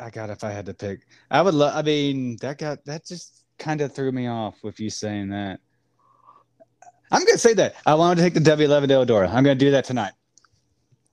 I 0.00 0.10
got 0.10 0.30
if 0.30 0.42
I 0.42 0.50
had 0.50 0.66
to 0.66 0.74
pick, 0.74 1.00
I 1.30 1.42
would 1.42 1.54
love. 1.54 1.76
I 1.76 1.82
mean, 1.82 2.36
that 2.40 2.58
got 2.58 2.84
that 2.86 3.06
just 3.06 3.44
kind 3.58 3.80
of 3.80 3.94
threw 3.94 4.10
me 4.10 4.26
off 4.26 4.62
with 4.64 4.80
you 4.80 4.90
saying 4.90 5.28
that. 5.30 5.60
I'm 7.12 7.24
gonna 7.24 7.38
say 7.38 7.54
that 7.54 7.74
I 7.86 7.94
wanted 7.94 8.16
to 8.16 8.22
take 8.22 8.34
the 8.34 8.50
W11 8.50 8.88
to 8.88 8.94
Eldora. 8.94 9.28
I'm 9.28 9.44
gonna 9.44 9.54
do 9.54 9.72
that 9.72 9.84
tonight. 9.84 10.12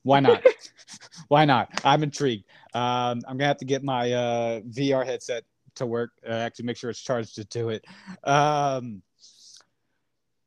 Why 0.04 0.20
not? 0.22 0.46
Why 1.28 1.44
not? 1.44 1.70
I'm 1.84 2.04
intrigued. 2.04 2.46
Um, 2.74 3.22
I'm 3.28 3.38
gonna 3.38 3.48
have 3.48 3.58
to 3.58 3.66
get 3.66 3.84
my 3.84 4.12
uh, 4.12 4.60
VR 4.62 5.06
headset 5.06 5.44
to 5.76 5.86
work. 5.86 6.12
Uh, 6.26 6.32
actually, 6.32 6.66
make 6.66 6.78
sure 6.78 6.90
it's 6.90 7.02
charged 7.02 7.36
to 7.36 7.44
do 7.46 7.70
it. 7.70 7.84
Um, 8.24 9.02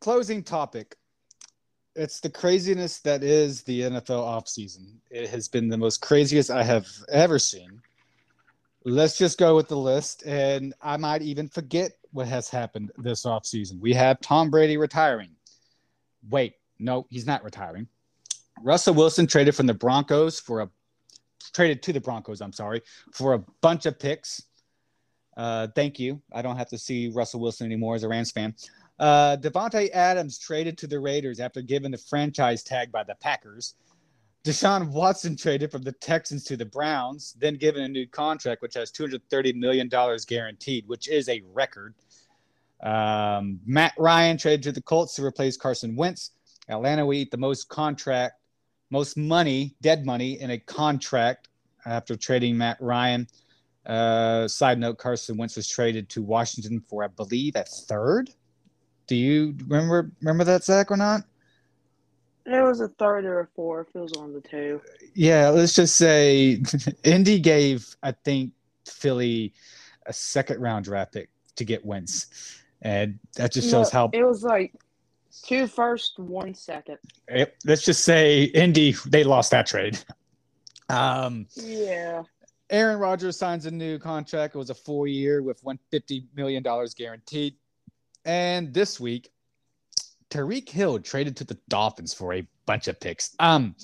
closing 0.01 0.43
topic. 0.43 0.97
It's 1.97 2.21
the 2.21 2.31
craziness 2.31 3.01
that 3.01 3.23
is 3.23 3.63
the 3.65 3.81
NFL 3.83 4.23
offseason. 4.25 4.95
It 5.11 5.29
has 5.29 5.49
been 5.49 5.69
the 5.69 5.77
most 5.77 6.01
craziest 6.01 6.51
I 6.51 6.63
have 6.63 6.87
ever 7.11 7.39
seen. 7.39 7.83
Let's 8.85 9.19
just 9.19 9.39
go 9.39 9.55
with 9.57 9.69
the 9.69 9.77
list, 9.77 10.23
and 10.25 10.73
I 10.81 10.97
might 10.97 11.21
even 11.23 11.49
forget 11.49 11.93
what 12.13 12.27
has 12.27 12.49
happened 12.49 12.91
this 12.97 13.25
offseason. 13.25 13.79
We 13.79 13.93
have 13.93 14.21
Tom 14.21 14.51
Brady 14.51 14.79
retiring. 14.79 15.31
Wait, 16.29 16.55
no, 16.79 17.07
he's 17.11 17.27
not 17.27 17.45
retiring. 17.45 17.87
Russell 18.63 18.95
Wilson 18.95 19.27
traded 19.27 19.55
from 19.55 19.67
the 19.67 19.75
Broncos 19.75 20.41
for 20.41 20.63
a 20.63 20.71
traded 21.53 21.83
to 21.83 21.93
the 21.93 22.01
Broncos, 22.01 22.41
I'm 22.41 22.53
sorry, 22.53 22.83
for 23.13 23.35
a 23.35 23.39
bunch 23.61 23.87
of 23.87 23.99
picks. 23.99 24.43
Uh, 25.37 25.69
thank 25.75 25.99
you. 25.99 26.21
I 26.33 26.43
don't 26.43 26.57
have 26.57 26.69
to 26.69 26.79
see 26.79 27.09
Russell 27.09 27.41
Wilson 27.41 27.67
anymore 27.67 27.95
as 27.95 28.03
a 28.03 28.09
Rams 28.09 28.31
fan. 28.31 28.55
Uh, 28.99 29.37
Davante 29.39 29.91
Adams 29.91 30.39
traded 30.39 30.77
to 30.79 30.87
the 30.87 31.01
Raiders 31.01 31.41
after 31.41 31.63
given 31.63 31.91
the 31.91 31.99
franchise 31.99 32.63
tag 32.63 32.93
by 32.93 33.03
the 33.03 33.15
Packers. 33.15 33.75
Deshaun 34.43 34.91
Watson 34.91 35.37
traded 35.37 35.71
from 35.71 35.83
the 35.83 35.93
Texans 35.93 36.45
to 36.45 36.57
the 36.57 36.65
Browns, 36.65 37.35
then 37.39 37.57
given 37.57 37.83
a 37.83 37.89
new 37.89 38.07
contract, 38.07 38.63
which 38.63 38.75
has 38.75 38.91
$230 38.91 39.55
million 39.55 39.91
guaranteed, 40.27 40.89
which 40.89 41.09
is 41.09 41.29
a 41.29 41.43
record. 41.53 41.95
Um, 42.83 43.61
Matt 43.67 43.93
Ryan 43.99 44.39
traded 44.39 44.63
to 44.63 44.73
the 44.73 44.81
Colts 44.81 45.15
to 45.17 45.25
replace 45.25 45.59
Carson 45.59 45.95
Wentz. 45.95 46.31
Atlanta 46.69 47.05
will 47.05 47.15
eat 47.15 47.31
the 47.31 47.37
most 47.37 47.69
contract, 47.69 48.41
most 48.91 49.19
money, 49.19 49.77
dead 49.83 50.07
money 50.07 50.41
in 50.41 50.53
a 50.53 50.59
contract 50.59 51.49
after 51.85 52.17
trading 52.17 52.57
Matt 52.57 52.79
Ryan. 52.81 53.27
Uh, 53.85 54.49
side 54.49 54.79
note: 54.79 54.99
Carson 54.99 55.37
Wentz 55.37 55.57
was 55.57 55.69
traded 55.69 56.09
to 56.11 56.23
Washington 56.23 56.83
for, 56.89 57.05
I 57.05 57.09
believe, 57.09 57.57
a 57.57 57.65
third. 57.65 58.31
Do 59.07 59.17
you 59.17 59.57
remember 59.67 60.13
remember 60.21 60.45
that 60.45 60.65
Zach 60.65 60.91
or 60.91 60.97
not? 60.97 61.23
It 62.53 62.63
was 62.63 62.81
a 62.81 62.89
third 62.89 63.25
or 63.25 63.41
a 63.41 63.47
fourth. 63.55 63.89
It 63.95 63.99
was 64.01 64.13
on 64.15 64.33
the 64.33 64.41
two. 64.41 64.81
Yeah, 65.15 65.51
let's 65.51 65.75
just 65.75 65.97
say 65.97 66.63
Indy 67.05 67.39
gave, 67.39 67.95
I 68.03 68.13
think, 68.13 68.53
Philly 68.87 69.53
a 70.07 70.13
second 70.13 70.61
round 70.61 70.85
draft 70.87 71.13
pick 71.13 71.29
to 71.57 71.65
get 71.65 71.85
Wentz, 71.85 72.61
and 72.83 73.19
that 73.37 73.53
just 73.53 73.71
shows 73.71 73.93
No, 73.93 73.99
how. 73.99 74.11
it 74.13 74.25
was 74.25 74.43
like 74.43 74.75
two 75.45 75.67
first, 75.67 76.19
one 76.19 76.55
second. 76.55 76.99
Yep, 77.33 77.55
let's 77.67 77.85
just 77.85 78.03
say 78.03 78.45
Indy 78.45 78.97
they 79.07 79.23
lost 79.25 79.51
that 79.53 79.67
trade. 79.67 79.99
Um, 80.89 81.47
Yeah. 81.55 82.25
Aaron 82.69 82.99
Rodgers 82.99 83.39
signs 83.39 83.65
a 83.67 83.71
new 83.71 83.97
contract. 83.97 84.57
It 84.57 84.59
was 84.59 84.71
a 84.71 84.75
four 84.75 85.07
year 85.07 85.41
with 85.41 85.63
one 85.63 85.79
fifty 85.93 86.25
million 86.35 86.65
dollars 86.65 86.95
guaranteed. 86.95 87.55
And 88.25 88.75
this 88.75 88.99
week, 88.99 89.31
Tyreek 90.31 90.69
Hill 90.69 91.01
traded 91.01 91.37
to 91.39 91.45
the 91.45 91.59
Dolphins 91.69 92.15
for 92.15 92.33
a 92.33 92.47
bunch 92.67 92.89
of 92.89 92.99
picks. 93.01 93.35
Um, 93.39 93.75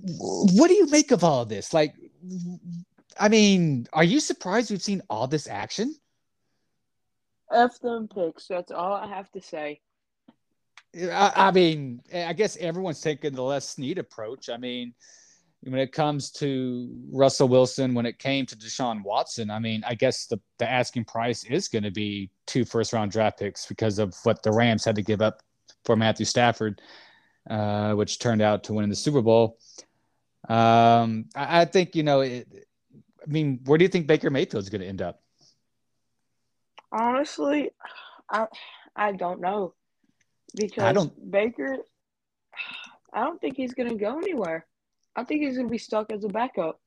what 0.00 0.68
do 0.68 0.74
you 0.74 0.86
make 0.86 1.10
of 1.10 1.24
all 1.24 1.44
this? 1.44 1.72
Like, 1.72 1.94
I 3.18 3.28
mean, 3.28 3.86
are 3.92 4.04
you 4.04 4.20
surprised 4.20 4.70
we've 4.70 4.82
seen 4.82 5.02
all 5.08 5.26
this 5.26 5.48
action? 5.48 5.94
F 7.52 7.80
them 7.80 8.08
picks. 8.08 8.46
That's 8.46 8.70
all 8.70 8.92
I 8.92 9.06
have 9.06 9.30
to 9.32 9.40
say. 9.40 9.80
I, 10.94 11.32
I 11.34 11.50
mean, 11.50 12.00
I 12.14 12.32
guess 12.32 12.56
everyone's 12.58 13.00
taking 13.00 13.34
the 13.34 13.42
Les 13.42 13.68
Snead 13.68 13.98
approach. 13.98 14.48
I 14.48 14.56
mean, 14.56 14.94
when 15.62 15.80
it 15.80 15.92
comes 15.92 16.30
to 16.32 16.88
Russell 17.10 17.48
Wilson, 17.48 17.94
when 17.94 18.06
it 18.06 18.18
came 18.18 18.46
to 18.46 18.56
Deshaun 18.56 19.02
Watson, 19.02 19.50
I 19.50 19.58
mean, 19.58 19.82
I 19.86 19.94
guess 19.94 20.26
the, 20.26 20.40
the 20.58 20.70
asking 20.70 21.04
price 21.04 21.44
is 21.44 21.68
going 21.68 21.82
to 21.82 21.90
be 21.90 22.30
two 22.46 22.64
first 22.64 22.92
round 22.92 23.10
draft 23.10 23.38
picks 23.38 23.66
because 23.66 23.98
of 23.98 24.14
what 24.22 24.42
the 24.42 24.52
Rams 24.52 24.84
had 24.84 24.94
to 24.96 25.02
give 25.02 25.20
up 25.20 25.42
for 25.84 25.96
Matthew 25.96 26.26
Stafford, 26.26 26.80
uh, 27.50 27.92
which 27.94 28.18
turned 28.18 28.42
out 28.42 28.64
to 28.64 28.72
win 28.72 28.84
in 28.84 28.90
the 28.90 28.96
Super 28.96 29.20
Bowl. 29.20 29.58
Um, 30.48 31.26
I, 31.34 31.62
I 31.62 31.64
think, 31.64 31.96
you 31.96 32.04
know, 32.04 32.20
it, 32.20 32.46
I 33.26 33.30
mean, 33.30 33.60
where 33.64 33.78
do 33.78 33.84
you 33.84 33.88
think 33.88 34.06
Baker 34.06 34.30
Mayfield's 34.30 34.68
going 34.68 34.80
to 34.82 34.86
end 34.86 35.02
up? 35.02 35.20
Honestly, 36.90 37.70
I 38.30 38.46
I 38.96 39.12
don't 39.12 39.40
know 39.42 39.74
because 40.56 40.84
I 40.84 40.92
don't- 40.94 41.30
Baker. 41.30 41.76
I 43.12 43.24
don't 43.24 43.40
think 43.40 43.56
he's 43.56 43.74
gonna 43.74 43.94
go 43.94 44.18
anywhere. 44.18 44.66
I 45.16 45.24
think 45.24 45.42
he's 45.42 45.56
gonna 45.56 45.68
be 45.68 45.78
stuck 45.78 46.12
as 46.12 46.24
a 46.24 46.28
backup. 46.28 46.80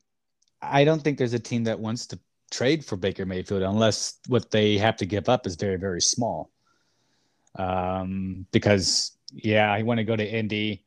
I 0.62 0.84
don't 0.84 1.02
think 1.02 1.18
there's 1.18 1.34
a 1.34 1.40
team 1.40 1.64
that 1.66 1.80
wants 1.80 2.06
to 2.08 2.20
trade 2.52 2.86
for 2.86 2.98
Baker 2.98 3.26
Mayfield 3.26 3.64
unless 3.64 4.20
what 4.28 4.52
they 4.52 4.78
have 4.78 4.98
to 4.98 5.06
give 5.06 5.30
up 5.30 5.48
is 5.48 5.56
very, 5.56 5.78
very 5.78 6.02
small. 6.02 6.52
Um, 7.58 8.46
because 8.52 9.18
yeah, 9.34 9.72
I 9.72 9.82
want 9.82 9.98
to 9.98 10.04
go 10.04 10.16
to 10.16 10.26
Indy. 10.26 10.86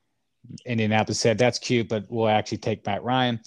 Indianapolis 0.67 1.19
said 1.19 1.39
that's 1.39 1.59
cute, 1.59 1.89
but 1.89 2.05
we'll 2.09 2.29
actually 2.29 2.59
take 2.59 2.85
Matt 2.85 3.03
Ryan. 3.03 3.41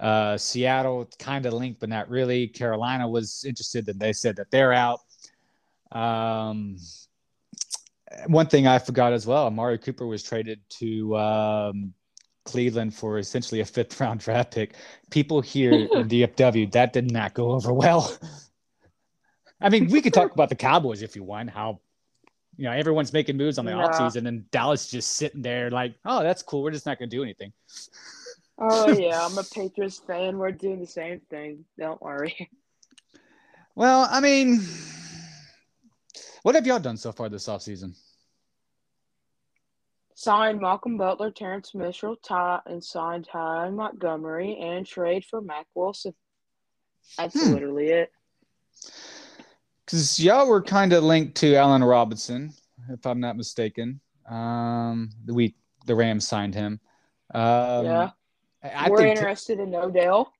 Uh, 0.00 0.36
Seattle 0.36 1.08
kind 1.20 1.46
of 1.46 1.52
linked, 1.52 1.78
but 1.78 1.88
not 1.88 2.08
really. 2.08 2.48
Carolina 2.48 3.08
was 3.08 3.44
interested, 3.46 3.88
and 3.88 4.00
they 4.00 4.12
said 4.12 4.34
that 4.36 4.50
they're 4.50 4.72
out. 4.72 5.00
Um, 5.92 6.76
one 8.26 8.46
thing 8.46 8.66
I 8.66 8.80
forgot 8.80 9.12
as 9.12 9.26
well: 9.26 9.46
Amari 9.46 9.78
Cooper 9.78 10.06
was 10.06 10.24
traded 10.24 10.60
to 10.80 11.16
um, 11.16 11.94
Cleveland 12.44 12.94
for 12.94 13.18
essentially 13.18 13.60
a 13.60 13.64
fifth 13.64 14.00
round 14.00 14.20
draft 14.20 14.52
pick. 14.52 14.74
People 15.10 15.40
here 15.40 15.72
in 15.94 16.08
DFW 16.08 16.70
that 16.72 16.92
did 16.92 17.10
not 17.10 17.34
go 17.34 17.52
over 17.52 17.72
well. 17.72 18.16
I 19.60 19.68
mean, 19.68 19.88
we 19.88 20.00
could 20.02 20.12
talk 20.12 20.32
about 20.32 20.48
the 20.48 20.56
Cowboys 20.56 21.02
if 21.02 21.14
you 21.14 21.22
want, 21.22 21.50
how 21.50 21.80
you 22.56 22.64
know 22.64 22.72
everyone's 22.72 23.12
making 23.12 23.36
moves 23.36 23.58
on 23.58 23.64
the 23.64 23.72
Nah. 23.72 23.88
offseason 23.88 24.26
and 24.26 24.50
Dallas 24.50 24.90
just 24.90 25.12
sitting 25.12 25.42
there 25.42 25.70
like, 25.70 25.94
oh, 26.04 26.22
that's 26.22 26.42
cool. 26.42 26.62
We're 26.62 26.72
just 26.72 26.86
not 26.86 26.98
gonna 26.98 27.08
do 27.08 27.22
anything. 27.22 27.52
Oh 28.58 28.88
yeah, 28.98 29.24
I'm 29.24 29.38
a 29.38 29.44
Patriots 29.44 29.98
fan. 29.98 30.38
We're 30.38 30.52
doing 30.52 30.80
the 30.80 30.86
same 30.86 31.20
thing. 31.30 31.64
Don't 31.78 32.00
worry. 32.02 32.50
Well, 33.74 34.06
I 34.10 34.20
mean, 34.20 34.60
what 36.42 36.54
have 36.56 36.66
y'all 36.66 36.78
done 36.78 36.96
so 36.98 37.10
far 37.12 37.28
this 37.30 37.46
offseason? 37.48 37.94
Signed 40.22 40.60
Malcolm 40.60 40.96
Butler, 40.96 41.32
Terrence 41.32 41.74
Mitchell, 41.74 42.14
Ty, 42.14 42.60
and 42.66 42.84
signed 42.84 43.26
Ty 43.26 43.70
Montgomery, 43.70 44.56
and 44.56 44.86
trade 44.86 45.24
for 45.24 45.40
Mack 45.40 45.66
Wilson. 45.74 46.14
That's 47.18 47.34
Hmm. 47.34 47.54
literally 47.54 47.88
it. 47.88 48.12
Because 49.84 50.20
y'all 50.20 50.46
were 50.46 50.62
kind 50.62 50.92
of 50.92 51.02
linked 51.02 51.34
to 51.38 51.56
Allen 51.56 51.82
Robinson, 51.82 52.52
if 52.88 53.04
I'm 53.04 53.18
not 53.18 53.36
mistaken. 53.36 54.00
Um, 54.28 55.10
the 55.24 55.34
we 55.34 55.56
the 55.86 55.96
Rams 55.96 56.28
signed 56.28 56.54
him. 56.54 56.78
Um, 57.34 57.84
yeah, 57.84 58.10
I 58.62 58.90
we're 58.90 59.06
interested 59.06 59.58
in 59.58 59.74
Odell. 59.74 60.32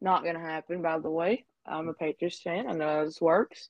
Not 0.00 0.24
gonna 0.24 0.40
happen, 0.40 0.80
by 0.80 1.00
the 1.00 1.10
way. 1.10 1.44
I'm 1.66 1.88
a 1.88 1.92
Patriots 1.92 2.40
fan. 2.40 2.66
I 2.66 2.72
know 2.72 2.88
how 2.88 3.04
this 3.04 3.20
works. 3.20 3.68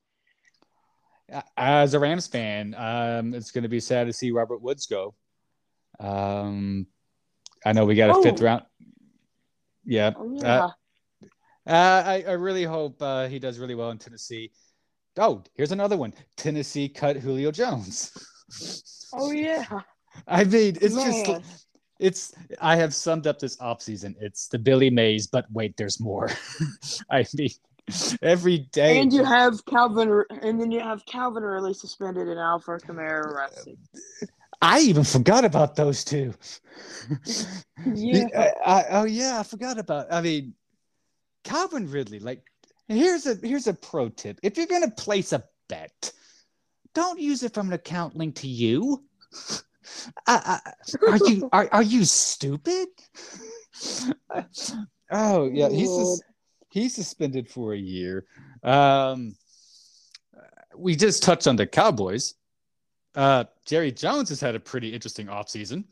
as 1.57 1.95
a 1.95 1.99
Rams 1.99 2.29
fan, 2.29 2.77
um, 2.79 3.35
it's 3.35 3.51
going 3.51 3.65
to 3.65 3.69
be 3.69 3.81
sad 3.81 4.07
to 4.07 4.13
see 4.13 4.31
Robert 4.31 4.63
Woods 4.63 4.87
go. 4.87 5.15
Um, 6.01 6.87
I 7.65 7.73
know 7.73 7.85
we 7.85 7.95
got 7.95 8.11
a 8.11 8.15
Oh. 8.15 8.23
fifth 8.23 8.41
round. 8.41 8.63
Yeah, 9.85 10.13
Oh 10.17 10.39
yeah. 10.41 10.65
Uh, 10.65 10.71
uh, 11.67 12.03
I, 12.07 12.25
I 12.29 12.33
really 12.33 12.65
hope 12.65 13.01
uh, 13.03 13.27
he 13.29 13.39
does 13.39 13.59
really 13.59 13.75
well 13.75 13.91
in 13.91 13.99
Tennessee. 13.99 14.51
Oh, 15.19 15.43
here's 15.55 15.73
another 15.73 15.97
one. 15.97 16.15
Tennessee 16.37 16.89
cut 16.89 17.17
Julio 17.17 17.51
Jones. 17.51 18.13
oh 19.15 19.31
yeah. 19.33 19.65
I 20.27 20.45
mean, 20.45 20.77
it's 20.81 20.95
Man. 20.95 21.25
just 21.25 21.67
it's 22.01 22.35
I 22.61 22.77
have 22.77 22.95
summed 22.95 23.27
up 23.27 23.39
this 23.39 23.57
offseason. 23.57 24.15
It's 24.21 24.49
the 24.49 24.59
Billy 24.59 24.91
Mays, 24.91 25.27
but 25.27 25.47
wait, 25.53 25.77
there's 25.77 26.01
more. 26.01 26.31
I 27.11 27.25
mean, 27.35 27.51
every 28.23 28.59
day. 28.73 29.01
And 29.01 29.13
you 29.13 29.25
have 29.25 29.65
Calvin, 29.67 30.23
and 30.43 30.61
then 30.61 30.71
you 30.71 30.81
have 30.81 31.05
Calvin 31.07 31.43
Ridley 31.43 31.75
suspended 31.75 32.29
and 32.29 32.39
Alvin 32.39 32.79
Kamara 32.79 33.35
resting. 33.35 33.77
I 34.61 34.81
even 34.81 35.05
forgot 35.05 35.45
about 35.45 35.77
those 35.77 36.05
two. 36.05 36.35
Yeah. 37.95 38.27
I, 38.37 38.53
I, 38.67 38.85
oh 38.91 39.05
yeah, 39.05 39.39
I 39.39 39.45
forgot 39.45 39.79
about. 39.79 40.13
I 40.13 40.21
mean, 40.21 40.53
Calvin 41.45 41.89
Ridley. 41.89 42.19
Like, 42.19 42.43
here's 42.89 43.25
a 43.25 43.37
here's 43.37 43.69
a 43.69 43.73
pro 43.73 44.09
tip: 44.09 44.39
if 44.43 44.57
you're 44.57 44.67
gonna 44.67 44.91
place 44.91 45.33
a 45.33 45.45
bet, 45.69 46.13
don't 46.95 47.21
use 47.21 47.45
it 47.45 47.55
from 47.55 47.69
an 47.69 47.75
account 47.75 48.17
linked 48.17 48.39
to 48.39 48.49
you. 48.49 49.05
I, 50.27 50.61
are 51.09 51.17
you 51.19 51.49
are, 51.53 51.69
are 51.73 51.83
you 51.83 52.05
stupid? 52.05 52.89
oh 55.11 55.49
yeah, 55.51 55.69
he's 55.69 55.89
sus- 55.89 56.23
he's 56.69 56.95
suspended 56.95 57.49
for 57.49 57.75
a 57.75 57.79
year. 57.79 58.27
Um, 58.63 59.37
we 60.77 60.97
just 60.97 61.23
touched 61.23 61.47
on 61.47 61.57
the 61.57 61.67
Cowboys. 61.67 62.35
Uh, 63.19 63.43
Jerry 63.65 63.91
Jones 63.91 64.29
has 64.29 64.41
had 64.41 64.55
a 64.55 64.61
pretty 64.61 64.95
interesting 64.95 65.27
offseason. 65.27 65.83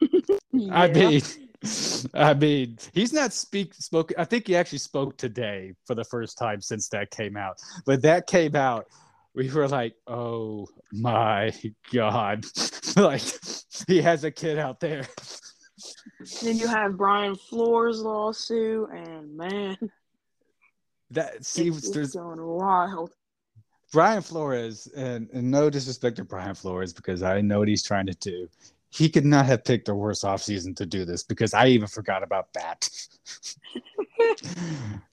I 0.70 0.86
mean, 0.86 1.20
I 2.14 2.32
mean, 2.32 2.78
he's 2.92 3.12
not 3.12 3.32
speak 3.32 3.74
spoke. 3.74 4.12
I 4.16 4.24
think 4.24 4.46
he 4.46 4.54
actually 4.54 4.78
spoke 4.78 5.16
today 5.16 5.72
for 5.84 5.96
the 5.96 6.04
first 6.04 6.38
time 6.38 6.60
since 6.60 6.88
that 6.90 7.10
came 7.10 7.36
out. 7.36 7.60
But 7.86 8.02
that 8.02 8.28
came 8.28 8.54
out, 8.54 8.86
we 9.34 9.50
were 9.50 9.66
like, 9.66 9.94
"Oh 10.06 10.68
my 10.92 11.52
god!" 11.92 12.46
like 12.96 13.22
he 13.88 14.00
has 14.00 14.22
a 14.22 14.30
kid 14.30 14.60
out 14.60 14.78
there. 14.78 15.08
Then 16.40 16.56
you 16.56 16.68
have 16.68 16.96
Brian 16.96 17.34
Flores 17.34 17.98
lawsuit, 17.98 18.90
and 18.90 19.36
man, 19.36 19.76
That 21.10 21.44
seems 21.44 21.90
there's 21.90 22.14
going 22.14 22.40
wild. 22.40 23.10
Brian 23.92 24.22
Flores, 24.22 24.88
and, 24.96 25.28
and 25.32 25.50
no 25.50 25.70
disrespect 25.70 26.16
to 26.16 26.24
Brian 26.24 26.54
Flores 26.54 26.92
because 26.92 27.22
I 27.22 27.40
know 27.40 27.60
what 27.60 27.68
he's 27.68 27.84
trying 27.84 28.06
to 28.06 28.14
do. 28.14 28.48
He 28.90 29.08
could 29.08 29.24
not 29.24 29.46
have 29.46 29.64
picked 29.64 29.88
a 29.88 29.94
worse 29.94 30.22
offseason 30.22 30.74
to 30.76 30.86
do 30.86 31.04
this 31.04 31.22
because 31.22 31.54
I 31.54 31.66
even 31.68 31.88
forgot 31.88 32.22
about 32.22 32.48
that. 32.54 32.88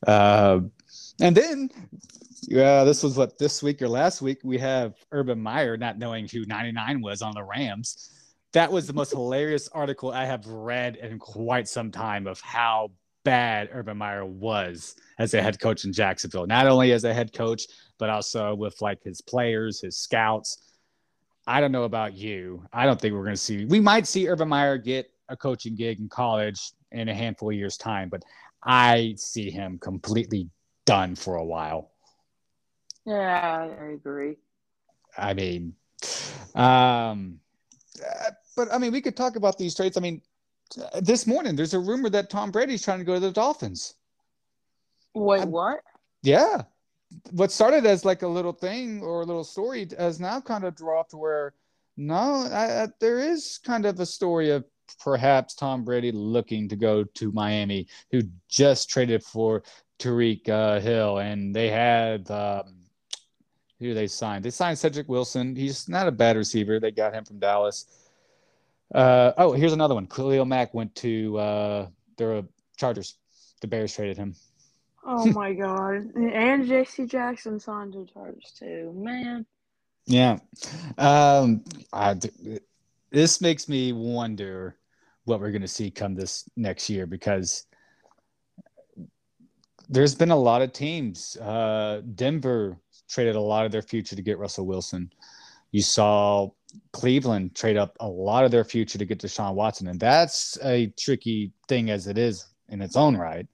Um 0.08 0.72
and 1.22 1.36
then, 1.36 1.70
yeah, 2.44 2.84
this 2.84 3.04
was 3.04 3.18
what 3.18 3.38
this 3.38 3.62
week 3.62 3.82
or 3.82 3.88
last 3.88 4.22
week 4.22 4.40
we 4.44 4.58
have 4.58 4.96
Urban 5.12 5.40
Meyer 5.40 5.78
not 5.78 5.98
knowing 5.98 6.28
who 6.28 6.46
99 6.46 7.02
was 7.02 7.22
on 7.22 7.34
the 7.34 7.44
Rams. 7.44 8.10
That 8.54 8.72
was 8.72 8.88
the 8.88 8.94
most 8.94 9.12
hilarious 9.14 9.68
article 9.70 10.12
I 10.12 10.26
have 10.26 10.46
read 10.48 10.96
in 10.98 11.20
quite 11.20 11.68
some 11.68 11.92
time 11.92 12.28
of 12.28 12.40
how 12.42 12.92
bad 13.24 13.70
Urban 13.72 13.98
Meyer 13.98 14.26
was 14.26 14.96
as 15.18 15.34
a 15.34 15.42
head 15.42 15.60
coach 15.60 15.86
in 15.86 15.94
Jacksonville. 15.94 16.46
Not 16.46 16.68
only 16.68 16.92
as 16.92 17.04
a 17.04 17.14
head 17.14 17.34
coach, 17.34 17.64
but 18.04 18.10
also 18.10 18.54
with 18.54 18.82
like 18.82 19.02
his 19.02 19.22
players, 19.22 19.80
his 19.80 19.98
scouts. 19.98 20.58
I 21.48 21.62
don't 21.62 21.72
know 21.72 21.86
about 21.86 22.14
you. 22.14 22.62
I 22.74 22.86
don't 22.86 23.00
think 23.00 23.14
we're 23.14 23.24
going 23.24 23.34
to 23.34 23.42
see. 23.42 23.64
We 23.64 23.80
might 23.80 24.06
see 24.08 24.28
Urban 24.28 24.50
Meyer 24.50 24.78
get 24.78 25.10
a 25.30 25.38
coaching 25.38 25.74
gig 25.74 26.02
in 26.02 26.10
college 26.10 26.74
in 26.92 27.08
a 27.08 27.14
handful 27.14 27.50
of 27.52 27.56
years' 27.56 27.78
time, 27.78 28.10
but 28.10 28.22
I 28.62 29.14
see 29.16 29.50
him 29.50 29.78
completely 29.78 30.50
done 30.84 31.16
for 31.16 31.36
a 31.36 31.46
while. 31.46 31.92
Yeah, 33.06 33.70
I 33.72 33.86
agree. 33.94 34.36
I 35.18 35.34
mean, 35.34 35.74
um, 36.56 37.40
but 38.58 38.68
I 38.70 38.78
mean, 38.80 38.92
we 38.92 39.00
could 39.00 39.16
talk 39.16 39.38
about 39.38 39.58
these 39.58 39.76
trades. 39.76 39.96
I 39.96 40.02
mean, 40.02 40.22
this 41.00 41.26
morning 41.26 41.56
there's 41.56 41.74
a 41.74 41.80
rumor 41.80 42.10
that 42.10 42.30
Tom 42.30 42.52
Brady's 42.52 42.84
trying 42.84 43.00
to 43.00 43.06
go 43.06 43.14
to 43.14 43.22
the 43.22 43.32
Dolphins. 43.32 43.94
Wait, 45.14 45.40
I'm- 45.40 45.52
what? 45.52 45.80
Yeah. 46.22 46.64
What 47.32 47.52
started 47.52 47.86
as 47.86 48.06
like 48.06 48.22
a 48.22 48.28
little 48.28 48.54
thing 48.54 49.02
or 49.02 49.22
a 49.22 49.26
little 49.26 49.44
story 49.44 49.88
has 49.98 50.20
now 50.20 50.42
kind 50.42 50.64
of 50.64 50.76
dropped 50.76 51.14
where 51.14 51.54
no, 51.98 52.48
I, 52.52 52.84
I, 52.84 52.88
there 53.00 53.20
is 53.20 53.60
kind 53.64 53.86
of 53.86 54.00
a 54.00 54.06
story 54.06 54.50
of 54.50 54.66
perhaps 55.00 55.54
Tom 55.54 55.84
Brady 55.84 56.12
looking 56.12 56.68
to 56.70 56.76
go 56.76 57.04
to 57.04 57.32
Miami, 57.32 57.88
who 58.12 58.22
just 58.50 58.90
traded 58.90 59.24
for 59.24 59.64
Tyreek 60.00 60.50
uh, 60.50 60.80
Hill, 60.80 61.20
and 61.20 61.56
they 61.56 61.70
had 61.70 62.30
um, 62.32 62.76
who 63.80 63.94
they 63.94 64.08
signed. 64.08 64.44
They 64.44 64.50
signed 64.50 64.78
Cedric 64.78 65.08
Wilson. 65.08 65.56
He's 65.56 65.88
not 65.88 66.08
a 66.08 66.12
bad 66.12 66.36
receiver. 66.36 66.80
They 66.80 66.92
got 66.92 67.14
him 67.14 67.26
from 67.26 67.40
Dallas. 67.40 67.86
Uh, 68.94 69.34
oh, 69.38 69.54
here's 69.54 69.74
another 69.74 69.96
one. 69.96 70.08
Khalil 70.08 70.46
Mack 70.46 70.74
went 70.74 70.94
to 70.96 71.38
uh, 71.38 71.88
the 72.18 72.48
Chargers. 72.78 73.18
The 73.62 73.68
Bears 73.68 73.94
traded 73.94 74.18
him. 74.18 74.36
Oh 75.06 75.26
my 75.32 75.54
god. 75.54 76.12
And 76.16 76.66
JC 76.66 77.10
Jackson 77.10 77.60
signed 77.60 77.94
to 77.94 78.06
Chargers 78.14 78.54
too. 78.58 78.94
Man. 78.96 79.46
Yeah. 80.06 80.38
Um, 80.98 81.64
I, 81.92 82.16
this 83.12 83.42
makes 83.42 83.70
me 83.70 83.94
wonder 83.94 84.78
what 85.26 85.40
we're 85.40 85.52
going 85.52 85.62
to 85.62 85.68
see 85.68 85.92
come 85.92 86.16
this 86.16 86.50
next 86.56 86.90
year 86.90 87.06
because 87.06 87.66
there's 89.90 90.16
been 90.16 90.32
a 90.32 90.38
lot 90.38 90.62
of 90.62 90.74
teams. 90.74 91.38
Uh, 91.38 92.02
Denver 92.16 92.78
traded 93.10 93.36
a 93.36 93.42
lot 93.42 93.66
of 93.66 93.72
their 93.72 93.82
future 93.82 94.16
to 94.16 94.22
get 94.22 94.38
Russell 94.38 94.66
Wilson. 94.66 95.12
You 95.72 95.82
saw 95.82 96.50
Cleveland 96.92 97.56
trade 97.56 97.78
up 97.78 97.96
a 98.00 98.08
lot 98.08 98.46
of 98.46 98.52
their 98.52 98.64
future 98.64 98.98
to 98.98 99.06
get 99.06 99.20
Deshaun 99.20 99.54
Watson, 99.54 99.88
and 99.88 100.00
that's 100.00 100.58
a 100.64 100.88
tricky 100.98 101.52
thing 101.68 101.90
as 101.90 102.08
it 102.08 102.18
is 102.18 102.46
in 102.70 102.82
its 102.82 102.96
own 102.96 103.16
right. 103.16 103.48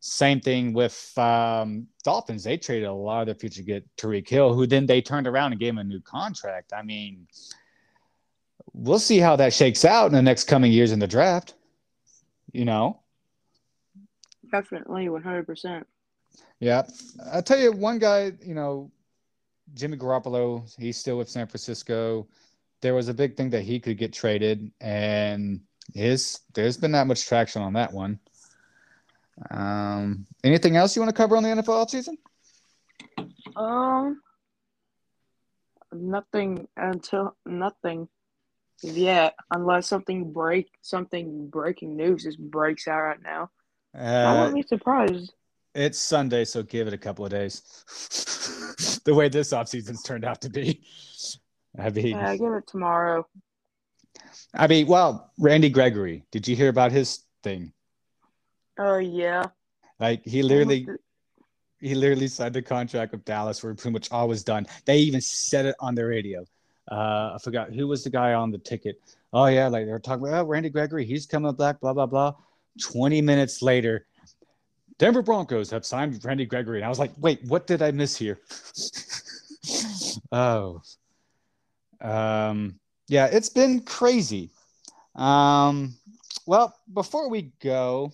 Same 0.00 0.40
thing 0.40 0.72
with 0.72 1.12
um, 1.18 1.86
Dolphins. 2.04 2.44
They 2.44 2.56
traded 2.56 2.88
a 2.88 2.92
lot 2.92 3.20
of 3.22 3.26
their 3.26 3.34
future 3.34 3.62
to 3.62 3.66
get 3.66 3.96
Tyreek 3.96 4.28
Hill, 4.28 4.54
who 4.54 4.66
then 4.66 4.86
they 4.86 5.00
turned 5.02 5.26
around 5.26 5.52
and 5.52 5.60
gave 5.60 5.70
him 5.70 5.78
a 5.78 5.84
new 5.84 6.00
contract. 6.00 6.72
I 6.72 6.82
mean, 6.82 7.26
we'll 8.72 8.98
see 8.98 9.18
how 9.18 9.36
that 9.36 9.52
shakes 9.52 9.84
out 9.84 10.06
in 10.06 10.12
the 10.12 10.22
next 10.22 10.44
coming 10.44 10.70
years 10.70 10.92
in 10.92 10.98
the 10.98 11.06
draft. 11.06 11.54
You 12.52 12.64
know, 12.64 13.00
Definitely 14.52 15.06
100%. 15.08 15.84
yeah. 16.60 16.82
I'll 17.32 17.42
tell 17.42 17.58
you 17.58 17.72
one 17.72 17.98
guy, 17.98 18.32
you 18.44 18.54
know, 18.54 18.90
Jimmy 19.74 19.96
Garoppolo, 19.96 20.72
he's 20.78 20.96
still 20.96 21.18
with 21.18 21.28
San 21.28 21.46
Francisco. 21.48 22.28
There 22.80 22.94
was 22.94 23.08
a 23.08 23.14
big 23.14 23.36
thing 23.36 23.50
that 23.50 23.62
he 23.62 23.80
could 23.80 23.98
get 23.98 24.12
traded, 24.12 24.70
and 24.80 25.60
his 25.94 26.40
there's 26.54 26.76
been 26.76 26.92
not 26.92 27.08
much 27.08 27.26
traction 27.26 27.62
on 27.62 27.72
that 27.72 27.92
one. 27.92 28.20
Um, 29.50 30.26
anything 30.44 30.76
else 30.76 30.96
you 30.96 31.02
want 31.02 31.14
to 31.14 31.16
cover 31.16 31.36
on 31.36 31.42
the 31.42 31.50
NFL 31.50 31.86
offseason? 31.86 32.16
Um, 33.56 34.20
nothing 35.92 36.68
until 36.76 37.36
nothing 37.44 38.08
yet, 38.82 39.34
unless 39.50 39.86
something 39.88 40.32
break 40.32 40.68
something 40.82 41.48
breaking 41.48 41.96
news 41.96 42.24
just 42.24 42.38
breaks 42.38 42.88
out 42.88 43.00
right 43.00 43.22
now. 43.22 43.50
I 43.94 44.24
Uh, 44.24 44.38
wouldn't 44.38 44.54
be 44.56 44.62
surprised. 44.62 45.32
it's 45.74 45.98
Sunday, 45.98 46.44
so 46.44 46.62
give 46.62 46.86
it 46.86 46.92
a 46.94 46.98
couple 46.98 47.24
of 47.24 47.30
days. 47.30 47.62
the 49.04 49.14
way 49.14 49.28
this 49.28 49.52
offseason's 49.52 50.02
turned 50.02 50.24
out 50.24 50.40
to 50.42 50.50
be. 50.50 50.82
I 51.78 51.90
mean, 51.90 52.16
Yeah, 52.16 52.36
give 52.36 52.52
it 52.52 52.66
tomorrow. 52.66 53.26
I 54.54 54.66
mean, 54.66 54.86
well, 54.86 55.30
Randy 55.38 55.68
Gregory, 55.68 56.24
did 56.30 56.48
you 56.48 56.56
hear 56.56 56.68
about 56.68 56.92
his 56.92 57.20
thing? 57.42 57.72
Oh 58.78 58.98
yeah. 58.98 59.46
Like 59.98 60.24
he 60.24 60.42
literally 60.42 60.86
he 61.80 61.94
literally 61.94 62.28
signed 62.28 62.56
a 62.56 62.62
contract 62.62 63.12
with 63.12 63.24
Dallas 63.24 63.62
where 63.62 63.74
pretty 63.74 63.92
much 63.92 64.10
all 64.10 64.28
was 64.28 64.42
done. 64.42 64.66
They 64.84 64.98
even 64.98 65.20
said 65.20 65.66
it 65.66 65.76
on 65.80 65.94
the 65.94 66.04
radio. 66.04 66.44
Uh, 66.90 67.32
I 67.34 67.38
forgot 67.42 67.72
who 67.72 67.88
was 67.88 68.04
the 68.04 68.10
guy 68.10 68.34
on 68.34 68.50
the 68.50 68.58
ticket. 68.58 69.00
Oh 69.32 69.46
yeah, 69.46 69.68
like 69.68 69.86
they're 69.86 69.98
talking 69.98 70.26
about 70.26 70.46
oh, 70.46 70.48
Randy 70.48 70.70
Gregory, 70.70 71.04
he's 71.04 71.26
coming 71.26 71.52
back, 71.54 71.80
blah 71.80 71.92
blah 71.92 72.06
blah. 72.06 72.34
Twenty 72.80 73.20
minutes 73.20 73.62
later, 73.62 74.06
Denver 74.98 75.22
Broncos 75.22 75.70
have 75.70 75.84
signed 75.84 76.24
Randy 76.24 76.46
Gregory, 76.46 76.78
and 76.78 76.86
I 76.86 76.88
was 76.88 76.98
like, 76.98 77.12
wait, 77.18 77.42
what 77.44 77.66
did 77.66 77.82
I 77.82 77.90
miss 77.90 78.16
here? 78.16 78.40
oh, 80.32 80.82
um, 82.00 82.78
yeah, 83.08 83.26
it's 83.26 83.48
been 83.48 83.80
crazy. 83.80 84.50
Um, 85.14 85.94
well, 86.46 86.74
before 86.92 87.28
we 87.28 87.52
go, 87.60 88.12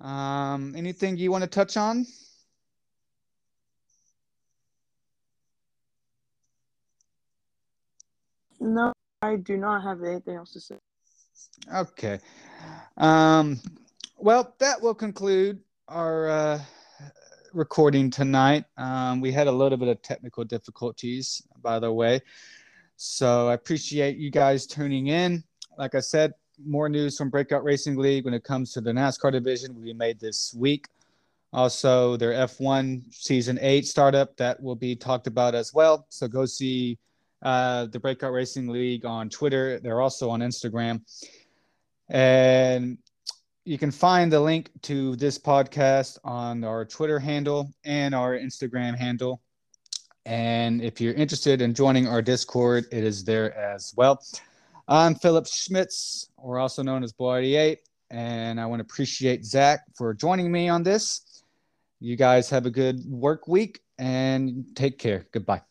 um, 0.00 0.74
anything 0.76 1.16
you 1.16 1.30
want 1.30 1.42
to 1.42 1.48
touch 1.48 1.76
on? 1.76 2.06
No, 8.60 8.92
I 9.22 9.36
do 9.36 9.56
not 9.56 9.82
have 9.82 10.02
anything 10.02 10.36
else 10.36 10.52
to 10.52 10.60
say. 10.60 10.76
Okay. 11.74 12.18
Um, 12.96 13.60
well, 14.16 14.54
that 14.58 14.80
will 14.80 14.94
conclude 14.94 15.60
our 15.88 16.28
uh, 16.28 16.60
recording 17.52 18.10
tonight. 18.10 18.64
Um, 18.76 19.20
we 19.20 19.32
had 19.32 19.46
a 19.46 19.52
little 19.52 19.78
bit 19.78 19.88
of 19.88 20.00
technical 20.02 20.44
difficulties, 20.44 21.42
by 21.62 21.78
the 21.78 21.92
way. 21.92 22.20
So 22.96 23.48
I 23.48 23.54
appreciate 23.54 24.16
you 24.16 24.30
guys 24.30 24.66
tuning 24.66 25.08
in. 25.08 25.44
Like 25.78 25.94
I 25.94 26.00
said, 26.00 26.32
more 26.64 26.88
news 26.88 27.16
from 27.16 27.30
Breakout 27.30 27.64
Racing 27.64 27.96
League 27.96 28.24
when 28.24 28.34
it 28.34 28.44
comes 28.44 28.72
to 28.72 28.80
the 28.80 28.92
NASCAR 28.92 29.32
division 29.32 29.74
will 29.74 29.82
be 29.82 29.92
made 29.92 30.18
this 30.20 30.54
week. 30.56 30.88
Also, 31.52 32.16
their 32.16 32.32
F1 32.32 33.02
season 33.10 33.58
eight 33.60 33.86
startup 33.86 34.36
that 34.36 34.62
will 34.62 34.74
be 34.74 34.96
talked 34.96 35.26
about 35.26 35.54
as 35.54 35.72
well. 35.72 36.06
So 36.08 36.28
go 36.28 36.44
see 36.44 36.98
uh, 37.42 37.86
the 37.86 38.00
Breakout 38.00 38.32
Racing 38.32 38.68
League 38.68 39.04
on 39.04 39.28
Twitter. 39.28 39.78
They're 39.80 40.00
also 40.00 40.30
on 40.30 40.40
Instagram. 40.40 41.00
And 42.08 42.98
you 43.64 43.78
can 43.78 43.90
find 43.90 44.32
the 44.32 44.40
link 44.40 44.70
to 44.82 45.16
this 45.16 45.38
podcast 45.38 46.18
on 46.24 46.62
our 46.64 46.84
Twitter 46.84 47.18
handle 47.18 47.72
and 47.84 48.14
our 48.14 48.36
Instagram 48.36 48.96
handle. 48.96 49.40
And 50.24 50.82
if 50.82 51.00
you're 51.00 51.14
interested 51.14 51.62
in 51.62 51.74
joining 51.74 52.08
our 52.08 52.20
Discord, 52.20 52.86
it 52.90 53.04
is 53.04 53.24
there 53.24 53.56
as 53.56 53.94
well. 53.96 54.20
I'm 54.88 55.16
Phillip 55.16 55.46
Schmitz, 55.48 56.30
or 56.36 56.58
also 56.58 56.82
known 56.82 57.02
as 57.02 57.12
Boy 57.12 57.38
88, 57.38 57.80
and 58.10 58.60
I 58.60 58.66
want 58.66 58.78
to 58.78 58.84
appreciate 58.84 59.44
Zach 59.44 59.80
for 59.96 60.14
joining 60.14 60.52
me 60.52 60.68
on 60.68 60.84
this. 60.84 61.42
You 61.98 62.14
guys 62.14 62.48
have 62.50 62.66
a 62.66 62.70
good 62.70 63.04
work 63.04 63.48
week 63.48 63.80
and 63.98 64.64
take 64.76 64.98
care. 64.98 65.26
Goodbye. 65.32 65.62